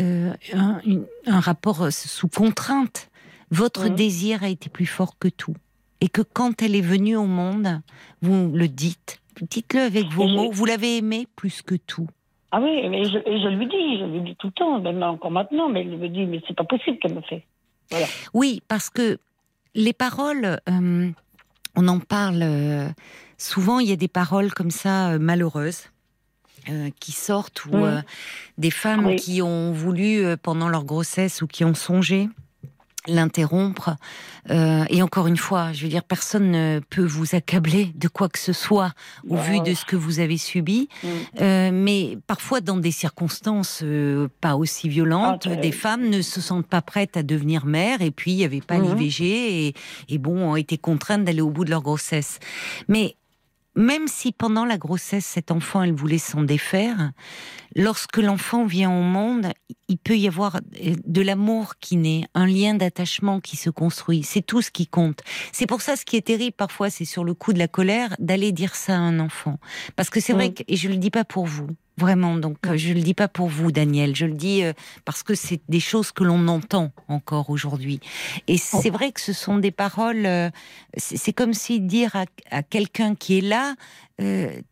euh, 0.00 0.32
un, 0.52 0.80
un 1.26 1.40
rapport 1.40 1.92
sous 1.92 2.28
contrainte, 2.28 3.07
votre 3.50 3.88
désir 3.88 4.42
a 4.42 4.48
été 4.48 4.68
plus 4.68 4.86
fort 4.86 5.18
que 5.18 5.28
tout. 5.28 5.54
Et 6.00 6.08
que 6.08 6.22
quand 6.22 6.62
elle 6.62 6.76
est 6.76 6.80
venue 6.80 7.16
au 7.16 7.26
monde, 7.26 7.80
vous 8.22 8.52
le 8.52 8.68
dites, 8.68 9.20
dites-le 9.42 9.80
avec 9.80 10.06
vos 10.06 10.28
mots, 10.28 10.50
vous 10.50 10.64
l'avez 10.64 10.98
aimée 10.98 11.26
plus 11.34 11.62
que 11.62 11.74
tout. 11.74 12.08
Ah 12.50 12.60
oui, 12.62 12.70
et 12.70 13.04
je, 13.04 13.48
lui 13.48 13.66
dis, 13.66 13.98
je 13.98 14.04
lui 14.04 14.20
dis 14.22 14.36
tout 14.36 14.46
le 14.46 14.52
temps, 14.52 14.80
même 14.80 15.02
encore 15.02 15.30
maintenant, 15.30 15.68
mais 15.68 15.82
elle 15.82 15.98
me 15.98 16.08
dit, 16.08 16.24
mais 16.24 16.40
c'est 16.46 16.56
pas 16.56 16.64
possible 16.64 16.98
qu'elle 16.98 17.14
me 17.14 17.20
fait. 17.20 17.44
Oui, 18.32 18.62
parce 18.68 18.90
que 18.90 19.18
les 19.74 19.92
paroles, 19.92 20.60
euh, 20.68 21.10
on 21.76 21.88
en 21.88 22.00
parle 22.00 22.40
euh, 22.42 22.88
souvent, 23.36 23.80
il 23.80 23.88
y 23.88 23.92
a 23.92 23.96
des 23.96 24.08
paroles 24.08 24.52
comme 24.52 24.70
ça 24.70 25.10
euh, 25.10 25.18
malheureuses. 25.18 25.90
qui 27.00 27.12
sortent 27.12 27.64
ou 27.66 27.78
des 28.58 28.70
femmes 28.70 29.16
qui 29.16 29.40
ont 29.40 29.72
voulu 29.72 30.36
pendant 30.42 30.68
leur 30.68 30.84
grossesse 30.84 31.40
ou 31.40 31.46
qui 31.46 31.64
ont 31.64 31.74
songé 31.74 32.28
l'interrompre. 33.08 33.96
Euh, 34.50 34.84
et 34.88 35.02
encore 35.02 35.26
une 35.26 35.36
fois, 35.36 35.72
je 35.72 35.82
veux 35.82 35.88
dire, 35.88 36.02
personne 36.02 36.50
ne 36.50 36.80
peut 36.90 37.04
vous 37.04 37.34
accabler 37.34 37.92
de 37.94 38.08
quoi 38.08 38.28
que 38.28 38.38
ce 38.38 38.52
soit 38.52 38.92
au 39.28 39.36
vu 39.36 39.60
de 39.60 39.74
ce 39.74 39.84
que 39.84 39.96
vous 39.96 40.20
avez 40.20 40.38
subi. 40.38 40.88
Mm. 41.02 41.08
Euh, 41.40 41.70
mais 41.72 42.18
parfois, 42.26 42.60
dans 42.60 42.76
des 42.76 42.90
circonstances 42.90 43.80
euh, 43.82 44.28
pas 44.40 44.56
aussi 44.56 44.88
violentes, 44.88 45.48
ah, 45.50 45.56
des 45.56 45.72
femmes 45.72 46.08
ne 46.08 46.22
se 46.22 46.40
sentent 46.40 46.66
pas 46.66 46.82
prêtes 46.82 47.16
à 47.16 47.22
devenir 47.22 47.66
mères. 47.66 48.00
Et 48.02 48.10
puis, 48.10 48.32
il 48.32 48.36
n'y 48.36 48.44
avait 48.44 48.60
pas 48.60 48.78
mm-hmm. 48.78 48.96
l'IVG 48.96 49.66
et, 49.66 49.74
et 50.08 50.18
bon, 50.18 50.50
ont 50.50 50.56
été 50.56 50.78
contraintes 50.78 51.24
d'aller 51.24 51.42
au 51.42 51.50
bout 51.50 51.64
de 51.64 51.70
leur 51.70 51.82
grossesse. 51.82 52.38
Mais 52.88 53.16
même 53.78 54.08
si 54.08 54.32
pendant 54.32 54.64
la 54.64 54.76
grossesse, 54.76 55.24
cet 55.24 55.52
enfant, 55.52 55.82
elle 55.82 55.92
voulait 55.92 56.18
s'en 56.18 56.42
défaire, 56.42 57.12
lorsque 57.76 58.16
l'enfant 58.16 58.66
vient 58.66 58.90
au 58.90 59.02
monde, 59.02 59.52
il 59.86 59.98
peut 59.98 60.16
y 60.16 60.26
avoir 60.26 60.56
euh, 60.56 60.94
de 61.06 61.22
l'amour 61.22 61.74
qui 61.80 61.96
naît, 61.96 62.24
un 62.34 62.46
lien 62.46 62.74
d'attachement 62.74 63.38
qui 63.38 63.56
se 63.56 63.70
construit. 63.70 64.24
C'est 64.24 64.42
tout 64.42 64.62
ce 64.62 64.72
qui 64.72 64.88
compte. 64.88 65.20
C'est 65.52 65.66
pour 65.66 65.80
ça, 65.80 65.94
ce 65.94 66.04
qui 66.04 66.16
est 66.16 66.26
terrible 66.26 66.56
parfois, 66.56 66.90
c'est 66.90 67.04
sur 67.04 67.22
le 67.22 67.34
coup 67.34 67.52
de 67.52 67.58
la 67.60 67.68
colère, 67.68 68.16
d'aller 68.18 68.50
dire 68.50 68.74
ça 68.74 68.94
à 68.94 68.98
un 68.98 69.20
enfant. 69.20 69.58
Parce 69.94 70.10
que 70.10 70.18
c'est 70.18 70.32
vrai 70.32 70.52
que, 70.52 70.64
et 70.66 70.74
je 70.74 70.88
le 70.88 70.96
dis 70.96 71.10
pas 71.10 71.24
pour 71.24 71.46
vous, 71.46 71.68
Vraiment, 71.98 72.36
donc 72.36 72.58
euh, 72.68 72.76
je 72.76 72.92
le 72.92 73.00
dis 73.00 73.12
pas 73.12 73.26
pour 73.26 73.48
vous, 73.48 73.72
Daniel. 73.72 74.14
Je 74.14 74.24
le 74.24 74.34
dis 74.34 74.62
euh, 74.62 74.72
parce 75.04 75.24
que 75.24 75.34
c'est 75.34 75.60
des 75.68 75.80
choses 75.80 76.12
que 76.12 76.22
l'on 76.22 76.46
entend 76.46 76.92
encore 77.08 77.50
aujourd'hui. 77.50 77.98
Et 78.46 78.56
c'est 78.56 78.90
vrai 78.90 79.10
que 79.10 79.20
ce 79.20 79.32
sont 79.32 79.58
des 79.58 79.72
paroles. 79.72 80.24
Euh, 80.24 80.48
c'est 80.96 81.32
comme 81.32 81.54
si 81.54 81.80
dire 81.80 82.14
à, 82.52 82.62
quelqu'un 82.62 83.16
qui 83.16 83.38
est 83.38 83.40
là, 83.40 83.74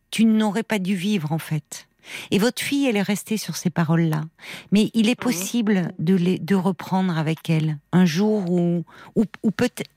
tu 0.09 0.23
n'aurais 0.23 0.63
pas 0.63 0.79
dû 0.79 0.95
vivre 0.95 1.33
en 1.33 1.37
fait. 1.37 1.89
Et 2.31 2.39
votre 2.39 2.61
fille, 2.61 2.87
elle 2.87 2.95
est 2.95 3.01
restée 3.01 3.35
sur 3.35 3.57
ces 3.57 3.69
paroles-là. 3.69 4.23
Mais 4.71 4.89
il 4.93 5.09
est 5.09 5.19
possible 5.19 5.91
de, 5.99 6.15
les, 6.15 6.39
de 6.39 6.55
reprendre 6.55 7.17
avec 7.17 7.49
elle 7.49 7.77
un 7.91 8.05
jour 8.05 8.49
où, 8.49 8.85
ou 9.15 9.51
peut-être 9.51 9.91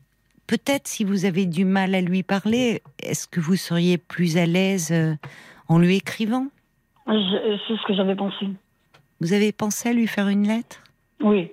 peut-être 0.48 0.88
si 0.88 1.04
vous 1.04 1.26
avez 1.26 1.46
du 1.46 1.64
mal 1.64 1.94
à 1.94 2.00
lui 2.00 2.24
parler, 2.24 2.82
est-ce 3.00 3.28
que 3.28 3.38
vous 3.38 3.54
seriez 3.54 3.98
plus 3.98 4.36
à 4.36 4.46
l'aise 4.46 4.92
en 5.68 5.78
lui 5.78 5.94
écrivant? 5.94 6.48
C'est 7.10 7.76
ce 7.76 7.86
que 7.86 7.94
j'avais 7.94 8.14
pensé. 8.14 8.46
Vous 9.20 9.32
avez 9.32 9.52
pensé 9.52 9.90
à 9.90 9.92
lui 9.92 10.06
faire 10.06 10.28
une 10.28 10.46
lettre? 10.46 10.82
Oui. 11.20 11.50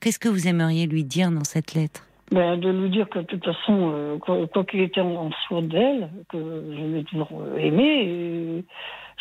Qu'est-ce 0.00 0.18
que 0.18 0.28
vous 0.28 0.46
aimeriez 0.48 0.86
lui 0.86 1.04
dire 1.04 1.30
dans 1.30 1.44
cette 1.44 1.74
lettre? 1.74 2.06
Ben, 2.30 2.58
De 2.58 2.70
lui 2.70 2.90
dire 2.90 3.08
que 3.08 3.20
de 3.20 3.24
toute 3.24 3.44
façon, 3.44 3.92
euh, 3.94 4.18
quoi, 4.18 4.64
qu'il 4.64 4.80
était 4.80 5.00
en, 5.00 5.30
soi 5.46 5.62
d'elle, 5.62 6.10
que 6.28 6.38
je 6.38 6.84
l'ai 6.84 7.04
toujours 7.04 7.30
euh, 7.32 7.56
aimé. 7.56 8.64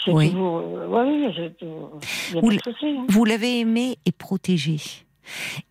oui. 0.08 0.30
Toujours, 0.30 0.60
euh, 0.60 0.88
oui, 2.42 2.60
vous, 2.60 2.86
hein. 2.86 3.06
vous 3.08 3.26
l'avez 3.26 3.60
aimé 3.60 3.98
et 4.06 4.12
protégé. 4.12 4.78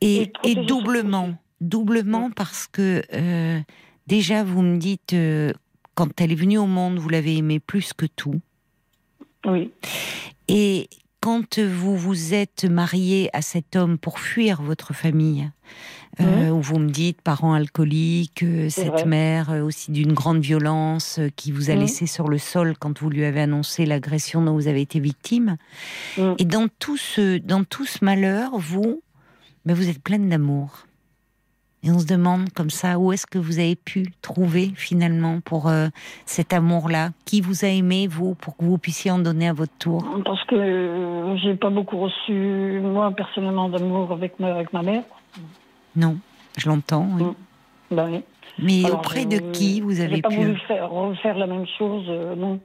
Et, 0.00 0.30
doublement, 0.66 1.30
doublement 1.60 2.30
parce 2.30 2.66
que 2.66 3.02
euh, 3.14 3.60
déjà 4.06 4.42
vous 4.42 4.62
me 4.62 4.78
dites 4.78 5.14
quand 5.94 6.20
elle 6.20 6.32
est 6.32 6.36
venue 6.36 6.58
au 6.58 6.66
monde, 6.66 6.98
vous 6.98 7.08
l'avez 7.08 7.36
aimée 7.36 7.60
plus 7.60 7.92
que 7.92 8.06
tout. 8.06 8.40
Oui. 9.46 9.70
Et 10.48 10.88
quand 11.20 11.58
vous 11.58 11.96
vous 11.96 12.34
êtes 12.34 12.64
marié 12.64 13.30
à 13.32 13.42
cet 13.42 13.74
homme 13.74 13.98
pour 13.98 14.20
fuir 14.20 14.62
votre 14.62 14.94
famille, 14.94 15.50
euh, 16.20 16.50
où 16.50 16.60
vous 16.62 16.78
me 16.78 16.88
dites 16.88 17.20
parents 17.20 17.52
alcooliques, 17.52 18.42
euh, 18.42 18.70
cette 18.70 19.04
mère 19.04 19.50
euh, 19.50 19.62
aussi 19.62 19.90
d'une 19.90 20.14
grande 20.14 20.40
violence 20.40 21.20
qui 21.34 21.52
vous 21.52 21.68
a 21.68 21.74
laissé 21.74 22.06
sur 22.06 22.28
le 22.28 22.38
sol 22.38 22.74
quand 22.78 23.00
vous 23.00 23.10
lui 23.10 23.24
avez 23.24 23.40
annoncé 23.40 23.84
l'agression 23.84 24.40
dont 24.40 24.54
vous 24.54 24.68
avez 24.68 24.80
été 24.80 25.00
victime. 25.00 25.56
Et 26.38 26.44
dans 26.44 26.68
tout 26.78 26.96
ce, 26.96 27.38
dans 27.38 27.64
tout 27.64 27.84
ce 27.84 28.04
malheur, 28.04 28.56
vous, 28.56 29.02
ben 29.66 29.74
vous 29.74 29.88
êtes 29.88 30.02
pleine 30.02 30.28
d'amour. 30.28 30.85
Et 31.82 31.90
on 31.90 31.98
se 31.98 32.06
demande 32.06 32.50
comme 32.52 32.70
ça, 32.70 32.98
où 32.98 33.12
est-ce 33.12 33.26
que 33.26 33.38
vous 33.38 33.58
avez 33.58 33.76
pu 33.76 34.12
trouver 34.22 34.72
finalement 34.74 35.40
pour 35.40 35.70
cet 36.24 36.52
amour-là? 36.52 37.10
Qui 37.24 37.40
vous 37.40 37.64
a 37.64 37.68
aimé, 37.68 38.08
vous, 38.08 38.34
pour 38.34 38.56
que 38.56 38.64
vous 38.64 38.78
puissiez 38.78 39.10
en 39.10 39.18
donner 39.18 39.48
à 39.48 39.52
votre 39.52 39.76
tour? 39.78 40.04
Parce 40.24 40.42
que 40.44 41.36
j'ai 41.42 41.54
pas 41.54 41.70
beaucoup 41.70 41.98
reçu, 41.98 42.80
moi, 42.82 43.12
personnellement, 43.12 43.68
d'amour 43.68 44.10
avec 44.10 44.40
ma, 44.40 44.54
avec 44.54 44.72
ma 44.72 44.82
mère. 44.82 45.02
Non, 45.94 46.16
je 46.56 46.68
l'entends. 46.68 47.08
Oui. 47.14 47.22
Mm. 47.22 47.34
Ben 47.92 48.22
Mais 48.58 48.90
auprès 48.90 49.26
de 49.26 49.38
qui 49.52 49.80
vous 49.80 50.00
avez 50.00 50.22
pas 50.22 50.28
pu 50.28 50.36
voulu 50.36 50.58
faire, 50.66 50.90
refaire 50.90 51.36
la 51.36 51.46
même 51.46 51.66
chose, 51.78 52.04
euh, 52.08 52.34
non. 52.34 52.60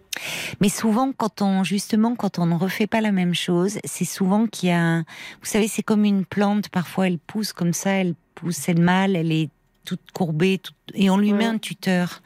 Mais 0.61 0.69
souvent, 0.69 1.11
quand 1.11 1.41
on 1.41 1.63
justement, 1.63 2.15
quand 2.15 2.39
on 2.39 2.45
ne 2.45 2.55
refait 2.55 2.87
pas 2.87 3.01
la 3.01 3.11
même 3.11 3.33
chose, 3.33 3.79
c'est 3.83 4.05
souvent 4.05 4.47
qu'il 4.47 4.69
y 4.69 4.71
a, 4.71 4.99
vous 4.99 5.45
savez, 5.45 5.67
c'est 5.67 5.83
comme 5.83 6.05
une 6.05 6.25
plante. 6.25 6.69
Parfois, 6.69 7.07
elle 7.07 7.19
pousse 7.19 7.51
comme 7.51 7.73
ça, 7.73 7.91
elle 7.91 8.15
pousse, 8.35 8.69
elle 8.69 8.79
mal, 8.81 9.15
elle 9.15 9.31
est 9.31 9.49
toute 9.83 10.11
courbée, 10.13 10.61
et 10.93 11.09
on 11.09 11.17
lui 11.17 11.33
met 11.33 11.45
un 11.45 11.57
tuteur. 11.57 12.21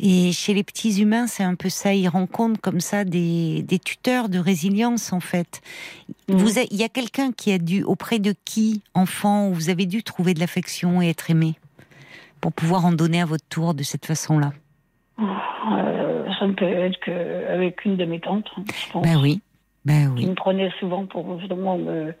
Et 0.00 0.32
chez 0.32 0.54
les 0.54 0.64
petits 0.64 1.00
humains, 1.00 1.26
c'est 1.26 1.42
un 1.44 1.54
peu 1.54 1.68
ça. 1.68 1.92
Ils 1.92 2.08
rencontrent 2.08 2.60
comme 2.60 2.80
ça 2.80 3.04
des, 3.04 3.62
des 3.62 3.78
tuteurs 3.78 4.28
de 4.28 4.38
résilience, 4.38 5.12
en 5.12 5.20
fait. 5.20 5.60
Vous 6.28 6.58
il 6.58 6.76
y 6.76 6.82
a 6.82 6.88
quelqu'un 6.88 7.30
qui 7.30 7.52
a 7.52 7.58
dû, 7.58 7.82
auprès 7.84 8.18
de 8.18 8.34
qui, 8.44 8.82
enfant, 8.94 9.50
vous 9.50 9.68
avez 9.68 9.86
dû 9.86 10.02
trouver 10.02 10.34
de 10.34 10.40
l'affection 10.40 11.02
et 11.02 11.10
être 11.10 11.30
aimé? 11.30 11.56
Pour 12.44 12.52
pouvoir 12.52 12.84
en 12.84 12.92
donner 12.92 13.22
à 13.22 13.24
votre 13.24 13.48
tour 13.48 13.72
de 13.72 13.82
cette 13.82 14.04
façon-là 14.04 14.52
euh, 15.18 16.26
Ça 16.38 16.46
ne 16.46 16.52
peut 16.52 16.66
être 16.66 17.00
qu'avec 17.00 17.82
une 17.86 17.96
de 17.96 18.04
mes 18.04 18.20
tantes, 18.20 18.50
hein, 18.58 18.64
je 18.68 18.92
pense. 18.92 19.02
Ben 19.02 19.16
oui. 19.16 19.40
Ben 19.86 20.12
oui. 20.14 20.24
Qui 20.24 20.28
me 20.28 20.34
prenait 20.34 20.70
souvent 20.78 21.06
pour 21.06 21.40
justement 21.40 21.78
me. 21.78 22.12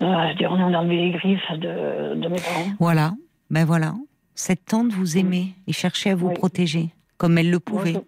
Euh, 0.00 0.34
dire, 0.38 0.50
on 0.50 0.72
enlever 0.72 0.96
les 0.96 1.10
griffes 1.10 1.52
de, 1.58 2.14
de 2.14 2.28
mes 2.28 2.40
parents. 2.40 2.70
Voilà, 2.80 3.12
ben 3.50 3.66
voilà, 3.66 3.92
cette 4.34 4.64
tante 4.64 4.92
vous 4.92 5.16
mm. 5.16 5.18
aimait 5.18 5.48
et 5.66 5.74
cherchait 5.74 6.08
à 6.08 6.14
vous 6.14 6.30
protéger, 6.30 6.88
comme 7.18 7.36
elle 7.36 7.50
le 7.50 7.60
pouvait. 7.60 8.00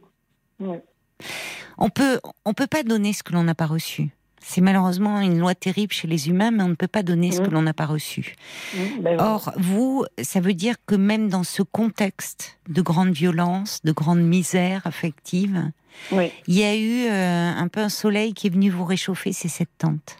On 1.77 1.91
peut, 1.91 2.19
on 2.47 2.55
peut 2.55 2.67
pas 2.67 2.83
donner 2.83 3.13
ce 3.13 3.23
que 3.23 3.35
l'on 3.35 3.45
n'a 3.45 3.55
pas 3.55 3.67
reçu. 3.67 4.09
C'est 4.41 4.61
malheureusement 4.61 5.21
une 5.21 5.39
loi 5.39 5.55
terrible 5.55 5.93
chez 5.93 6.09
les 6.09 6.29
humains, 6.29 6.51
mais 6.51 6.63
on 6.63 6.69
ne 6.69 6.75
peut 6.75 6.89
pas 6.89 7.03
donner 7.03 7.31
ce 7.31 7.41
que 7.41 7.51
mm. 7.51 7.53
l'on 7.53 7.63
n'a 7.63 7.75
pas 7.75 7.87
reçu. 7.87 8.35
Mm, 8.75 9.03
ben 9.03 9.21
Or, 9.21 9.53
vous, 9.57 10.05
ça 10.21 10.41
veut 10.41 10.55
dire 10.55 10.77
que 10.87 10.95
même 10.95 11.29
dans 11.29 11.45
ce 11.45 11.63
contexte 11.63 12.59
de 12.69 12.83
grande 12.83 13.11
violence, 13.11 13.83
de 13.85 13.93
grande 13.93 14.23
misère 14.23 14.83
affective, 14.87 15.71
il 16.13 16.59
y 16.59 16.65
a 16.65 16.75
eu 16.75 17.09
euh, 17.09 17.53
un 17.57 17.69
peu 17.69 17.81
un 17.81 17.89
soleil 17.89 18.33
qui 18.33 18.47
est 18.47 18.51
venu 18.51 18.71
vous 18.71 18.85
réchauffer, 18.85 19.33
c'est 19.33 19.49
cette 19.49 19.77
tante. 19.79 20.17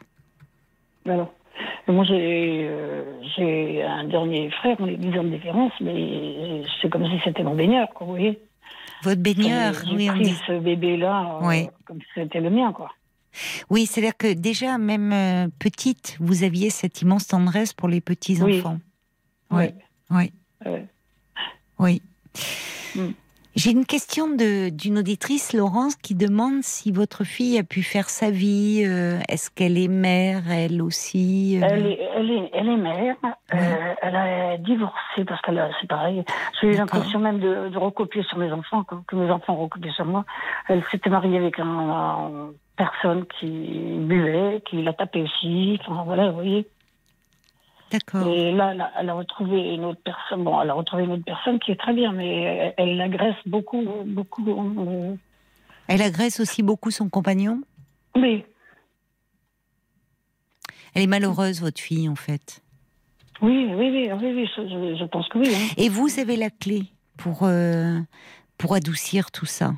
Alors. 1.07 1.33
Moi, 1.89 2.05
euh, 2.11 3.03
j'ai 3.37 3.83
un 3.83 4.05
dernier 4.05 4.51
frère, 4.51 4.77
on 4.79 4.87
est 4.87 4.97
10 4.97 5.19
ans 5.19 5.25
de 5.25 5.31
différence, 5.31 5.73
mais 5.81 6.63
c'est 6.81 6.89
comme 6.89 7.05
si 7.07 7.21
c'était 7.25 7.43
mon 7.43 7.55
baigneur, 7.55 7.89
quoi, 7.95 8.07
vous 8.07 8.13
voyez. 8.13 8.39
Votre 9.03 9.23
baigneur, 9.23 9.75
oui, 9.93 10.09
on 10.11 10.17
dit. 10.17 10.37
ce 10.47 10.59
bébé-là, 10.59 11.41
euh, 11.43 11.65
comme 11.87 11.99
si 11.99 12.07
c'était 12.15 12.41
le 12.41 12.51
mien, 12.51 12.73
quoi. 12.73 12.91
Oui, 13.71 13.87
c'est-à-dire 13.87 14.17
que 14.17 14.33
déjà, 14.33 14.79
même 14.79 15.13
euh, 15.13 15.49
petite, 15.59 16.17
vous 16.21 16.45
aviez 16.45 16.71
cette 16.71 17.03
immense 17.03 17.27
tendresse 17.27 17.73
pour 17.73 17.89
les 17.89 18.01
petits-enfants. 18.01 18.79
Oui. 19.51 19.67
Oui. 20.11 20.33
Oui. 20.67 20.81
oui. 21.79 22.03
Mm. 22.95 23.11
J'ai 23.57 23.73
une 23.73 23.85
question 23.85 24.29
d'une 24.37 24.99
auditrice, 24.99 25.53
Laurence, 25.53 25.97
qui 25.97 26.15
demande 26.15 26.63
si 26.63 26.93
votre 26.93 27.25
fille 27.25 27.59
a 27.59 27.65
pu 27.65 27.83
faire 27.83 28.09
sa 28.09 28.31
vie. 28.31 28.85
Euh, 28.87 29.19
est-ce 29.29 29.51
qu'elle 29.51 29.77
est 29.77 29.89
mère, 29.89 30.51
elle 30.51 30.81
aussi 30.81 31.59
euh? 31.61 31.67
elle, 31.69 31.87
est, 31.87 31.99
elle, 32.15 32.31
est, 32.31 32.51
elle, 32.55 32.69
est, 32.69 32.77
mère. 32.77 33.17
Euh, 33.53 33.95
elle 34.01 34.17
a 34.17 34.57
divorcé 34.57 35.25
parce 35.27 35.43
qu'elle 35.43 35.69
c'est 35.81 35.89
pareil. 35.89 36.25
J'ai 36.61 36.69
eu 36.69 36.73
l'impression 36.73 37.19
même 37.19 37.41
de, 37.41 37.69
de, 37.71 37.77
recopier 37.77 38.23
sur 38.23 38.39
mes 38.39 38.53
enfants, 38.53 38.85
que, 38.85 39.17
mes 39.17 39.31
enfants 39.31 39.57
recopiaient 39.57 39.91
sur 39.91 40.05
moi. 40.07 40.25
Elle 40.69 40.85
s'était 40.91 41.11
mariée 41.11 41.39
avec 41.39 41.59
un, 41.59 42.53
personne 42.81 43.27
qui 43.39 43.47
buvait, 43.47 44.63
qui 44.69 44.83
l'a 44.83 44.95
tapé 44.95 45.23
aussi. 45.23 45.79
Enfin, 45.81 46.03
voilà, 46.05 46.31
vous 46.31 46.37
voyez. 46.37 46.67
D'accord. 47.93 48.27
Et 48.27 48.53
là, 48.53 48.93
elle 48.99 49.11
a, 49.11 49.15
retrouvé 49.15 49.75
une 49.75 49.85
autre 49.85 50.01
personne. 50.03 50.45
Bon, 50.45 50.61
elle 50.63 50.71
a 50.71 50.75
retrouvé 50.75 51.05
une 51.05 51.13
autre 51.13 51.25
personne 51.25 51.59
qui 51.59 51.73
est 51.73 51.77
très 51.77 51.93
bien, 51.93 52.13
mais 52.13 52.73
elle, 52.79 52.97
l'agresse 52.97 53.37
beaucoup, 53.45 53.85
beaucoup. 54.07 54.49
Euh. 54.49 55.15
Elle 55.89 56.01
agresse 56.01 56.41
aussi 56.41 56.63
beaucoup 56.63 56.91
son 56.91 57.11
compagnon? 57.11 57.61
Oui. 58.15 58.45
Elle 60.95 61.03
est 61.03 61.09
malheureuse, 61.09 61.61
votre 61.61 61.81
fille, 61.81 62.09
en 62.09 62.17
fait. 62.17 62.63
Oui, 63.43 63.71
oui, 63.75 63.91
oui, 63.91 64.33
oui, 64.35 64.49
je, 64.57 65.05
pense 65.05 65.29
que 65.29 65.39
oui. 65.39 65.49
Hein. 65.55 65.75
Et 65.77 65.89
vous 65.89 66.19
avez 66.19 66.37
la 66.37 66.51
clé 66.51 66.85
pour 67.17 67.43
euh, 67.43 67.99
pour 68.59 68.75
adoucir 68.75 69.31
tout 69.31 69.47
ça? 69.47 69.73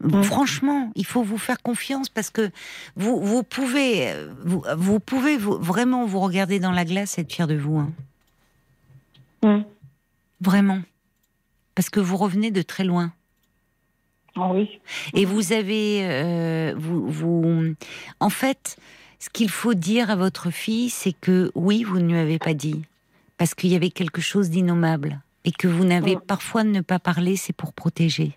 Mm. 0.00 0.22
Franchement, 0.22 0.92
il 0.94 1.06
faut 1.06 1.22
vous 1.22 1.38
faire 1.38 1.62
confiance 1.62 2.08
parce 2.08 2.30
que 2.30 2.50
vous, 2.96 3.20
vous 3.20 3.42
pouvez, 3.42 4.12
vous, 4.44 4.62
vous 4.76 5.00
pouvez 5.00 5.36
vraiment 5.36 6.06
vous 6.06 6.20
regarder 6.20 6.60
dans 6.60 6.72
la 6.72 6.84
glace 6.84 7.18
et 7.18 7.22
être 7.22 7.32
fier 7.32 7.46
de 7.46 7.56
vous. 7.56 7.78
Hein. 7.78 7.92
Mm. 9.42 9.64
Vraiment. 10.40 10.80
Parce 11.74 11.90
que 11.90 12.00
vous 12.00 12.16
revenez 12.16 12.50
de 12.50 12.62
très 12.62 12.84
loin. 12.84 13.12
Ah 14.36 14.50
oui. 14.52 14.80
Et 15.12 15.24
vous 15.24 15.52
avez, 15.52 16.00
euh, 16.02 16.74
vous, 16.76 17.08
vous, 17.08 17.74
en 18.20 18.30
fait, 18.30 18.76
ce 19.20 19.30
qu'il 19.30 19.48
faut 19.48 19.74
dire 19.74 20.10
à 20.10 20.16
votre 20.16 20.50
fille, 20.50 20.90
c'est 20.90 21.12
que 21.12 21.52
oui, 21.54 21.84
vous 21.84 21.98
ne 21.98 22.08
lui 22.08 22.18
avez 22.18 22.38
pas 22.38 22.54
dit, 22.54 22.82
parce 23.38 23.54
qu'il 23.54 23.70
y 23.70 23.76
avait 23.76 23.90
quelque 23.90 24.20
chose 24.20 24.50
d'innommable, 24.50 25.20
et 25.44 25.52
que 25.52 25.68
vous 25.68 25.84
n'avez 25.84 26.16
mm. 26.16 26.20
parfois 26.20 26.64
ne 26.64 26.80
pas 26.80 26.98
parler, 26.98 27.36
c'est 27.36 27.52
pour 27.52 27.72
protéger. 27.72 28.36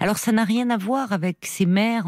Alors 0.00 0.18
ça 0.18 0.32
n'a 0.32 0.44
rien 0.44 0.70
à 0.70 0.76
voir 0.76 1.12
avec 1.12 1.38
ces 1.42 1.66
mères. 1.66 2.06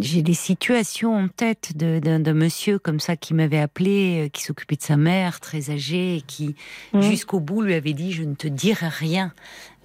J'ai 0.00 0.22
des 0.22 0.34
situations 0.34 1.14
en 1.14 1.28
tête 1.28 1.76
d'un 1.76 2.32
monsieur 2.32 2.78
comme 2.78 2.98
ça 2.98 3.14
qui 3.14 3.34
m'avait 3.34 3.58
appelé, 3.58 4.24
euh, 4.24 4.28
qui 4.30 4.42
s'occupait 4.42 4.76
de 4.76 4.82
sa 4.82 4.96
mère, 4.96 5.40
très 5.40 5.70
âgée, 5.70 6.16
et 6.16 6.20
qui 6.22 6.54
mmh. 6.94 7.02
jusqu'au 7.02 7.38
bout 7.38 7.60
lui 7.60 7.74
avait 7.74 7.92
dit 7.92 8.12
je 8.12 8.22
ne 8.22 8.34
te 8.34 8.48
dirai 8.48 8.88
rien, 8.88 9.34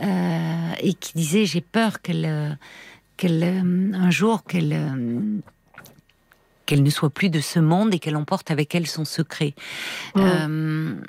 euh, 0.01 0.71
et 0.79 0.93
qui 0.93 1.11
disait 1.13 1.45
j'ai 1.45 1.59
peur 1.59 2.01
qu'elle, 2.01 2.25
euh, 2.25 2.53
qu'elle 3.17 3.43
un 3.93 4.09
jour 4.11 4.45
qu'elle 4.45 5.43
qu'elle 6.65 6.83
ne 6.83 6.89
soit 6.89 7.09
plus 7.09 7.29
de 7.29 7.39
ce 7.39 7.59
monde 7.59 7.93
et 7.93 7.99
qu'elle 7.99 8.17
emporte 8.17 8.51
avec 8.51 8.75
elle 8.75 8.87
son 8.87 9.05
secret. 9.05 9.55
Mmh. 10.15 11.01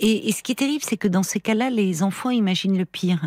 et, 0.00 0.32
ce 0.32 0.42
qui 0.42 0.52
est 0.52 0.56
terrible, 0.56 0.82
c'est 0.84 0.96
que 0.96 1.08
dans 1.08 1.22
ces 1.22 1.40
cas-là, 1.40 1.70
les 1.70 2.02
enfants 2.04 2.30
imaginent 2.30 2.78
le 2.78 2.84
pire. 2.84 3.20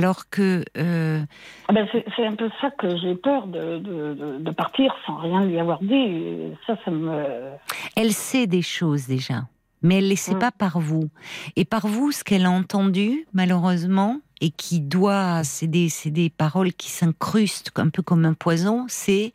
Alors 0.00 0.30
que. 0.30 0.64
Euh, 0.78 1.20
ah 1.68 1.72
ben 1.74 1.86
c'est 1.92 2.26
un 2.26 2.34
peu 2.34 2.48
ça 2.62 2.70
que 2.70 2.96
j'ai 2.96 3.14
peur 3.14 3.46
de, 3.46 4.38
de, 4.38 4.50
partir 4.50 4.94
sans 5.04 5.16
rien 5.16 5.44
lui 5.44 5.60
avoir 5.60 5.78
dit. 5.82 6.54
Ça, 6.66 6.74
ça 6.86 6.90
me. 6.90 7.52
Elle 7.96 8.12
sait 8.12 8.46
des 8.46 8.62
choses 8.62 9.06
déjà, 9.06 9.42
mais 9.82 9.98
elle 9.98 10.04
ne 10.04 10.08
les 10.08 10.16
sait 10.16 10.36
mm. 10.36 10.38
pas 10.38 10.52
par 10.52 10.80
vous. 10.80 11.10
Et 11.54 11.66
par 11.66 11.86
vous, 11.86 12.12
ce 12.12 12.24
qu'elle 12.24 12.46
a 12.46 12.50
entendu, 12.50 13.26
malheureusement, 13.34 14.20
et 14.40 14.48
qui 14.48 14.80
doit. 14.80 15.44
C'est 15.44 15.66
des, 15.66 15.88
des 16.06 16.30
paroles 16.30 16.72
qui 16.72 16.88
s'incrustent 16.88 17.70
un 17.76 17.90
peu 17.90 18.00
comme 18.00 18.24
un 18.24 18.32
poison, 18.32 18.86
c'est 18.88 19.34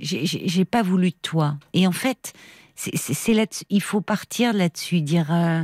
J'ai 0.00 0.64
pas 0.64 0.82
voulu 0.82 1.10
de 1.10 1.18
toi. 1.22 1.54
Et 1.72 1.86
en 1.86 1.92
fait, 1.92 2.32
c'est 2.74 3.34
là 3.34 3.46
il 3.70 3.82
faut 3.82 4.00
partir 4.00 4.54
là-dessus, 4.54 5.02
dire. 5.02 5.32
Euh, 5.32 5.62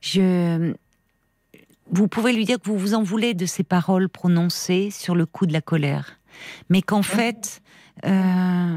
je, 0.00 0.74
vous 1.90 2.08
pouvez 2.08 2.32
lui 2.32 2.44
dire 2.44 2.58
que 2.58 2.68
vous 2.68 2.78
vous 2.78 2.94
en 2.94 3.02
voulez 3.02 3.34
de 3.34 3.46
ces 3.46 3.62
paroles 3.62 4.08
prononcées 4.08 4.90
sur 4.90 5.14
le 5.14 5.26
coup 5.26 5.46
de 5.46 5.52
la 5.52 5.60
colère, 5.60 6.18
mais 6.68 6.82
qu'en 6.82 7.02
fait, 7.02 7.62
euh, 8.04 8.76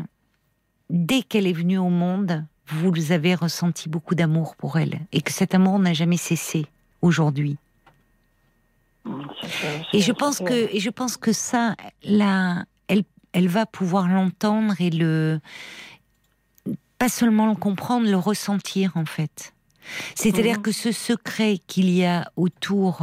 dès 0.90 1.22
qu'elle 1.22 1.48
est 1.48 1.54
venue 1.54 1.78
au 1.78 1.90
monde, 1.90 2.46
vous 2.68 3.12
avez 3.12 3.34
ressenti 3.34 3.90
beaucoup 3.90 4.16
d'amour 4.16 4.56
pour 4.56 4.78
elle 4.78 5.00
et 5.12 5.22
que 5.22 5.32
cet 5.32 5.56
amour 5.56 5.80
n'a 5.80 5.94
jamais 5.94 6.18
cessé 6.18 6.66
aujourd'hui. 7.02 7.58
Et 9.94 10.02
je 10.02 10.12
pense 10.12 10.40
que 10.40 10.76
et 10.76 10.80
je 10.80 10.90
pense 10.90 11.16
que 11.16 11.32
ça, 11.32 11.76
là, 12.04 12.66
elle, 12.90 13.04
elle 13.32 13.48
va 13.48 13.66
pouvoir 13.66 14.10
l'entendre 14.10 14.74
et 14.80 14.90
le 14.90 15.40
pas 16.98 17.10
seulement 17.10 17.48
le 17.48 17.56
comprendre, 17.56 18.10
le 18.10 18.18
ressentir 18.18 18.98
en 18.98 19.06
fait. 19.06 19.54
C'est-à-dire 20.16 20.62
que 20.62 20.72
ce 20.72 20.92
secret 20.92 21.60
qu'il 21.68 21.90
y 21.90 22.06
a 22.06 22.32
autour 22.36 23.02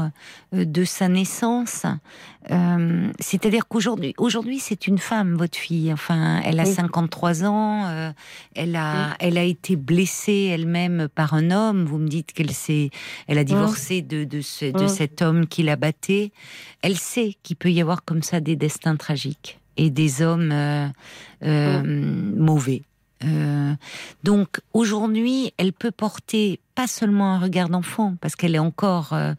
euh, 0.52 0.64
de 0.64 0.84
sa 0.84 1.08
naissance, 1.08 1.86
euh, 2.50 3.10
c'est-à-dire 3.20 3.66
qu'aujourd'hui, 3.68 4.14
aujourd'hui, 4.18 4.58
c'est 4.58 4.86
une 4.86 4.98
femme, 4.98 5.34
votre 5.34 5.56
fille. 5.56 5.92
Enfin, 5.92 6.40
elle 6.44 6.60
a 6.60 6.64
53 6.64 7.44
ans, 7.44 7.86
euh, 7.86 8.12
elle 8.54 8.76
a, 8.76 9.16
elle 9.18 9.38
a 9.38 9.44
été 9.44 9.76
blessée 9.76 10.50
elle-même 10.52 11.08
par 11.14 11.34
un 11.34 11.50
homme. 11.50 11.84
Vous 11.84 11.98
me 11.98 12.08
dites 12.08 12.32
qu'elle 12.32 12.52
s'est, 12.52 12.90
elle 13.26 13.38
a 13.38 13.44
divorcé 13.44 14.02
de, 14.02 14.24
de, 14.24 14.38
de 14.70 14.86
cet 14.86 15.22
homme 15.22 15.46
qui 15.46 15.62
la 15.62 15.76
battait. 15.76 16.32
Elle 16.82 16.96
sait 16.96 17.36
qu'il 17.42 17.56
peut 17.56 17.70
y 17.70 17.80
avoir 17.80 18.04
comme 18.04 18.22
ça 18.22 18.40
des 18.40 18.56
destins 18.56 18.96
tragiques 18.96 19.58
et 19.76 19.90
des 19.90 20.22
hommes 20.22 20.52
mauvais. 21.42 22.82
Euh, 23.24 23.74
donc 24.22 24.60
aujourd'hui, 24.72 25.52
elle 25.56 25.72
peut 25.72 25.90
porter 25.90 26.60
pas 26.74 26.86
seulement 26.86 27.34
un 27.34 27.38
regard 27.38 27.68
d'enfant, 27.68 28.16
parce 28.20 28.36
qu'elle 28.36 28.54
est 28.54 28.60
encore 28.60 29.12
euh, 29.12 29.34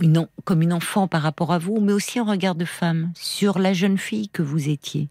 une, 0.00 0.26
comme 0.44 0.62
une 0.62 0.72
enfant 0.72 1.08
par 1.08 1.22
rapport 1.22 1.52
à 1.52 1.58
vous, 1.58 1.80
mais 1.80 1.92
aussi 1.92 2.18
un 2.18 2.24
regard 2.24 2.54
de 2.54 2.64
femme 2.64 3.12
sur 3.14 3.58
la 3.58 3.72
jeune 3.72 3.98
fille 3.98 4.28
que 4.28 4.42
vous 4.42 4.68
étiez. 4.68 5.08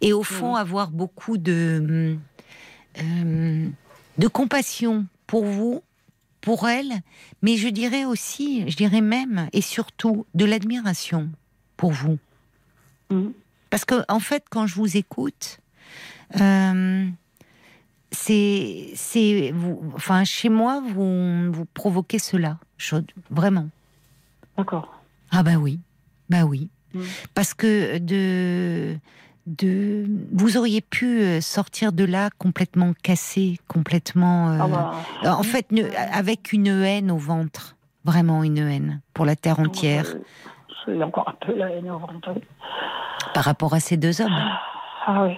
Et 0.00 0.12
au 0.12 0.22
fond, 0.22 0.54
avoir 0.54 0.90
beaucoup 0.90 1.36
de, 1.36 2.16
euh, 2.98 3.68
de 4.16 4.28
compassion 4.28 5.06
pour 5.26 5.44
vous, 5.44 5.82
pour 6.40 6.68
elle, 6.68 6.92
mais 7.42 7.56
je 7.56 7.68
dirais 7.68 8.04
aussi, 8.04 8.68
je 8.70 8.76
dirais 8.76 9.02
même 9.02 9.48
et 9.52 9.60
surtout 9.60 10.24
de 10.34 10.46
l'admiration 10.46 11.28
pour 11.76 11.92
vous. 11.92 12.18
Mmh. 13.10 13.28
Parce 13.70 13.84
que, 13.84 14.02
en 14.08 14.20
fait, 14.20 14.44
quand 14.48 14.66
je 14.66 14.74
vous 14.74 14.96
écoute, 14.96 15.60
euh, 16.40 17.08
c'est, 18.10 18.90
c'est, 18.94 19.52
enfin, 19.94 20.24
chez 20.24 20.48
moi, 20.48 20.82
vous, 20.84 21.52
vous 21.52 21.64
provoquez 21.66 22.18
cela, 22.18 22.58
vraiment. 23.30 23.68
D'accord. 24.56 25.00
Ah 25.30 25.42
bah 25.42 25.56
oui, 25.60 25.80
bah 26.30 26.44
oui, 26.44 26.70
mm. 26.94 27.00
parce 27.34 27.52
que 27.54 27.98
de, 27.98 28.96
de, 29.46 30.06
vous 30.32 30.56
auriez 30.56 30.80
pu 30.80 31.20
euh, 31.20 31.40
sortir 31.40 31.92
de 31.92 32.04
là 32.04 32.30
complètement 32.38 32.92
cassé, 33.02 33.58
complètement, 33.68 34.50
euh, 34.50 34.58
ah 34.60 34.68
bah, 35.22 35.36
en 35.36 35.42
fait, 35.42 35.66
avec 36.12 36.52
une 36.52 36.68
haine 36.68 37.10
au 37.10 37.18
ventre, 37.18 37.76
vraiment 38.04 38.42
une 38.42 38.58
haine 38.58 39.00
pour 39.12 39.26
la 39.26 39.36
terre 39.36 39.60
entière. 39.60 40.06
J'ai 40.86 41.02
encore 41.02 41.28
un 41.28 41.46
peu 41.46 41.54
la 41.54 41.70
haine 41.70 41.90
au 41.90 41.98
ventre. 41.98 42.34
Par 43.34 43.44
rapport 43.44 43.74
à 43.74 43.80
ces 43.80 43.98
deux 43.98 44.22
hommes. 44.22 44.40
Ah 45.06 45.24
oui. 45.24 45.34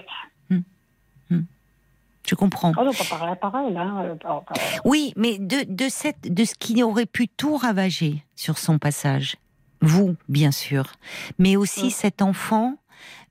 Je 2.27 2.35
comprends. 2.35 2.71
Oh 2.77 2.83
non, 2.83 2.91
pas 2.93 3.35
pareil, 3.35 3.75
hein, 3.75 4.15
euh, 4.25 4.39
Oui, 4.85 5.13
mais 5.15 5.37
de, 5.37 5.65
de, 5.67 5.89
cette, 5.89 6.33
de 6.33 6.45
ce 6.45 6.55
qui 6.55 6.81
aurait 6.83 7.05
pu 7.05 7.27
tout 7.27 7.57
ravager 7.57 8.23
sur 8.35 8.57
son 8.57 8.79
passage. 8.79 9.35
Vous, 9.81 10.15
bien 10.29 10.51
sûr. 10.51 10.91
Mais 11.39 11.55
aussi 11.55 11.89
cet 11.89 12.21
enfant, 12.21 12.77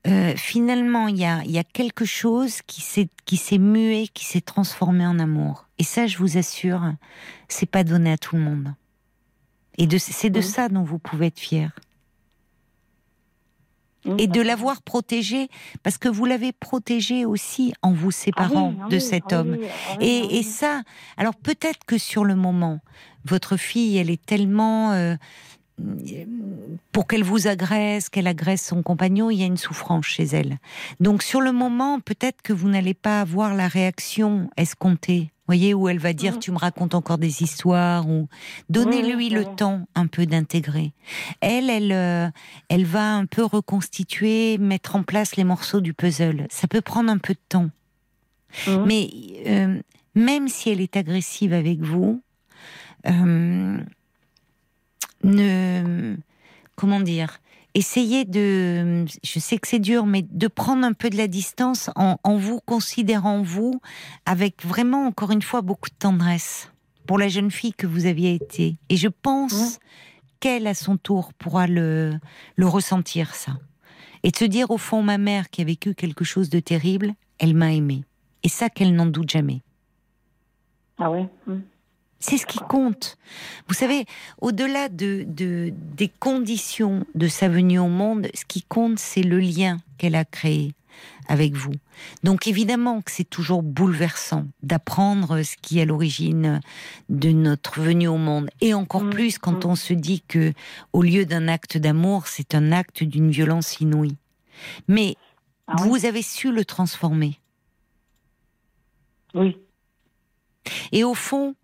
euh, 0.07 0.33
finalement, 0.35 1.07
il 1.07 1.17
y 1.17 1.25
a, 1.25 1.43
y 1.45 1.57
a 1.57 1.63
quelque 1.63 2.05
chose 2.05 2.61
qui 2.63 2.81
s'est, 2.81 3.57
mué, 3.57 4.07
qui 4.13 4.25
s'est 4.25 4.41
transformé 4.41 5.05
en 5.05 5.19
amour. 5.19 5.67
Et 5.77 5.83
ça, 5.83 6.07
je 6.07 6.17
vous 6.17 6.37
assure, 6.37 6.83
c'est 7.47 7.69
pas 7.69 7.83
donné 7.83 8.11
à 8.11 8.17
tout 8.17 8.35
le 8.35 8.41
monde. 8.41 8.73
Et 9.77 9.87
de, 9.87 9.97
c'est 9.97 10.29
de 10.29 10.41
ça 10.41 10.69
dont 10.69 10.83
vous 10.83 10.99
pouvez 10.99 11.27
être 11.27 11.39
fier 11.39 11.71
et 14.17 14.27
de 14.27 14.41
l'avoir 14.41 14.81
protégé, 14.81 15.49
parce 15.83 15.97
que 15.97 16.09
vous 16.09 16.25
l'avez 16.25 16.51
protégé 16.51 17.25
aussi 17.25 17.73
en 17.81 17.91
vous 17.91 18.11
séparant 18.11 18.73
ah 18.83 18.87
de 18.89 18.99
cet 18.99 19.33
homme. 19.33 19.57
Et, 19.99 20.43
ça, 20.43 20.81
alors 21.17 21.35
peut-être 21.35 21.85
que 21.85 21.97
sur 21.97 22.25
le 22.25 22.35
moment, 22.35 22.79
votre 23.25 23.57
fille, 23.57 23.97
elle 23.97 24.09
est 24.09 24.23
tellement... 24.23 24.91
Euh, 24.93 25.15
pour 26.91 27.07
qu'elle 27.07 27.23
vous 27.23 27.47
agresse, 27.47 28.09
qu'elle 28.09 28.27
agresse 28.27 28.63
son 28.63 28.83
compagnon, 28.83 29.31
il 29.31 29.39
y 29.39 29.43
a 29.43 29.47
une 29.47 29.57
souffrance 29.57 30.05
chez 30.05 30.25
elle. 30.25 30.59
Donc 30.99 31.23
sur 31.23 31.41
le 31.41 31.51
moment, 31.51 31.99
peut-être 31.99 32.43
que 32.43 32.53
vous 32.53 32.69
n'allez 32.69 32.93
pas 32.93 33.21
avoir 33.21 33.55
la 33.55 33.67
réaction 33.67 34.49
escomptée 34.57 35.31
voyez, 35.51 35.73
où 35.73 35.89
elle 35.89 35.99
va 35.99 36.13
dire, 36.13 36.33
mhm. 36.33 36.39
tu 36.39 36.51
me 36.51 36.57
racontes 36.57 36.95
encore 36.95 37.17
des 37.17 37.43
histoires, 37.43 38.07
ou 38.07 38.29
donnez-lui 38.69 39.29
le 39.29 39.43
temps 39.43 39.87
un 39.95 40.07
peu 40.07 40.25
d'intégrer. 40.25 40.93
Elle, 41.41 41.69
elle, 41.69 41.91
euh, 41.91 42.29
elle 42.69 42.85
va 42.85 43.15
un 43.15 43.25
peu 43.25 43.43
reconstituer, 43.43 44.57
mettre 44.57 44.95
en 44.95 45.03
place 45.03 45.35
les 45.35 45.43
morceaux 45.43 45.81
du 45.81 45.93
puzzle. 45.93 46.47
Ça 46.49 46.67
peut 46.67 46.81
prendre 46.81 47.11
un 47.11 47.17
peu 47.17 47.33
de 47.33 47.39
temps. 47.49 47.69
Mhm. 48.67 48.85
Mais 48.85 49.09
euh, 49.45 49.81
même 50.15 50.47
si 50.47 50.69
elle 50.69 50.79
est 50.79 50.95
agressive 50.95 51.53
avec 51.53 51.81
vous, 51.81 52.21
euh, 53.07 53.77
ne, 55.23 56.15
comment 56.75 57.01
dire, 57.01 57.39
essayez 57.73 58.25
de, 58.25 59.05
je 59.23 59.39
sais 59.39 59.57
que 59.57 59.67
c'est 59.67 59.79
dur, 59.79 60.05
mais 60.05 60.23
de 60.23 60.47
prendre 60.47 60.85
un 60.85 60.93
peu 60.93 61.09
de 61.09 61.17
la 61.17 61.27
distance 61.27 61.89
en, 61.95 62.17
vous 62.37 62.59
considérant 62.59 63.41
vous 63.41 63.79
avec 64.25 64.65
vraiment, 64.65 65.05
encore 65.05 65.31
une 65.31 65.41
fois, 65.41 65.61
beaucoup 65.61 65.89
de 65.89 65.95
tendresse 65.95 66.71
pour 67.07 67.17
la 67.17 67.27
jeune 67.27 67.51
fille 67.51 67.73
que 67.73 67.87
vous 67.87 68.05
aviez 68.05 68.33
été. 68.33 68.77
Et 68.89 68.97
je 68.97 69.07
pense 69.07 69.79
qu'elle, 70.39 70.67
à 70.67 70.73
son 70.73 70.97
tour, 70.97 71.33
pourra 71.33 71.67
le, 71.67 72.13
le 72.55 72.67
ressentir, 72.67 73.35
ça. 73.35 73.53
Et 74.23 74.31
de 74.31 74.37
se 74.37 74.45
dire, 74.45 74.71
au 74.71 74.77
fond, 74.77 75.01
ma 75.01 75.17
mère 75.17 75.49
qui 75.49 75.61
a 75.61 75.65
vécu 75.65 75.95
quelque 75.95 76.23
chose 76.23 76.49
de 76.49 76.59
terrible, 76.59 77.13
elle 77.39 77.55
m'a 77.55 77.73
aimé. 77.73 78.03
Et 78.43 78.49
ça, 78.49 78.69
qu'elle 78.69 78.95
n'en 78.95 79.07
doute 79.07 79.29
jamais. 79.29 79.61
Ah 80.99 81.09
oui 81.09 81.25
c'est 82.21 82.37
ce 82.37 82.45
qui 82.45 82.59
compte. 82.59 83.17
Vous 83.67 83.73
savez, 83.73 84.05
au-delà 84.39 84.89
de, 84.89 85.25
des 85.27 86.11
conditions 86.19 87.05
de 87.15 87.27
sa 87.27 87.49
venue 87.49 87.79
au 87.79 87.87
monde, 87.87 88.27
ce 88.33 88.45
qui 88.45 88.61
compte, 88.61 88.99
c'est 88.99 89.23
le 89.23 89.39
lien 89.39 89.79
qu'elle 89.97 90.15
a 90.15 90.23
créé 90.23 90.73
avec 91.27 91.53
vous. 91.53 91.73
Donc 92.23 92.47
évidemment 92.47 93.01
que 93.01 93.11
c'est 93.11 93.29
toujours 93.29 93.63
bouleversant 93.63 94.45
d'apprendre 94.63 95.41
ce 95.41 95.55
qui 95.61 95.79
est 95.79 95.83
à 95.83 95.85
l'origine 95.85 96.59
de 97.09 97.31
notre 97.31 97.79
venue 97.79 98.07
au 98.07 98.17
monde, 98.17 98.49
et 98.59 98.73
encore 98.73 99.03
mm. 99.03 99.09
plus 99.09 99.37
quand 99.37 99.65
mm. 99.65 99.69
on 99.69 99.75
se 99.75 99.93
dit 99.93 100.21
que, 100.27 100.53
au 100.93 101.01
lieu 101.01 101.25
d'un 101.25 101.47
acte 101.47 101.77
d'amour, 101.77 102.27
c'est 102.27 102.53
un 102.53 102.71
acte 102.71 103.03
d'une 103.03 103.31
violence 103.31 103.79
inouïe. 103.79 104.17
Mais 104.87 105.15
ah 105.67 105.75
vous 105.79 106.05
avez 106.05 106.21
su 106.21 106.51
le 106.51 106.65
transformer. 106.65 107.39
Oui. 109.33 109.57
Et 110.91 111.03
au 111.03 111.13
fond, 111.13 111.55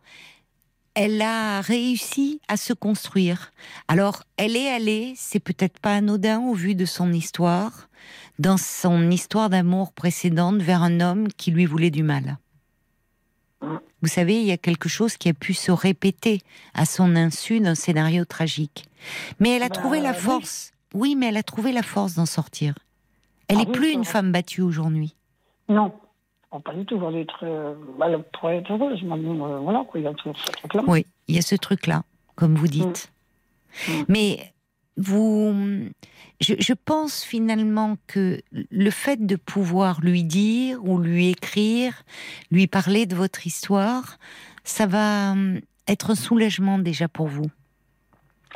elle 0.99 1.21
a 1.21 1.61
réussi 1.61 2.41
à 2.47 2.57
se 2.57 2.73
construire. 2.73 3.53
Alors, 3.87 4.23
elle 4.35 4.55
est 4.55 4.67
allée, 4.67 5.13
c'est 5.15 5.39
peut-être 5.39 5.77
pas 5.77 5.93
anodin 5.93 6.39
au 6.39 6.55
vu 6.55 6.73
de 6.73 6.85
son 6.85 7.13
histoire, 7.13 7.87
dans 8.39 8.57
son 8.57 9.11
histoire 9.11 9.51
d'amour 9.51 9.93
précédente 9.93 10.59
vers 10.59 10.81
un 10.81 10.99
homme 10.99 11.27
qui 11.27 11.51
lui 11.51 11.67
voulait 11.67 11.91
du 11.91 12.01
mal. 12.01 12.39
Vous 13.61 14.07
savez, 14.07 14.41
il 14.41 14.47
y 14.47 14.51
a 14.51 14.57
quelque 14.57 14.89
chose 14.89 15.17
qui 15.17 15.29
a 15.29 15.35
pu 15.35 15.53
se 15.53 15.71
répéter 15.71 16.41
à 16.73 16.85
son 16.85 17.15
insu 17.15 17.59
d'un 17.59 17.75
scénario 17.75 18.25
tragique. 18.25 18.85
Mais 19.39 19.51
elle 19.51 19.63
a 19.63 19.69
trouvé 19.69 20.01
la 20.01 20.13
bah, 20.13 20.19
force. 20.19 20.71
Oui. 20.95 21.15
mais 21.15 21.27
elle 21.27 21.37
a 21.37 21.43
trouvé 21.43 21.73
la 21.73 21.83
force 21.83 22.15
d'en 22.15 22.25
sortir. 22.25 22.73
Elle 23.49 23.57
n'est 23.57 23.67
ah 23.67 23.71
plus 23.71 23.91
une 23.91 24.05
femme 24.05 24.31
battue 24.31 24.61
aujourd'hui. 24.61 25.15
Non, 25.69 25.93
pas 26.63 26.73
du 26.73 26.85
tout, 26.85 26.95
être, 27.15 27.39
euh, 27.43 27.75
bah, 27.97 28.09
être 28.09 28.71
heureuse. 28.71 28.99
Euh, 29.03 29.59
voilà, 29.59 29.85
il 29.95 30.01
y 30.01 30.07
a 30.07 30.13
ce 30.23 30.29
truc-là. 30.29 30.83
Oui, 30.87 31.05
il 31.27 31.35
y 31.35 31.39
a 31.39 31.41
ce 31.41 31.55
truc-là, 31.55 32.03
comme 32.35 32.55
vous 32.55 32.67
dites. 32.67 33.11
Mm. 33.87 33.91
Mm. 33.91 34.05
Mais 34.07 34.53
vous, 34.97 35.53
je, 36.41 36.55
je, 36.59 36.73
pense 36.73 37.23
finalement 37.23 37.97
que 38.07 38.41
le 38.51 38.89
fait 38.89 39.25
de 39.25 39.35
pouvoir 39.35 40.01
lui 40.01 40.23
dire 40.23 40.83
ou 40.83 40.97
lui 40.99 41.29
écrire, 41.29 42.03
lui 42.49 42.67
parler 42.67 43.05
de 43.05 43.15
votre 43.15 43.45
histoire, 43.45 44.17
ça 44.63 44.87
va 44.87 45.31
hum, 45.31 45.59
être 45.87 46.11
un 46.11 46.15
soulagement 46.15 46.79
déjà 46.79 47.07
pour 47.07 47.27
vous. 47.27 47.51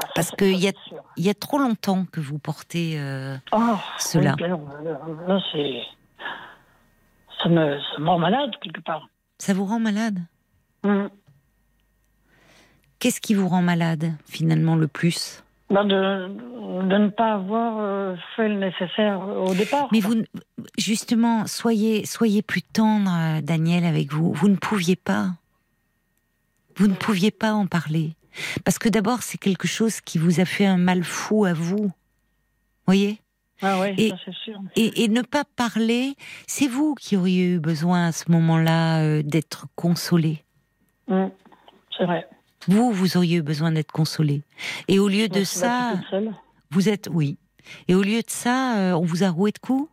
Ah, 0.01 0.08
Parce 0.15 0.32
qu'il 0.32 0.58
y 0.58 0.67
a, 0.67 0.71
y 1.17 1.30
a 1.30 1.34
trop 1.34 1.60
longtemps 1.60 2.06
que 2.12 2.19
vous 2.19 2.39
portez 2.39 2.99
euh, 2.99 3.38
oh, 3.51 3.75
cela. 3.99 4.36
là, 4.39 5.39
c'est 5.51 5.82
ça 7.43 7.49
me, 7.49 8.06
rend 8.06 8.19
malade 8.19 8.51
quelque 8.62 8.82
part. 8.82 9.08
Ça 9.38 9.54
vous 9.54 9.65
rend 9.65 9.80
malade 9.80 10.19
mmh. 10.84 11.08
Qu'est-ce 12.99 13.19
qui 13.19 13.34
vous 13.34 13.47
rend 13.47 13.63
malade 13.63 14.13
finalement 14.27 14.75
le 14.75 14.88
plus? 14.88 15.43
Ben 15.71 15.86
de, 15.86 16.27
de, 16.88 16.97
ne 16.97 17.10
pas 17.10 17.34
avoir 17.34 17.77
euh, 17.80 18.15
fait 18.36 18.47
le 18.47 18.60
nécessaire 18.60 19.19
au 19.21 19.56
départ. 19.56 19.88
Mais 19.91 20.01
vous, 20.01 20.15
justement, 20.77 21.47
soyez, 21.47 22.06
soyez 22.06 22.41
plus 22.41 22.62
tendre, 22.62 23.10
euh, 23.12 23.41
Daniel, 23.41 23.86
avec 23.86 24.12
vous. 24.12 24.34
Vous 24.34 24.49
ne 24.49 24.56
pouviez 24.56 24.97
pas. 24.97 25.30
Vous 26.75 26.88
ne 26.88 26.93
pouviez 26.93 27.32
pas 27.32 27.54
en 27.54 27.67
parler. 27.67 28.15
Parce 28.65 28.77
que 28.77 28.89
d'abord, 28.89 29.23
c'est 29.23 29.38
quelque 29.38 29.67
chose 29.67 30.01
qui 30.01 30.17
vous 30.17 30.39
a 30.39 30.45
fait 30.45 30.65
un 30.65 30.77
mal 30.77 31.04
fou 31.04 31.45
à 31.45 31.54
vous. 31.54 31.91
Voyez? 32.86 33.19
Ah 33.62 33.80
ouais, 33.80 33.93
et, 33.97 34.10
ça 34.10 34.15
c'est 34.26 34.36
sûr. 34.36 34.60
Et, 34.76 35.04
et, 35.04 35.08
ne 35.08 35.21
pas 35.21 35.43
parler, 35.43 36.15
c'est 36.47 36.67
vous 36.67 36.95
qui 36.95 37.15
auriez 37.15 37.54
eu 37.54 37.60
besoin 37.60 38.08
à 38.08 38.12
ce 38.12 38.32
moment-là 38.32 39.02
euh, 39.04 39.21
d'être 39.21 39.67
consolé. 39.76 40.43
Mmh, 41.08 41.28
c'est 41.97 42.06
vrai. 42.06 42.28
Vous, 42.67 42.91
vous 42.91 43.17
auriez 43.17 43.38
eu 43.38 43.41
besoin 43.41 43.71
d'être 43.71 43.91
consolé. 43.91 44.43
Et 44.88 45.00
au 45.00 45.08
lieu 45.08 45.28
de 45.28 45.43
ça, 45.43 45.93
vous 46.71 46.89
êtes, 46.89 47.08
oui. 47.12 47.38
Et 47.88 47.95
au 47.95 48.02
lieu 48.02 48.21
de 48.21 48.30
ça, 48.30 48.78
euh, 48.78 48.93
on 48.93 49.04
vous 49.04 49.24
a 49.24 49.30
roué 49.30 49.52
de 49.52 49.60
coups. 49.60 49.89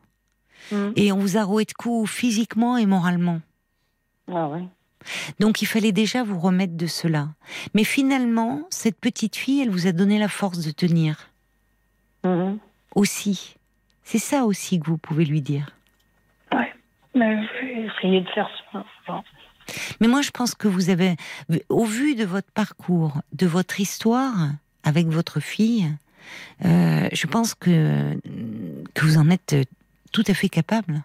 Mmh. 0.73 0.91
Et 0.97 1.13
on 1.13 1.19
vous 1.19 1.37
a 1.37 1.45
roué 1.45 1.65
de 1.65 1.73
coups 1.73 2.11
physiquement 2.11 2.77
et 2.77 2.87
moralement. 2.87 3.41
Ah 4.31 4.49
ouais. 4.49 4.65
Donc 5.39 5.63
il 5.63 5.67
fallait 5.67 5.93
déjà 5.93 6.23
vous 6.23 6.39
remettre 6.39 6.77
de 6.77 6.87
cela. 6.87 7.29
Mais 7.75 7.85
finalement, 7.85 8.63
cette 8.71 8.99
petite 8.99 9.37
fille, 9.37 9.63
elle 9.63 9.71
vous 9.71 9.87
a 9.87 9.93
donné 9.93 10.19
la 10.19 10.29
force 10.29 10.61
de 10.61 10.71
tenir. 10.71 11.31
Mmh. 12.25 12.57
Aussi. 12.95 13.58
C'est 14.11 14.17
ça 14.17 14.47
aussi 14.47 14.81
que 14.81 14.87
vous 14.87 14.97
pouvez 14.97 15.27
lui 15.27 15.43
dire. 15.43 15.69
Ouais, 16.51 16.73
mais 17.15 17.47
je 17.47 17.67
vais 17.67 17.87
essayer 17.89 18.23
de 18.23 18.29
faire 18.31 18.49
ça. 19.07 19.23
Mais 20.01 20.09
moi, 20.09 20.23
je 20.23 20.31
pense 20.31 20.55
que 20.55 20.67
vous 20.67 20.89
avez, 20.89 21.17
au 21.69 21.85
vu 21.85 22.15
de 22.15 22.25
votre 22.25 22.51
parcours, 22.51 23.21
de 23.35 23.47
votre 23.47 23.81
histoire 23.81 24.33
avec 24.83 25.09
votre 25.09 25.41
fille, 25.41 25.95
euh, 26.65 27.07
je 27.13 27.27
pense 27.27 27.55
que, 27.55 28.19
que 28.95 29.05
vous 29.05 29.19
en 29.19 29.29
êtes 29.29 29.55
tout 30.11 30.25
à 30.27 30.33
fait 30.33 30.49
capable. 30.49 31.03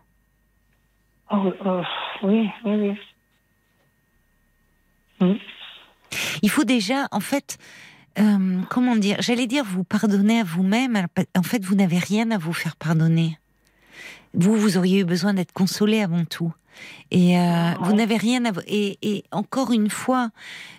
Oh, 1.30 1.52
euh, 1.66 1.84
oui, 2.22 2.50
oui, 2.64 2.96
oui. 5.20 5.28
Mm. 5.28 5.40
Il 6.42 6.50
faut 6.50 6.64
déjà, 6.64 7.10
en 7.12 7.20
fait, 7.20 7.58
euh, 8.20 8.62
comment 8.70 8.96
dire, 8.96 9.18
j'allais 9.20 9.48
dire 9.48 9.64
vous 9.64 9.84
pardonner 9.84 10.40
à 10.40 10.44
vous-même. 10.44 11.08
En 11.38 11.44
fait, 11.44 11.64
vous 11.64 11.76
n'avez 11.76 11.98
rien 11.98 12.32
à 12.32 12.38
vous 12.38 12.54
faire 12.54 12.76
pardonner. 12.76 13.38
Vous, 14.34 14.56
vous 14.56 14.78
auriez 14.78 15.00
eu 15.00 15.06
besoin 15.06 15.34
d'être 15.34 15.54
consolé 15.54 16.02
avant 16.02 16.26
tout. 16.26 16.54
Et 17.12 17.38
euh, 17.38 17.72
vous 17.82 17.94
n'avez 17.94 18.18
rien 18.18 18.46
à 18.46 18.52
et, 18.66 18.98
et, 19.04 19.24
encore 19.32 19.72
une 19.72 19.90
fois, 19.92 20.30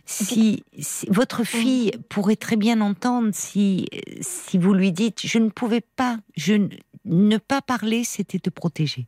si, 0.06 0.64
votre 1.08 1.42
mm. 1.42 1.44
fille 1.44 1.92
pourrait 2.08 2.36
très 2.36 2.56
bien 2.56 2.80
entendre 2.80 3.30
si 3.32 3.86
si 4.20 4.58
vous 4.58 4.74
lui 4.74 4.90
dites 4.90 5.24
je 5.24 5.38
ne 5.38 5.50
pouvais 5.50 5.82
pas, 5.82 6.16
je 6.36 6.68
ne 7.04 7.36
pas 7.36 7.62
parler, 7.62 8.02
c'était 8.02 8.40
te 8.40 8.50
protéger. 8.50 9.06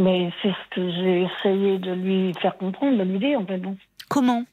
Mais 0.00 0.32
c'est 0.42 0.50
ce 0.50 0.74
que 0.74 0.90
j'ai 0.90 1.22
essayé 1.22 1.78
de 1.78 1.92
lui 1.92 2.34
faire 2.34 2.56
comprendre, 2.56 2.98
de 2.98 3.02
lui 3.04 3.18
dire 3.18 3.40
en 3.40 3.46
fait. 3.46 3.58
Bon. 3.58 3.76
Comment? 4.08 4.44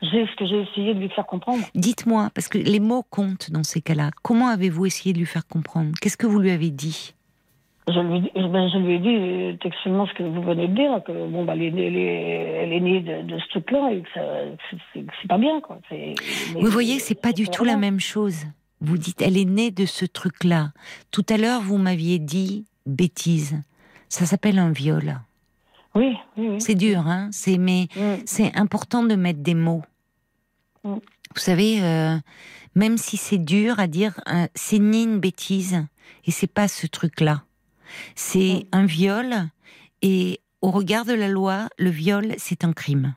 J'ai 0.00 0.26
ce 0.26 0.36
que 0.36 0.46
j'ai 0.46 0.62
essayé 0.62 0.94
de 0.94 1.00
lui 1.00 1.08
faire 1.08 1.26
comprendre. 1.26 1.64
Dites-moi, 1.74 2.30
parce 2.34 2.48
que 2.48 2.58
les 2.58 2.80
mots 2.80 3.04
comptent 3.10 3.50
dans 3.50 3.64
ces 3.64 3.80
cas-là. 3.80 4.10
Comment 4.22 4.48
avez-vous 4.48 4.86
essayé 4.86 5.12
de 5.12 5.18
lui 5.18 5.26
faire 5.26 5.46
comprendre? 5.46 5.92
Qu'est-ce 6.00 6.16
que 6.16 6.26
vous 6.26 6.38
lui 6.38 6.50
avez 6.50 6.70
dit? 6.70 7.14
Je 7.88 8.00
lui, 8.00 8.30
ben, 8.34 8.68
je 8.68 8.78
lui 8.78 8.94
ai 8.94 8.98
dit 8.98 9.16
euh, 9.16 9.56
textuellement 9.62 10.06
ce 10.06 10.12
que 10.12 10.22
vous 10.22 10.42
venez 10.42 10.68
de 10.68 10.74
dire, 10.74 11.02
que 11.04 11.26
bon, 11.26 11.44
bah, 11.44 11.54
elle, 11.56 11.62
est, 11.62 11.72
elle, 11.72 12.72
est, 12.72 12.80
née 12.80 13.00
de, 13.00 13.38
ce 13.38 13.48
truc-là 13.48 13.92
et 13.92 14.02
que 14.02 15.02
c'est 15.20 15.28
pas 15.28 15.38
bien. 15.38 15.60
Quoi. 15.60 15.80
Vous 16.54 16.70
voyez, 16.70 16.98
c'est 16.98 17.20
pas 17.20 17.32
du 17.32 17.48
tout 17.48 17.64
la 17.64 17.76
même 17.76 17.98
chose. 17.98 18.44
Vous 18.80 18.98
dites, 18.98 19.22
elle 19.22 19.38
est 19.38 19.46
née 19.46 19.70
de 19.70 19.86
ce 19.86 20.04
truc-là. 20.04 20.72
Tout 21.10 21.24
à 21.30 21.38
l'heure, 21.38 21.62
vous 21.62 21.78
m'aviez 21.78 22.18
dit 22.18 22.66
bêtise. 22.86 23.56
Ça 24.08 24.26
s'appelle 24.26 24.58
un 24.58 24.70
viol. 24.70 25.20
Oui, 25.94 26.16
oui, 26.36 26.60
C'est 26.60 26.74
dur, 26.74 27.06
hein. 27.06 27.28
C'est 27.32 27.58
mais 27.58 27.88
c'est 28.24 28.54
important 28.56 29.02
de 29.02 29.14
mettre 29.14 29.40
des 29.40 29.54
mots. 29.54 29.82
Mm. 30.84 30.94
Vous 31.34 31.40
savez, 31.40 31.82
euh, 31.82 32.16
même 32.74 32.98
si 32.98 33.16
c'est 33.16 33.38
dur 33.38 33.78
à 33.78 33.86
dire, 33.86 34.20
euh, 34.28 34.46
c'est 34.54 34.78
ni 34.78 35.04
une 35.04 35.20
bêtise 35.20 35.84
et 36.24 36.30
c'est 36.30 36.46
pas 36.46 36.68
ce 36.68 36.86
truc-là. 36.86 37.42
C'est 38.14 38.66
mm. 38.72 38.76
un 38.76 38.86
viol 38.86 39.34
et 40.02 40.40
au 40.60 40.70
regard 40.70 41.04
de 41.04 41.14
la 41.14 41.28
loi, 41.28 41.68
le 41.78 41.90
viol 41.90 42.34
c'est 42.38 42.64
un 42.64 42.72
crime. 42.72 43.14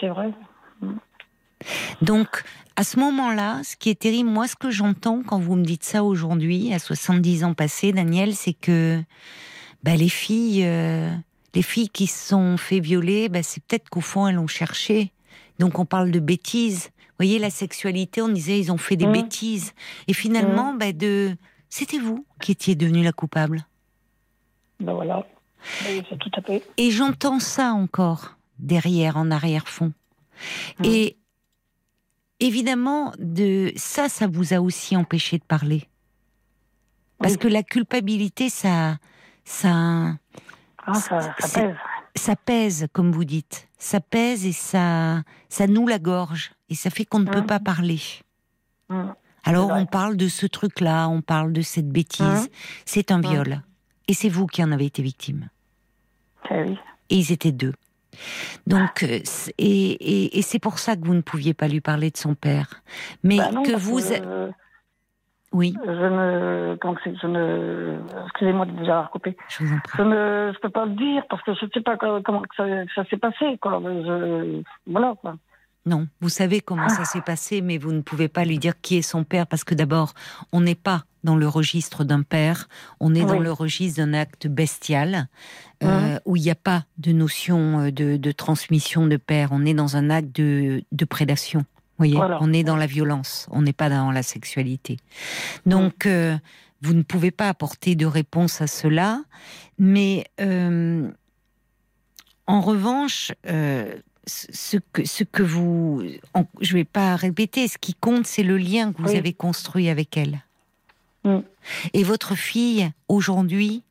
C'est 0.00 0.08
vrai. 0.08 0.32
Donc, 2.02 2.44
à 2.76 2.84
ce 2.84 3.00
moment-là, 3.00 3.60
ce 3.64 3.76
qui 3.76 3.90
est 3.90 3.98
terrible, 3.98 4.30
moi, 4.30 4.46
ce 4.46 4.54
que 4.54 4.70
j'entends 4.70 5.22
quand 5.26 5.40
vous 5.40 5.56
me 5.56 5.64
dites 5.64 5.82
ça 5.82 6.04
aujourd'hui, 6.04 6.72
à 6.72 6.78
70 6.78 7.42
ans 7.42 7.54
passés, 7.54 7.92
Daniel, 7.92 8.36
c'est 8.36 8.52
que 8.52 9.02
bah, 9.82 9.96
les 9.96 10.08
filles, 10.08 10.64
euh, 10.64 11.10
les 11.54 11.62
filles 11.62 11.88
qui 11.88 12.06
se 12.06 12.28
sont 12.28 12.56
fait 12.56 12.78
violer, 12.78 13.28
bah, 13.28 13.42
c'est 13.42 13.62
peut-être 13.64 13.88
qu'au 13.88 14.00
fond 14.00 14.28
elles 14.28 14.38
ont 14.38 14.46
cherché. 14.46 15.12
Donc 15.58 15.78
on 15.78 15.84
parle 15.84 16.10
de 16.10 16.20
bêtises. 16.20 16.90
Vous 16.96 17.24
voyez 17.24 17.38
la 17.38 17.50
sexualité, 17.50 18.22
on 18.22 18.28
disait 18.28 18.58
ils 18.58 18.70
ont 18.70 18.78
fait 18.78 18.96
des 18.96 19.06
mmh. 19.06 19.12
bêtises. 19.12 19.74
Et 20.06 20.12
finalement, 20.12 20.72
mmh. 20.72 20.78
bah, 20.78 20.92
de, 20.92 21.36
c'était 21.68 21.98
vous 21.98 22.24
qui 22.40 22.52
étiez 22.52 22.74
devenue 22.74 23.02
la 23.02 23.12
coupable. 23.12 23.66
Ben 24.80 24.94
voilà, 24.94 25.26
c'est 25.82 26.18
tout 26.18 26.30
à 26.36 26.42
fait. 26.42 26.62
Et 26.76 26.90
j'entends 26.90 27.40
ça 27.40 27.72
encore 27.72 28.36
derrière, 28.58 29.16
en 29.16 29.30
arrière-fond. 29.30 29.92
Mmh. 30.78 30.84
Et 30.84 31.16
évidemment, 32.40 33.12
de 33.18 33.72
ça, 33.76 34.08
ça 34.08 34.26
vous 34.28 34.54
a 34.54 34.60
aussi 34.60 34.96
empêché 34.96 35.38
de 35.38 35.44
parler. 35.44 35.88
Parce 37.18 37.36
que 37.36 37.48
la 37.48 37.64
culpabilité, 37.64 38.48
ça, 38.48 38.98
ça, 39.44 40.14
ah, 40.86 40.94
ça, 40.94 41.34
pèse. 41.52 41.76
Ça 42.14 42.36
pèse, 42.36 42.86
comme 42.92 43.10
vous 43.10 43.24
dites. 43.24 43.67
Ça 43.78 44.00
pèse 44.00 44.44
et 44.44 44.52
ça, 44.52 45.22
ça 45.48 45.66
noue 45.66 45.86
la 45.86 45.98
gorge. 45.98 46.52
Et 46.68 46.74
ça 46.74 46.90
fait 46.90 47.04
qu'on 47.04 47.20
ne 47.20 47.30
peut 47.30 47.40
mmh. 47.40 47.46
pas 47.46 47.60
parler. 47.60 48.00
Mmh. 48.88 49.02
Alors 49.44 49.70
on 49.70 49.86
parle 49.86 50.16
de 50.16 50.28
ce 50.28 50.46
truc-là, 50.46 51.08
on 51.08 51.22
parle 51.22 51.52
de 51.52 51.62
cette 51.62 51.88
bêtise. 51.88 52.26
Mmh. 52.26 52.48
C'est 52.84 53.10
un 53.10 53.20
viol. 53.20 53.62
Et 54.08 54.14
c'est 54.14 54.28
vous 54.28 54.46
qui 54.46 54.62
en 54.62 54.72
avez 54.72 54.86
été 54.86 55.02
victime. 55.02 55.48
Oui. 56.50 56.78
Et 57.10 57.16
ils 57.16 57.32
étaient 57.32 57.52
deux. 57.52 57.74
Donc, 58.66 59.02
euh, 59.02 59.20
et, 59.58 60.38
et, 60.38 60.42
c'est 60.42 60.58
pour 60.58 60.78
ça 60.78 60.96
que 60.96 61.06
vous 61.06 61.14
ne 61.14 61.20
pouviez 61.20 61.54
pas 61.54 61.68
lui 61.68 61.80
parler 61.80 62.10
de 62.10 62.16
son 62.16 62.34
père. 62.34 62.82
Mais 63.22 63.38
bah 63.38 63.50
que 63.64 63.76
vous. 63.76 64.00
Oui. 65.58 65.74
Je 65.84 65.90
ne, 65.90 66.76
je 67.20 67.26
ne, 67.26 67.98
excusez-moi 68.26 68.64
de 68.64 68.70
vous 68.70 68.82
avoir 68.82 69.10
coupé. 69.10 69.36
Je, 69.48 69.64
vous 69.64 69.76
je 69.96 70.02
ne, 70.02 70.52
je 70.54 70.60
peux 70.60 70.70
pas 70.70 70.86
le 70.86 70.92
dire 70.92 71.24
parce 71.28 71.42
que 71.42 71.52
je 71.52 71.64
ne 71.64 71.70
sais 71.74 71.80
pas 71.80 71.96
comment 71.96 72.42
ça, 72.56 72.64
ça 72.94 73.04
s'est 73.06 73.16
passé, 73.16 73.58
quoi. 73.60 73.82
Je, 73.82 74.62
voilà, 74.86 75.16
quoi. 75.20 75.34
Non, 75.84 76.06
vous 76.20 76.28
savez 76.28 76.60
comment 76.60 76.88
ça 76.88 77.02
ah. 77.02 77.04
s'est 77.06 77.22
passé, 77.22 77.60
mais 77.60 77.76
vous 77.76 77.90
ne 77.90 78.02
pouvez 78.02 78.28
pas 78.28 78.44
lui 78.44 78.58
dire 78.58 78.80
qui 78.80 78.98
est 78.98 79.02
son 79.02 79.24
père 79.24 79.48
parce 79.48 79.64
que 79.64 79.74
d'abord, 79.74 80.14
on 80.52 80.60
n'est 80.60 80.76
pas 80.76 81.02
dans 81.24 81.34
le 81.34 81.48
registre 81.48 82.04
d'un 82.04 82.22
père, 82.22 82.68
on 83.00 83.12
est 83.16 83.24
dans 83.24 83.40
le 83.40 83.50
registre 83.50 84.00
d'un 84.00 84.14
acte 84.14 84.46
bestial 84.46 85.26
euh, 85.82 86.14
mmh. 86.14 86.20
où 86.24 86.36
il 86.36 86.42
n'y 86.42 86.50
a 86.52 86.54
pas 86.54 86.84
de 86.98 87.10
notion 87.10 87.80
euh, 87.80 87.90
de, 87.90 88.16
de, 88.16 88.32
transmission 88.32 89.08
de 89.08 89.16
père. 89.16 89.48
On 89.50 89.66
est 89.66 89.74
dans 89.74 89.96
un 89.96 90.08
acte 90.10 90.36
de, 90.36 90.84
de 90.92 91.04
prédation 91.04 91.64
voyez, 91.98 92.18
on 92.40 92.52
est 92.52 92.64
dans 92.64 92.76
la 92.76 92.86
violence, 92.86 93.46
on 93.50 93.62
n'est 93.62 93.72
pas 93.72 93.88
dans 93.88 94.10
la 94.10 94.22
sexualité. 94.22 94.98
Donc, 95.66 96.06
mm. 96.06 96.08
euh, 96.08 96.36
vous 96.82 96.94
ne 96.94 97.02
pouvez 97.02 97.30
pas 97.30 97.48
apporter 97.48 97.96
de 97.96 98.06
réponse 98.06 98.60
à 98.60 98.66
cela, 98.66 99.22
mais 99.78 100.24
euh, 100.40 101.10
en 102.46 102.60
revanche, 102.60 103.32
euh, 103.46 103.94
ce, 104.26 104.76
que, 104.92 105.04
ce 105.04 105.24
que 105.24 105.42
vous, 105.42 106.02
je 106.60 106.72
ne 106.72 106.78
vais 106.78 106.84
pas 106.84 107.16
répéter, 107.16 107.66
ce 107.68 107.78
qui 107.78 107.94
compte, 107.94 108.26
c'est 108.26 108.42
le 108.42 108.56
lien 108.56 108.92
que 108.92 109.02
vous 109.02 109.16
avez 109.16 109.32
construit 109.32 109.88
avec 109.88 110.16
elle. 110.16 110.44
Mm. 111.24 111.38
Et 111.94 112.04
votre 112.04 112.34
fille, 112.34 112.90
aujourd'hui, 113.08 113.82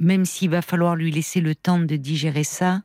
même 0.00 0.24
s'il 0.24 0.50
va 0.50 0.62
falloir 0.62 0.96
lui 0.96 1.10
laisser 1.10 1.40
le 1.40 1.54
temps 1.54 1.78
de 1.78 1.96
digérer 1.96 2.44
ça, 2.44 2.82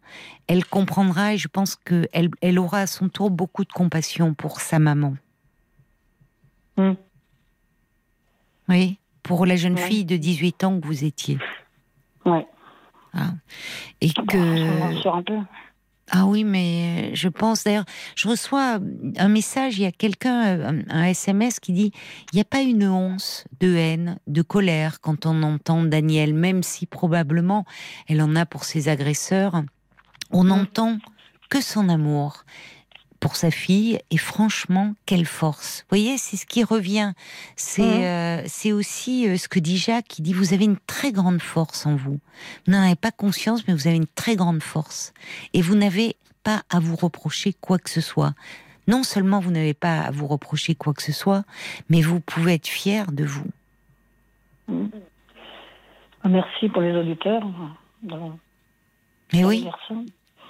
elle 0.47 0.65
comprendra 0.65 1.33
et 1.33 1.37
je 1.37 1.47
pense 1.47 1.75
qu'elle 1.75 2.29
elle 2.41 2.59
aura 2.59 2.81
à 2.81 2.87
son 2.87 3.09
tour 3.09 3.31
beaucoup 3.31 3.63
de 3.63 3.71
compassion 3.71 4.33
pour 4.33 4.59
sa 4.59 4.79
maman. 4.79 5.15
Hmm. 6.77 6.93
Oui, 8.67 8.99
pour 9.23 9.45
la 9.45 9.55
jeune 9.55 9.77
fille 9.77 10.05
de 10.05 10.17
18 10.17 10.63
ans 10.65 10.79
que 10.79 10.85
vous 10.85 11.05
étiez. 11.05 11.37
Oui. 12.25 12.39
Ah. 13.13 13.31
Et 14.01 14.09
ah 14.17 14.21
bah, 14.21 14.33
que. 14.33 15.07
un 15.07 15.23
peu. 15.23 15.37
Ah 16.11 16.25
oui, 16.27 16.43
mais 16.43 17.15
je 17.15 17.27
pense 17.27 17.63
d'ailleurs, 17.63 17.85
je 18.15 18.27
reçois 18.27 18.79
un 19.17 19.27
message, 19.27 19.79
il 19.79 19.83
y 19.83 19.87
a 19.87 19.91
quelqu'un, 19.91 20.83
un 20.87 21.03
SMS 21.03 21.59
qui 21.59 21.73
dit, 21.73 21.91
il 22.31 22.35
n'y 22.35 22.41
a 22.41 22.45
pas 22.45 22.61
une 22.61 22.87
once 22.87 23.45
de 23.59 23.75
haine, 23.75 24.19
de 24.27 24.43
colère 24.43 25.01
quand 25.01 25.25
on 25.25 25.41
entend 25.41 25.83
Daniel, 25.83 26.35
même 26.35 26.61
si 26.61 26.85
probablement 26.85 27.65
elle 28.07 28.21
en 28.21 28.35
a 28.35 28.45
pour 28.45 28.65
ses 28.65 28.87
agresseurs. 28.87 29.63
On 30.31 30.43
n'entend 30.43 30.99
que 31.49 31.59
son 31.59 31.89
amour 31.89 32.45
pour 33.19 33.35
sa 33.35 33.51
fille 33.51 33.99
et 34.11 34.17
franchement 34.17 34.93
quelle 35.05 35.25
force. 35.25 35.81
Vous 35.81 35.97
voyez, 35.97 36.17
c'est 36.17 36.37
ce 36.37 36.45
qui 36.45 36.63
revient. 36.63 37.13
C'est 37.55 37.81
mmh. 37.81 38.03
euh, 38.03 38.41
c'est 38.47 38.71
aussi 38.71 39.27
euh, 39.27 39.37
ce 39.37 39.47
que 39.47 39.59
dit 39.59 39.77
Jacques 39.77 40.07
qui 40.07 40.21
dit 40.21 40.33
vous 40.33 40.53
avez 40.53 40.65
une 40.65 40.77
très 40.87 41.11
grande 41.11 41.41
force 41.41 41.85
en 41.85 41.95
vous. 41.95 42.19
Vous 42.65 42.73
n'en 42.73 42.81
avez 42.81 42.95
pas 42.95 43.11
conscience 43.11 43.67
mais 43.67 43.73
vous 43.73 43.87
avez 43.87 43.97
une 43.97 44.07
très 44.07 44.35
grande 44.35 44.61
force 44.61 45.13
et 45.53 45.61
vous 45.61 45.75
n'avez 45.75 46.15
pas 46.43 46.61
à 46.69 46.79
vous 46.79 46.95
reprocher 46.95 47.53
quoi 47.53 47.79
que 47.79 47.89
ce 47.89 48.01
soit. 48.01 48.33
Non 48.87 49.03
seulement 49.03 49.39
vous 49.39 49.51
n'avez 49.51 49.73
pas 49.73 50.01
à 50.01 50.11
vous 50.11 50.27
reprocher 50.27 50.75
quoi 50.75 50.93
que 50.93 51.01
ce 51.01 51.11
soit, 51.11 51.43
mais 51.89 52.01
vous 52.01 52.19
pouvez 52.19 52.53
être 52.53 52.67
fier 52.67 53.11
de 53.11 53.25
vous. 53.25 53.47
Mm. 54.67 54.87
Merci 56.25 56.69
pour 56.69 56.81
les 56.81 56.95
auditeurs. 56.95 57.43
Mais 59.33 59.45
oui. 59.45 59.67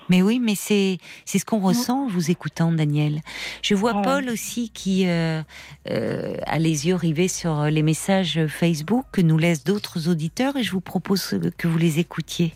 Mais 0.10 0.22
oui, 0.22 0.39
mais 0.39 0.56
c'est 0.56 0.97
c'est 1.26 1.39
ce 1.39 1.45
qu'on 1.45 1.60
ressent 1.60 2.06
en 2.06 2.08
vous 2.08 2.32
écoutant, 2.32 2.72
Daniel. 2.72 3.22
Je 3.62 3.76
vois 3.76 4.01
Paul 4.01 4.30
aussi 4.30 4.70
qui 4.70 5.08
euh, 5.08 5.41
euh, 5.89 6.38
a 6.45 6.60
les 6.60 6.88
yeux 6.88 6.95
rivés 6.95 7.28
sur 7.28 7.66
les 7.66 7.82
messages 7.82 8.45
Facebook 8.47 9.06
que 9.12 9.22
nous 9.22 9.38
laissent 9.38 9.64
d'autres 9.64 10.08
auditeurs 10.10 10.56
et 10.58 10.64
je 10.64 10.72
vous 10.72 10.82
propose 10.82 11.39
que 11.58 11.68
vous 11.68 11.78
les 11.78 11.99
écoutiez. 11.99 12.53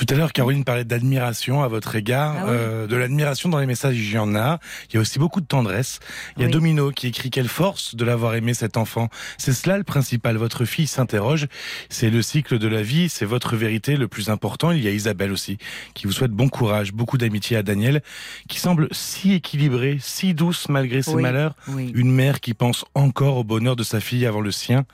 Tout 0.00 0.06
à 0.14 0.16
l'heure, 0.16 0.32
Caroline 0.32 0.64
parlait 0.64 0.86
d'admiration 0.86 1.62
à 1.62 1.68
votre 1.68 1.94
égard, 1.94 2.34
ah 2.38 2.48
euh, 2.48 2.86
de 2.86 2.96
l'admiration 2.96 3.50
dans 3.50 3.58
les 3.58 3.66
messages, 3.66 3.98
il 3.98 4.10
y 4.10 4.16
en 4.16 4.34
a. 4.34 4.58
Il 4.88 4.94
y 4.94 4.96
a 4.96 5.00
aussi 5.02 5.18
beaucoup 5.18 5.42
de 5.42 5.46
tendresse. 5.46 6.00
Il 6.38 6.42
y 6.42 6.46
a 6.46 6.48
Domino 6.48 6.90
qui 6.90 7.08
écrit 7.08 7.28
quelle 7.28 7.48
force 7.48 7.94
de 7.94 8.02
l'avoir 8.06 8.34
aimé 8.34 8.54
cet 8.54 8.78
enfant. 8.78 9.10
C'est 9.36 9.52
cela 9.52 9.76
le 9.76 9.84
principal. 9.84 10.38
Votre 10.38 10.64
fille 10.64 10.86
s'interroge. 10.86 11.48
C'est 11.90 12.08
le 12.08 12.22
cycle 12.22 12.58
de 12.58 12.66
la 12.66 12.80
vie, 12.80 13.10
c'est 13.10 13.26
votre 13.26 13.56
vérité 13.56 13.98
le 13.98 14.08
plus 14.08 14.30
important. 14.30 14.70
Il 14.70 14.82
y 14.82 14.88
a 14.88 14.90
Isabelle 14.90 15.32
aussi 15.32 15.58
qui 15.92 16.06
vous 16.06 16.12
souhaite 16.12 16.30
bon 16.30 16.48
courage, 16.48 16.94
beaucoup 16.94 17.18
d'amitié 17.18 17.58
à 17.58 17.62
Daniel, 17.62 18.00
qui 18.48 18.58
semble 18.58 18.88
si 18.92 19.34
équilibrée, 19.34 19.98
si 20.00 20.32
douce 20.32 20.70
malgré 20.70 21.02
ses 21.02 21.16
malheurs. 21.16 21.54
Une 21.76 22.10
mère 22.10 22.40
qui 22.40 22.54
pense 22.54 22.86
encore 22.94 23.36
au 23.36 23.44
bonheur 23.44 23.76
de 23.76 23.82
sa 23.82 24.00
fille 24.00 24.24
avant 24.24 24.40
le 24.40 24.50
sien. 24.50 24.86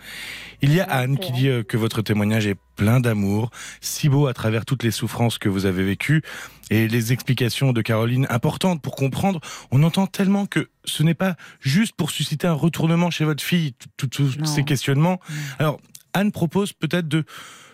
Il 0.62 0.74
y 0.74 0.80
a 0.80 0.84
Anne 0.84 1.16
qui 1.16 1.30
dit 1.30 1.48
euh, 1.48 1.62
que 1.62 1.76
votre 1.76 2.02
témoignage 2.02 2.46
est 2.46 2.56
plein 2.76 3.00
d'amour, 3.00 3.50
si 3.80 4.08
beau 4.08 4.26
à 4.26 4.34
travers 4.34 4.64
toutes 4.64 4.82
les 4.82 4.90
souffrances 4.96 5.38
que 5.38 5.48
vous 5.48 5.66
avez 5.66 5.84
vécues 5.84 6.22
et 6.70 6.88
les 6.88 7.12
explications 7.12 7.72
de 7.72 7.82
Caroline 7.82 8.26
importantes 8.30 8.82
pour 8.82 8.96
comprendre. 8.96 9.40
On 9.70 9.82
entend 9.82 10.06
tellement 10.06 10.46
que 10.46 10.68
ce 10.84 11.02
n'est 11.02 11.14
pas 11.14 11.36
juste 11.60 11.94
pour 11.94 12.10
susciter 12.10 12.46
un 12.46 12.52
retournement 12.52 13.10
chez 13.10 13.24
votre 13.24 13.42
fille, 13.42 13.74
tous 13.96 14.36
ces 14.44 14.64
questionnements. 14.64 15.20
Alors, 15.58 15.78
Anne 16.12 16.32
propose 16.32 16.72
peut-être 16.72 17.08
de 17.08 17.24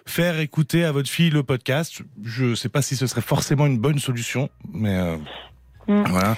faire 0.07 0.39
écouter 0.41 0.85
à 0.85 0.93
votre 0.93 1.09
fille 1.09 1.31
le 1.31 1.43
podcast. 1.43 2.03
Je 2.23 2.47
ne 2.47 2.55
sais 2.55 2.69
pas 2.69 2.83
si 2.83 2.97
ce 2.97 3.07
serait 3.07 3.21
forcément 3.23 3.67
une 3.67 3.79
bonne 3.79 3.99
solution, 3.99 4.51
mais 4.73 4.97
euh, 4.97 5.17
mm. 5.89 6.05
voilà. 6.09 6.37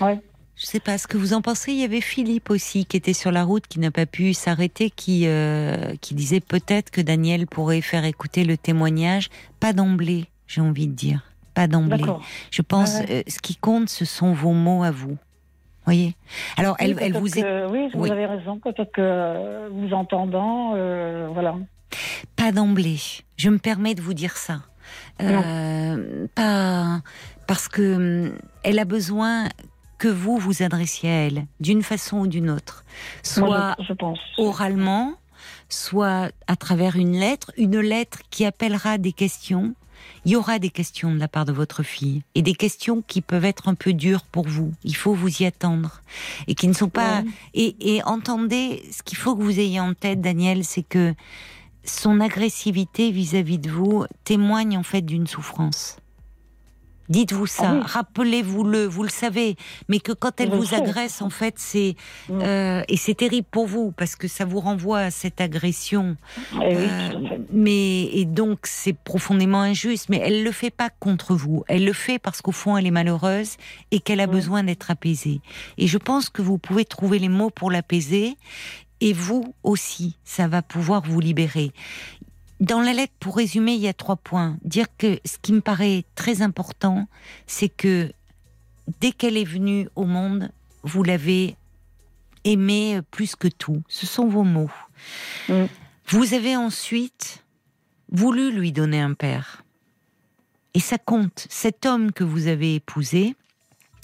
Ouais. 0.00 0.20
Je 0.56 0.66
sais 0.66 0.80
pas 0.80 0.98
ce 0.98 1.08
que 1.08 1.16
vous 1.16 1.32
en 1.32 1.42
pensez. 1.42 1.72
Il 1.72 1.80
y 1.80 1.84
avait 1.84 2.00
Philippe 2.00 2.50
aussi 2.50 2.84
qui 2.84 2.96
était 2.96 3.12
sur 3.12 3.32
la 3.32 3.42
route, 3.42 3.66
qui 3.66 3.80
n'a 3.80 3.90
pas 3.90 4.06
pu 4.06 4.34
s'arrêter, 4.34 4.90
qui 4.90 5.26
euh, 5.26 5.94
qui 6.00 6.14
disait 6.14 6.40
peut-être 6.40 6.90
que 6.90 7.00
Daniel 7.00 7.46
pourrait 7.46 7.80
faire 7.80 8.04
écouter 8.04 8.44
le 8.44 8.56
témoignage, 8.56 9.30
pas 9.58 9.72
d'emblée, 9.72 10.26
j'ai 10.46 10.60
envie 10.60 10.86
de 10.86 10.92
dire, 10.92 11.22
pas 11.54 11.66
d'emblée. 11.66 12.04
Je 12.52 12.62
pense, 12.62 13.00
euh, 13.10 13.22
ce 13.26 13.40
qui 13.40 13.56
compte, 13.56 13.88
ce 13.88 14.04
sont 14.04 14.32
vos 14.32 14.52
mots 14.52 14.84
à 14.84 14.92
vous. 14.92 15.16
Voyez? 15.86 16.14
Alors, 16.56 16.76
elle, 16.78 16.96
elle 17.00 17.14
vous 17.14 17.36
est. 17.36 17.66
oui, 17.66 17.88
vous 17.92 18.10
avez 18.10 18.26
raison. 18.26 18.58
Peut-être 18.58 18.92
que 18.92 19.00
euh, 19.02 19.68
vous 19.72 19.92
entendant, 19.92 20.70
voilà. 21.32 21.56
Pas 22.36 22.52
d'emblée. 22.52 23.00
Je 23.36 23.50
me 23.50 23.58
permets 23.58 23.94
de 23.94 24.00
vous 24.00 24.14
dire 24.14 24.36
ça. 24.36 24.60
pas 25.18 27.00
parce 27.46 27.68
que 27.68 28.28
hum, 28.30 28.38
elle 28.62 28.78
a 28.78 28.86
besoin 28.86 29.48
que 30.04 30.08
vous 30.10 30.36
vous 30.36 30.62
adressiez 30.62 31.08
à 31.08 31.26
elle, 31.26 31.46
d'une 31.60 31.82
façon 31.82 32.18
ou 32.18 32.26
d'une 32.26 32.50
autre, 32.50 32.84
soit 33.22 33.74
oralement, 34.36 35.14
soit 35.70 36.30
à 36.46 36.56
travers 36.56 36.96
une 36.96 37.18
lettre, 37.18 37.52
une 37.56 37.80
lettre 37.80 38.18
qui 38.28 38.44
appellera 38.44 38.98
des 38.98 39.12
questions. 39.12 39.74
Il 40.26 40.32
y 40.32 40.36
aura 40.36 40.58
des 40.58 40.68
questions 40.68 41.14
de 41.14 41.18
la 41.18 41.26
part 41.26 41.46
de 41.46 41.52
votre 41.52 41.82
fille 41.82 42.20
et 42.34 42.42
des 42.42 42.52
questions 42.52 43.00
qui 43.00 43.22
peuvent 43.22 43.46
être 43.46 43.66
un 43.66 43.74
peu 43.74 43.94
dures 43.94 44.24
pour 44.24 44.46
vous. 44.46 44.74
Il 44.84 44.94
faut 44.94 45.14
vous 45.14 45.42
y 45.42 45.46
attendre 45.46 46.02
et 46.48 46.54
qui 46.54 46.68
ne 46.68 46.74
sont 46.74 46.90
pas. 46.90 47.22
Et, 47.54 47.96
et 47.96 48.02
entendez, 48.02 48.82
ce 48.92 49.02
qu'il 49.02 49.16
faut 49.16 49.34
que 49.34 49.42
vous 49.42 49.58
ayez 49.58 49.80
en 49.80 49.94
tête, 49.94 50.20
Daniel, 50.20 50.64
c'est 50.64 50.82
que 50.82 51.14
son 51.82 52.20
agressivité 52.20 53.10
vis-à-vis 53.10 53.58
de 53.58 53.70
vous 53.70 54.04
témoigne 54.24 54.76
en 54.76 54.82
fait 54.82 55.00
d'une 55.00 55.26
souffrance. 55.26 55.96
Dites-vous 57.08 57.46
ça, 57.46 57.80
ah 57.82 57.86
rappelez-vous-le, 57.86 58.86
vous 58.86 59.02
le 59.02 59.10
savez, 59.10 59.56
mais 59.88 60.00
que 60.00 60.12
quand 60.12 60.40
elle 60.40 60.50
vous 60.50 60.74
agresse, 60.74 61.20
en 61.20 61.30
fait, 61.30 61.54
c'est 61.58 61.96
mm. 62.28 62.40
euh, 62.42 62.82
et 62.88 62.96
c'est 62.96 63.14
terrible 63.14 63.46
pour 63.50 63.66
vous 63.66 63.92
parce 63.92 64.16
que 64.16 64.26
ça 64.26 64.44
vous 64.44 64.60
renvoie 64.60 65.00
à 65.00 65.10
cette 65.10 65.40
agression. 65.40 66.16
Eh 66.54 66.56
euh, 66.62 67.10
mais 67.52 68.04
et 68.04 68.24
donc 68.24 68.60
c'est 68.64 68.94
profondément 68.94 69.60
injuste. 69.60 70.08
Mais 70.08 70.18
elle 70.18 70.42
le 70.42 70.52
fait 70.52 70.70
pas 70.70 70.88
contre 70.88 71.34
vous, 71.34 71.64
elle 71.68 71.84
le 71.84 71.92
fait 71.92 72.18
parce 72.18 72.40
qu'au 72.40 72.52
fond 72.52 72.76
elle 72.76 72.86
est 72.86 72.90
malheureuse 72.90 73.56
et 73.90 74.00
qu'elle 74.00 74.20
a 74.20 74.26
mm. 74.26 74.30
besoin 74.30 74.62
d'être 74.62 74.90
apaisée. 74.90 75.40
Et 75.76 75.86
je 75.86 75.98
pense 75.98 76.30
que 76.30 76.42
vous 76.42 76.58
pouvez 76.58 76.84
trouver 76.84 77.18
les 77.18 77.28
mots 77.28 77.50
pour 77.50 77.70
l'apaiser. 77.70 78.36
Et 79.00 79.12
vous 79.12 79.54
aussi, 79.64 80.16
ça 80.24 80.48
va 80.48 80.62
pouvoir 80.62 81.02
vous 81.02 81.20
libérer. 81.20 81.72
Dans 82.60 82.80
la 82.80 82.92
lettre, 82.92 83.12
pour 83.18 83.36
résumer, 83.36 83.74
il 83.74 83.80
y 83.80 83.88
a 83.88 83.94
trois 83.94 84.16
points. 84.16 84.56
Dire 84.64 84.86
que 84.96 85.18
ce 85.24 85.38
qui 85.42 85.52
me 85.52 85.60
paraît 85.60 86.04
très 86.14 86.42
important, 86.42 87.08
c'est 87.46 87.68
que 87.68 88.12
dès 89.00 89.12
qu'elle 89.12 89.36
est 89.36 89.44
venue 89.44 89.88
au 89.96 90.04
monde, 90.04 90.50
vous 90.82 91.02
l'avez 91.02 91.56
aimée 92.44 93.00
plus 93.10 93.36
que 93.36 93.48
tout. 93.48 93.82
Ce 93.88 94.06
sont 94.06 94.28
vos 94.28 94.44
mots. 94.44 94.70
Mm. 95.48 95.64
Vous 96.08 96.34
avez 96.34 96.56
ensuite 96.56 97.44
voulu 98.10 98.52
lui 98.52 98.72
donner 98.72 99.00
un 99.00 99.14
père. 99.14 99.64
Et 100.74 100.80
ça 100.80 100.98
compte. 100.98 101.46
Cet 101.48 101.86
homme 101.86 102.12
que 102.12 102.24
vous 102.24 102.46
avez 102.46 102.76
épousé, 102.76 103.34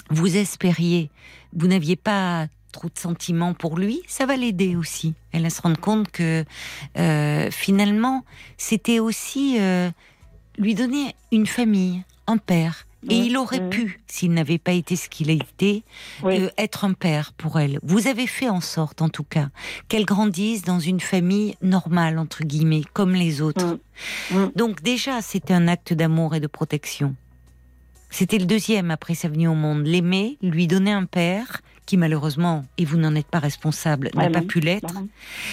vous 0.09 0.37
espériez, 0.37 1.11
vous 1.53 1.67
n'aviez 1.67 1.97
pas 1.97 2.47
trop 2.71 2.89
de 2.89 2.99
sentiments 2.99 3.55
pour 3.55 3.79
lui, 3.79 4.03
ça 4.07 4.27
va 4.27 4.37
l'aider 4.37 4.77
aussi. 4.77 5.15
Elle 5.33 5.43
va 5.43 5.51
se 5.51 5.63
rendre 5.63 5.81
compte 5.81 6.11
que 6.11 6.45
euh, 6.99 7.51
finalement, 7.51 8.25
c'était 8.57 8.99
aussi 8.99 9.57
euh, 9.61 9.91
lui 10.59 10.75
donner 10.75 11.15
une 11.33 11.47
famille, 11.47 12.03
un 12.27 12.39
père. 12.39 12.87
Et 13.09 13.17
il 13.17 13.39
aurait 13.39 13.67
pu, 13.71 14.03
s'il 14.07 14.35
n'avait 14.35 14.59
pas 14.59 14.73
été 14.73 14.95
ce 14.95 15.09
qu'il 15.09 15.31
a 15.31 15.33
été, 15.33 15.85
euh, 16.25 16.51
être 16.59 16.85
un 16.85 16.93
père 16.93 17.33
pour 17.33 17.59
elle. 17.59 17.79
Vous 17.83 18.09
avez 18.09 18.27
fait 18.27 18.51
en 18.51 18.61
sorte, 18.61 19.01
en 19.01 19.09
tout 19.09 19.25
cas, 19.25 19.49
qu'elle 19.89 20.05
grandisse 20.05 20.63
dans 20.63 20.81
une 20.81 21.01
famille 21.01 21.55
normale, 21.63 22.19
entre 22.19 22.45
guillemets, 22.45 22.83
comme 22.93 23.15
les 23.15 23.41
autres. 23.41 23.79
Mm. 24.33 24.39
Mm. 24.39 24.53
Donc 24.55 24.83
déjà, 24.83 25.23
c'était 25.23 25.55
un 25.55 25.67
acte 25.67 25.95
d'amour 25.95 26.35
et 26.35 26.41
de 26.41 26.47
protection. 26.47 27.15
C'était 28.11 28.39
le 28.39 28.45
deuxième 28.45 28.91
après 28.91 29.15
sa 29.15 29.29
venue 29.29 29.49
au 29.49 29.55
monde. 29.55 29.87
L'aimer, 29.87 30.37
lui 30.43 30.67
donner 30.67 30.93
un 30.93 31.07
père, 31.07 31.63
qui 31.87 31.97
malheureusement, 31.97 32.65
et 32.79 32.85
vous 32.85 32.97
n'en 32.97 33.15
êtes 33.15 33.27
pas 33.27 33.39
responsable, 33.39 34.11
n'a 34.15 34.31
pas 34.31 34.43
pu 34.43 34.61
l'être. 34.61 34.95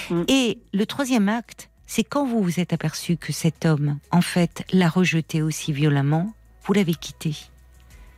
Mm. 0.09 0.23
Et 0.28 0.59
le 0.73 0.86
troisième 0.86 1.30
acte, 1.30 1.69
c'est 1.86 2.03
quand 2.03 2.25
vous 2.25 2.43
vous 2.43 2.59
êtes 2.59 2.73
aperçu 2.73 3.17
que 3.17 3.32
cet 3.34 3.65
homme, 3.65 3.97
en 4.11 4.21
fait, 4.21 4.65
l'a 4.71 4.89
rejeté 4.89 5.41
aussi 5.41 5.71
violemment, 5.71 6.34
vous 6.65 6.73
l'avez 6.73 6.95
quitté. 6.95 7.36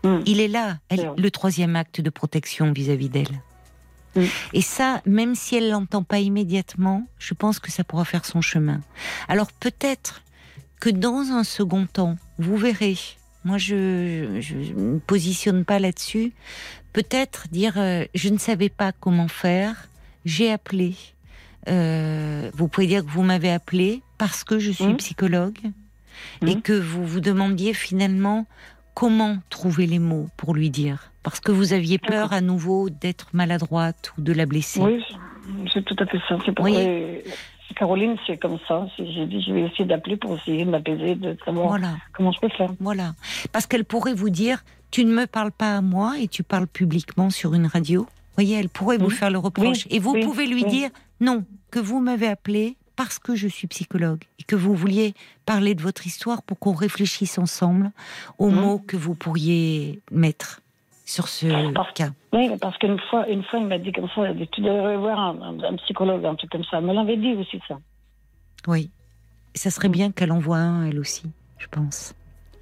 Mm. 0.04 0.20
Il 0.26 0.40
est 0.40 0.48
là, 0.48 0.80
le 0.92 1.30
troisième 1.30 1.76
acte 1.76 2.02
de 2.02 2.10
protection 2.10 2.72
vis-à-vis 2.72 3.10
d'elle. 3.10 3.42
Mm. 4.16 4.24
Et 4.54 4.62
ça, 4.62 5.02
même 5.06 5.36
si 5.36 5.56
elle 5.56 5.70
l'entend 5.70 6.04
pas 6.04 6.20
immédiatement, 6.20 7.08
je 7.20 7.34
pense 7.34 7.60
que 7.60 7.72
ça 7.72 7.84
pourra 7.84 8.06
faire 8.06 8.26
son 8.26 8.42
chemin. 8.42 8.82
Alors 9.28 9.52
peut-être 9.52 10.24
que 10.80 10.90
dans 10.90 11.32
un 11.32 11.44
second 11.44 11.86
temps, 11.86 12.18
vous 12.38 12.58
verrez, 12.58 12.98
moi 13.44 13.58
je 13.58 13.76
ne 13.76 14.94
me 14.94 15.00
positionne 15.00 15.66
pas 15.66 15.80
là-dessus, 15.80 16.34
peut-être 16.94 17.48
dire 17.50 17.74
euh, 17.78 18.06
je 18.14 18.30
ne 18.30 18.38
savais 18.38 18.70
pas 18.70 18.92
comment 18.92 19.28
faire, 19.28 19.88
j'ai 20.26 20.52
appelé. 20.52 20.96
Euh, 21.68 22.50
vous 22.54 22.68
pouvez 22.68 22.88
dire 22.88 23.06
que 23.06 23.10
vous 23.10 23.24
m'avez 23.24 23.52
appelé 23.52 24.02
parce 24.18 24.44
que 24.44 24.60
je 24.60 24.72
suis 24.72 24.94
mmh. 24.94 24.98
psychologue 24.98 25.60
et 26.46 26.56
mmh. 26.56 26.62
que 26.62 26.74
vous 26.74 27.06
vous 27.06 27.20
demandiez 27.20 27.74
finalement 27.74 28.46
comment 28.94 29.38
trouver 29.50 29.86
les 29.86 30.00
mots 30.00 30.30
pour 30.38 30.54
lui 30.54 30.70
dire 30.70 31.12
parce 31.24 31.40
que 31.40 31.52
vous 31.52 31.74
aviez 31.74 31.98
peur 31.98 32.34
à 32.34 32.42
nouveau 32.42 32.90
d'être 32.90 33.28
maladroite 33.34 34.14
ou 34.18 34.22
de 34.22 34.34
la 34.34 34.46
blesser. 34.46 34.80
Oui, 34.82 35.04
c'est 35.74 35.84
tout 35.84 35.96
à 36.00 36.06
fait 36.06 36.20
ça. 36.28 36.38
C'est 36.46 36.54
pourquoi 36.54 36.80
Caroline, 37.76 38.16
c'est 38.26 38.38
comme 38.38 38.58
ça. 38.68 38.88
J'ai 38.98 39.26
dit, 39.26 39.42
je 39.42 39.54
vais 39.54 39.62
essayer 39.62 39.86
d'appeler 39.86 40.18
pour 40.18 40.36
essayer 40.36 40.66
de 40.66 40.72
m'apaiser, 40.72 41.16
de 41.16 41.38
savoir 41.46 41.80
comment 42.14 42.32
je 42.32 42.40
peux 42.40 42.50
faire. 42.50 42.72
Voilà. 42.80 43.14
Parce 43.52 43.68
qu'elle 43.68 43.86
pourrait 43.86 44.14
vous 44.14 44.30
dire, 44.30 44.64
tu 44.92 45.06
ne 45.06 45.14
me 45.14 45.26
parles 45.28 45.52
pas 45.52 45.78
à 45.78 45.82
moi 45.82 46.20
et 46.20 46.28
tu 46.28 46.44
parles 46.44 46.68
publiquement 46.68 47.30
sur 47.30 47.54
une 47.54 47.68
radio. 47.68 48.02
Vous 48.02 48.36
voyez, 48.36 48.58
elle 48.58 48.70
pourrait 48.70 48.98
vous 48.98 49.10
faire 49.10 49.30
le 49.30 49.38
reproche. 49.38 49.86
et 49.90 50.00
vous 50.00 50.20
pouvez 50.20 50.46
lui 50.46 50.64
dire 50.64 50.90
non, 51.20 51.44
que 51.72 51.80
vous 51.80 52.00
m'avez 52.00 52.28
appelé 52.28 52.78
parce 52.96 53.20
que 53.20 53.36
je 53.36 53.48
suis 53.48 53.68
psychologue 53.68 54.24
et 54.40 54.44
que 54.44 54.56
vous 54.56 54.74
vouliez 54.74 55.14
parler 55.46 55.74
de 55.76 55.82
votre 55.82 56.06
histoire 56.06 56.44
pour 56.44 56.60
qu'on 56.60 56.74
réfléchisse 56.74 57.38
ensemble 57.38 57.92
aux 58.38 58.50
mmh. 58.50 58.56
mots 58.56 58.80
que 58.80 58.98
vous 58.98 59.16
pourriez 59.16 60.02
mettre 60.12 60.62
sur 61.06 61.28
ce 61.28 61.48
cas. 61.94 62.10
Oui, 62.34 62.50
parce 62.62 62.78
qu'une 62.78 63.00
fois, 63.10 63.28
une 63.28 63.44
fois, 63.44 63.60
il 63.60 63.68
m'a 63.68 63.80
dit 63.80 63.92
comme 63.92 64.10
ça, 64.14 64.22
tu 64.52 64.62
devrais 64.62 64.98
voir 64.98 65.18
un, 65.20 65.76
psychologue, 65.78 66.26
un 66.26 66.36
truc 66.36 66.52
comme 66.52 66.64
ça. 66.66 66.78
Elle 66.78 66.86
me 66.86 66.94
l'avait 66.94 67.18
dit 67.18 67.34
aussi, 67.34 67.60
ça. 67.68 67.80
Oui. 68.68 68.92
Ça 69.56 69.72
serait 69.72 69.90
bien 69.90 70.12
qu'elle 70.12 70.32
envoie 70.32 70.58
un, 70.58 70.86
elle 70.86 71.00
aussi, 71.00 71.24
je 71.58 71.68
pense. 71.68 72.14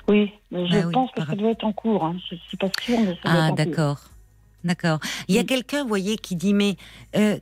Oui, 0.07 0.31
mais 0.51 0.67
je 0.67 0.77
ah 0.77 0.89
pense 0.91 1.11
que 1.11 1.25
ça 1.25 1.35
doit 1.35 1.51
être 1.51 1.65
en 1.65 1.73
cours. 1.73 2.05
Hein. 2.05 2.15
Je 2.29 2.35
ne 2.35 2.39
suis 2.41 2.57
pas 2.57 2.69
sûre, 2.81 2.99
mais 2.99 3.13
ça 3.15 3.19
Ah, 3.25 3.51
d'accord. 3.51 3.99
D'accord. 4.63 4.99
Il 5.27 5.35
y 5.35 5.39
a 5.39 5.43
quelqu'un, 5.43 5.83
vous 5.83 5.89
voyez, 5.89 6.17
qui 6.17 6.35
dit, 6.35 6.53
mais 6.53 6.77
euh, 7.15 7.37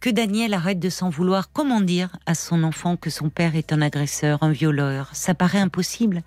que 0.00 0.10
Daniel 0.10 0.54
arrête 0.54 0.78
de 0.78 0.90
s'en 0.90 1.10
vouloir. 1.10 1.52
Comment 1.52 1.80
dire 1.80 2.16
à 2.26 2.34
son 2.34 2.62
enfant 2.62 2.96
que 2.96 3.10
son 3.10 3.30
père 3.30 3.56
est 3.56 3.72
un 3.72 3.82
agresseur, 3.82 4.42
un 4.42 4.52
violeur? 4.52 5.10
Ça 5.12 5.34
paraît 5.34 5.58
impossible. 5.58 6.22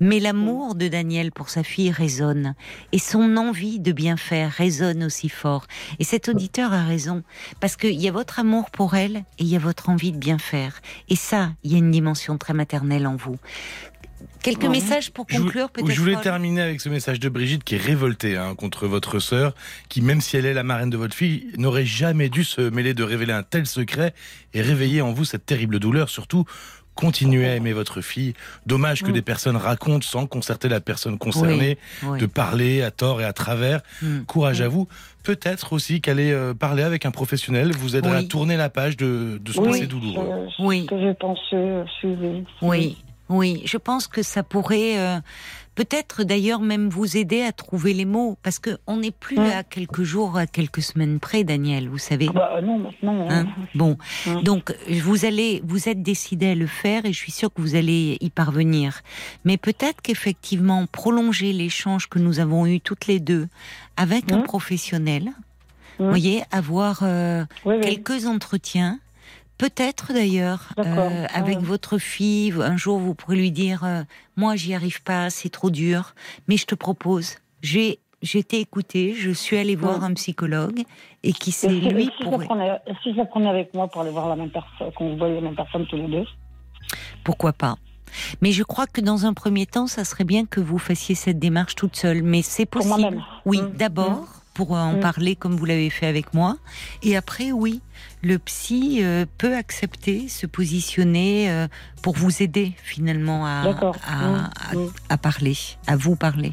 Mais 0.00 0.20
l'amour 0.20 0.74
de 0.74 0.88
Daniel 0.88 1.32
pour 1.32 1.48
sa 1.48 1.62
fille 1.62 1.90
résonne. 1.90 2.54
Et 2.92 2.98
son 2.98 3.36
envie 3.36 3.80
de 3.80 3.92
bien 3.92 4.16
faire 4.16 4.52
résonne 4.52 5.02
aussi 5.02 5.28
fort. 5.28 5.66
Et 5.98 6.04
cet 6.04 6.28
auditeur 6.28 6.72
a 6.72 6.84
raison. 6.84 7.22
Parce 7.60 7.76
qu'il 7.76 8.00
y 8.00 8.08
a 8.08 8.12
votre 8.12 8.38
amour 8.38 8.70
pour 8.70 8.94
elle 8.94 9.16
et 9.16 9.24
il 9.40 9.48
y 9.48 9.56
a 9.56 9.60
votre 9.60 9.90
envie 9.90 10.12
de 10.12 10.18
bien 10.18 10.38
faire. 10.38 10.80
Et 11.08 11.16
ça, 11.16 11.50
il 11.64 11.72
y 11.72 11.74
a 11.74 11.78
une 11.78 11.90
dimension 11.90 12.38
très 12.38 12.54
maternelle 12.54 13.06
en 13.06 13.16
vous. 13.16 13.36
Quelques 14.42 14.64
messages 14.64 15.10
pour 15.10 15.26
conclure, 15.26 15.70
peut-être. 15.70 15.90
Je 15.90 16.00
voulais 16.00 16.16
terminer 16.16 16.62
avec 16.62 16.80
ce 16.80 16.88
message 16.88 17.20
de 17.20 17.28
Brigitte 17.28 17.64
qui 17.64 17.74
est 17.74 17.82
révoltée 17.82 18.36
hein, 18.36 18.54
contre 18.54 18.86
votre 18.86 19.18
sœur, 19.18 19.54
qui, 19.88 20.02
même 20.02 20.20
si 20.20 20.36
elle 20.36 20.46
est 20.46 20.54
la 20.54 20.62
marraine 20.62 20.90
de 20.90 20.96
votre 20.96 21.14
fille, 21.14 21.48
n'aurait 21.56 21.86
jamais 21.86 22.28
dû 22.28 22.44
se 22.44 22.60
mêler 22.60 22.94
de 22.94 23.02
révéler 23.02 23.32
un 23.32 23.42
tel 23.42 23.66
secret 23.66 24.14
et 24.54 24.60
réveiller 24.60 25.02
en 25.02 25.12
vous 25.12 25.24
cette 25.24 25.46
terrible 25.46 25.78
douleur. 25.78 26.08
Surtout, 26.08 26.44
continuez 26.96 27.46
à 27.46 27.54
aimer 27.54 27.72
votre 27.72 28.00
fille. 28.00 28.34
Dommage 28.66 29.02
que 29.02 29.10
mm. 29.10 29.12
des 29.12 29.22
personnes 29.22 29.56
racontent 29.56 30.06
sans 30.06 30.26
concerter 30.26 30.68
la 30.68 30.80
personne 30.80 31.18
concernée, 31.18 31.78
de 32.02 32.26
parler 32.26 32.82
à 32.82 32.90
tort 32.90 33.20
et 33.20 33.24
à 33.24 33.32
travers. 33.32 33.82
Mm. 34.02 34.20
Courage 34.22 34.60
à 34.62 34.68
mm. 34.68 34.72
vous. 34.72 34.88
Peut-être 35.22 35.72
aussi 35.72 36.00
qu'aller 36.00 36.32
euh, 36.32 36.54
parler 36.54 36.82
avec 36.82 37.04
un 37.04 37.10
professionnel 37.10 37.72
vous 37.72 37.96
aiderait 37.96 38.18
à 38.18 38.22
tourner 38.22 38.56
la 38.56 38.70
page 38.70 38.96
de, 38.96 39.38
de 39.40 39.52
ce 39.52 39.60
passé 39.60 39.86
douloureux. 39.86 40.48
oui. 40.58 40.86
Que 40.86 41.00
je 41.00 41.12
pense 41.12 41.38
suivre. 41.48 42.44
Oui. 42.62 42.96
Oui, 43.28 43.62
je 43.64 43.76
pense 43.76 44.06
que 44.06 44.22
ça 44.22 44.42
pourrait 44.42 44.98
euh, 44.98 45.18
peut-être 45.74 46.22
d'ailleurs 46.22 46.60
même 46.60 46.88
vous 46.88 47.16
aider 47.16 47.42
à 47.42 47.52
trouver 47.52 47.92
les 47.92 48.04
mots, 48.04 48.36
parce 48.42 48.58
que 48.58 48.78
on 48.86 48.98
n'est 48.98 49.10
plus 49.10 49.38
à 49.38 49.64
quelques 49.64 50.02
jours, 50.02 50.36
à 50.36 50.46
quelques 50.46 50.82
semaines 50.82 51.18
près, 51.18 51.42
Daniel, 51.42 51.88
vous 51.88 51.98
savez. 51.98 52.28
Bah, 52.28 52.60
non, 52.62 52.78
maintenant. 52.78 53.26
Hein. 53.28 53.46
Bon, 53.74 53.98
donc 54.42 54.74
vous 54.88 55.24
allez, 55.24 55.60
vous 55.64 55.88
êtes 55.88 56.02
décidé 56.02 56.50
à 56.50 56.54
le 56.54 56.66
faire, 56.66 57.04
et 57.04 57.12
je 57.12 57.18
suis 57.18 57.32
sûre 57.32 57.52
que 57.52 57.60
vous 57.60 57.74
allez 57.74 58.16
y 58.20 58.30
parvenir. 58.30 59.02
Mais 59.44 59.56
peut-être 59.56 60.02
qu'effectivement 60.02 60.86
prolonger 60.86 61.52
l'échange 61.52 62.08
que 62.08 62.18
nous 62.18 62.40
avons 62.40 62.66
eu 62.66 62.80
toutes 62.80 63.06
les 63.06 63.20
deux 63.20 63.48
avec 63.96 64.30
un 64.30 64.42
professionnel, 64.42 65.32
vous 65.98 66.08
voyez, 66.08 66.42
avoir 66.50 67.00
euh, 67.02 67.44
quelques 67.82 68.26
entretiens 68.26 68.98
Peut-être 69.58 70.12
d'ailleurs, 70.12 70.72
euh, 70.78 71.26
avec 71.32 71.58
votre 71.58 71.98
fille, 71.98 72.52
un 72.60 72.76
jour 72.76 72.98
vous 72.98 73.14
pourrez 73.14 73.36
lui 73.36 73.50
dire 73.50 73.84
euh, 73.84 74.02
Moi, 74.36 74.54
j'y 74.56 74.74
arrive 74.74 75.02
pas, 75.02 75.30
c'est 75.30 75.48
trop 75.48 75.70
dur, 75.70 76.14
mais 76.46 76.58
je 76.58 76.66
te 76.66 76.74
propose. 76.74 77.36
J'ai 77.62 77.98
été 78.22 78.60
écoutée, 78.60 79.14
je 79.14 79.30
suis 79.30 79.56
allée 79.56 79.76
voir 79.76 80.04
un 80.04 80.12
psychologue 80.14 80.82
et 81.22 81.32
qui 81.32 81.52
c'est 81.52 81.68
lui 81.68 82.10
si 82.18 82.24
pour. 82.24 82.40
si 83.02 83.12
je 83.12 83.16
la 83.16 83.24
prenais 83.24 83.48
avec 83.48 83.72
moi 83.72 83.88
pour 83.88 84.02
aller 84.02 84.10
voir 84.10 84.28
la 84.28 84.36
même 84.36 84.50
personne, 84.50 84.92
qu'on 84.92 85.16
voit 85.16 85.28
la 85.28 85.40
même 85.40 85.56
personne 85.56 85.86
tous 85.86 85.96
les 85.96 86.08
deux? 86.08 86.24
Pourquoi 87.24 87.52
pas 87.52 87.76
mais 88.40 88.52
je 88.52 88.62
crois 88.62 88.86
que 88.86 89.00
dans 89.00 89.26
un 89.26 89.34
premier 89.34 89.66
temps, 89.66 89.86
ça 89.86 90.04
serait 90.04 90.24
bien 90.24 90.46
que 90.46 90.60
vous 90.60 90.78
fassiez 90.78 91.14
cette 91.14 91.38
démarche 91.38 91.74
toute 91.74 91.96
seule. 91.96 92.22
Mais 92.22 92.40
c'est 92.40 92.64
possible. 92.64 93.22
Oui, 93.44 93.60
mmh. 93.60 93.70
d'abord, 93.76 94.20
mmh 94.22 94.35
pour 94.56 94.72
en 94.72 94.94
mm. 94.94 95.00
parler 95.00 95.36
comme 95.36 95.54
vous 95.54 95.66
l'avez 95.66 95.90
fait 95.90 96.06
avec 96.06 96.32
moi. 96.32 96.56
Et 97.02 97.14
après, 97.14 97.52
oui, 97.52 97.82
le 98.22 98.38
psy 98.38 99.00
euh, 99.02 99.26
peut 99.36 99.54
accepter, 99.54 100.28
se 100.28 100.46
positionner 100.46 101.50
euh, 101.50 101.68
pour 102.02 102.14
vous 102.16 102.42
aider 102.42 102.72
finalement 102.82 103.44
à, 103.44 103.68
mm. 103.68 103.92
Mm. 104.72 104.86
à, 105.10 105.18
parler, 105.18 105.56
à 105.86 105.96
vous 105.96 106.16
parler. 106.16 106.52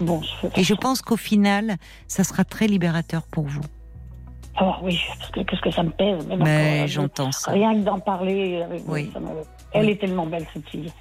Bon, 0.00 0.22
Et 0.54 0.62
je 0.62 0.74
pense 0.74 1.02
qu'au 1.02 1.16
final, 1.16 1.76
ça 2.06 2.22
sera 2.22 2.44
très 2.44 2.68
libérateur 2.68 3.24
pour 3.26 3.46
vous. 3.46 3.64
Oh 4.60 4.74
oui, 4.82 5.00
parce 5.18 5.30
que, 5.32 5.40
qu'est-ce 5.40 5.60
que 5.60 5.72
ça 5.72 5.82
me 5.82 5.90
pèse. 5.90 6.24
Mais, 6.38 6.86
j'entends 6.86 7.32
ça. 7.32 7.50
Rien 7.50 7.74
que 7.74 7.80
d'en 7.84 7.98
parler 7.98 8.62
avec 8.62 8.82
oui. 8.86 9.10
Elle 9.72 9.90
est 9.90 10.00
tellement 10.00 10.26
belle, 10.26 10.46
cette 10.54 10.68
fille. 10.68 10.92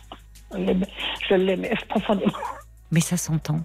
Je 0.51 1.35
l'aime 1.35 1.65
profondément. 1.89 2.33
Mais 2.91 3.01
ça 3.01 3.17
s'entend. 3.17 3.59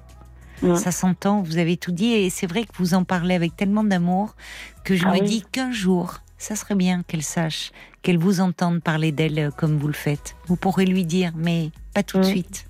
Ça 0.76 0.92
s'entend, 0.92 1.42
vous 1.42 1.58
avez 1.58 1.76
tout 1.76 1.92
dit, 1.92 2.12
et 2.12 2.30
c'est 2.30 2.46
vrai 2.46 2.64
que 2.64 2.72
vous 2.74 2.94
en 2.94 3.04
parlez 3.04 3.34
avec 3.34 3.56
tellement 3.56 3.84
d'amour 3.84 4.36
que 4.84 4.94
je 4.94 5.04
ah 5.06 5.12
me 5.12 5.20
dis 5.20 5.42
qu'un 5.50 5.72
jour, 5.72 6.20
ça 6.38 6.56
serait 6.56 6.74
bien 6.74 7.02
qu'elle 7.02 7.22
sache, 7.22 7.72
qu'elle 8.02 8.18
vous 8.18 8.40
entende 8.40 8.82
parler 8.82 9.12
d'elle 9.12 9.38
euh, 9.38 9.50
comme 9.50 9.76
vous 9.76 9.88
le 9.88 9.92
faites. 9.92 10.36
Vous 10.46 10.56
pourrez 10.56 10.86
lui 10.86 11.04
dire, 11.04 11.32
mais 11.36 11.70
pas 11.94 12.02
tout 12.02 12.18
de 12.18 12.24
suite. 12.24 12.66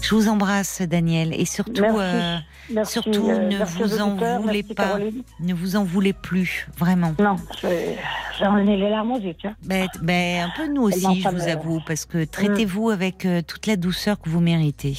Je 0.00 0.14
vous 0.14 0.28
embrasse, 0.28 0.80
Daniel, 0.80 1.34
et 1.34 1.44
surtout, 1.44 1.84
euh, 1.84 2.38
surtout 2.84 3.28
euh, 3.28 3.48
ne 3.48 3.64
vous 3.64 4.00
en 4.00 4.16
voulez 4.40 4.62
pas, 4.62 4.98
ne 5.40 5.52
vous 5.52 5.76
en 5.76 5.84
voulez 5.84 6.14
plus, 6.14 6.66
vraiment. 6.78 7.14
Non, 7.18 7.36
j'en 8.38 8.56
ai 8.56 8.76
les 8.78 8.88
larmes 8.88 9.12
aux 9.12 9.20
yeux, 9.20 9.34
ben, 9.62 9.86
ben, 10.00 10.48
un 10.48 10.52
peu 10.56 10.72
nous 10.72 10.82
aussi, 10.84 11.20
je 11.20 11.28
vous 11.28 11.48
avoue, 11.48 11.82
parce 11.86 12.06
que 12.06 12.24
traitez-vous 12.24 12.88
avec 12.88 13.28
toute 13.46 13.66
la 13.66 13.76
douceur 13.76 14.18
que 14.18 14.30
vous 14.30 14.40
méritez 14.40 14.96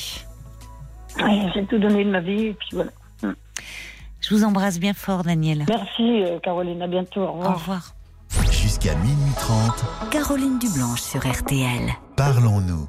j'ai 1.54 1.66
tout 1.66 1.80
donné 1.80 2.04
de 2.04 2.10
ma 2.10 2.20
vie, 2.20 2.48
et 2.48 2.54
puis 2.54 2.70
voilà. 2.74 2.92
Mm. 3.24 3.32
Je 4.22 4.36
vous 4.36 4.44
embrasse 4.44 4.80
bien 4.80 4.94
fort, 4.94 5.24
Daniel. 5.24 5.66
Merci, 5.68 6.24
euh, 6.24 6.40
Caroline. 6.40 6.82
À 6.82 6.88
bientôt. 6.88 7.22
Au 7.22 7.32
revoir. 7.34 7.52
Au 7.52 7.58
revoir. 7.58 7.96
Jusqu'à 8.52 8.96
minuit 8.96 9.34
30. 9.36 10.10
Caroline 10.12 10.60
Dublanche 10.60 11.02
sur 11.02 11.20
RTL. 11.20 11.92
Parlons-nous. 12.16 12.88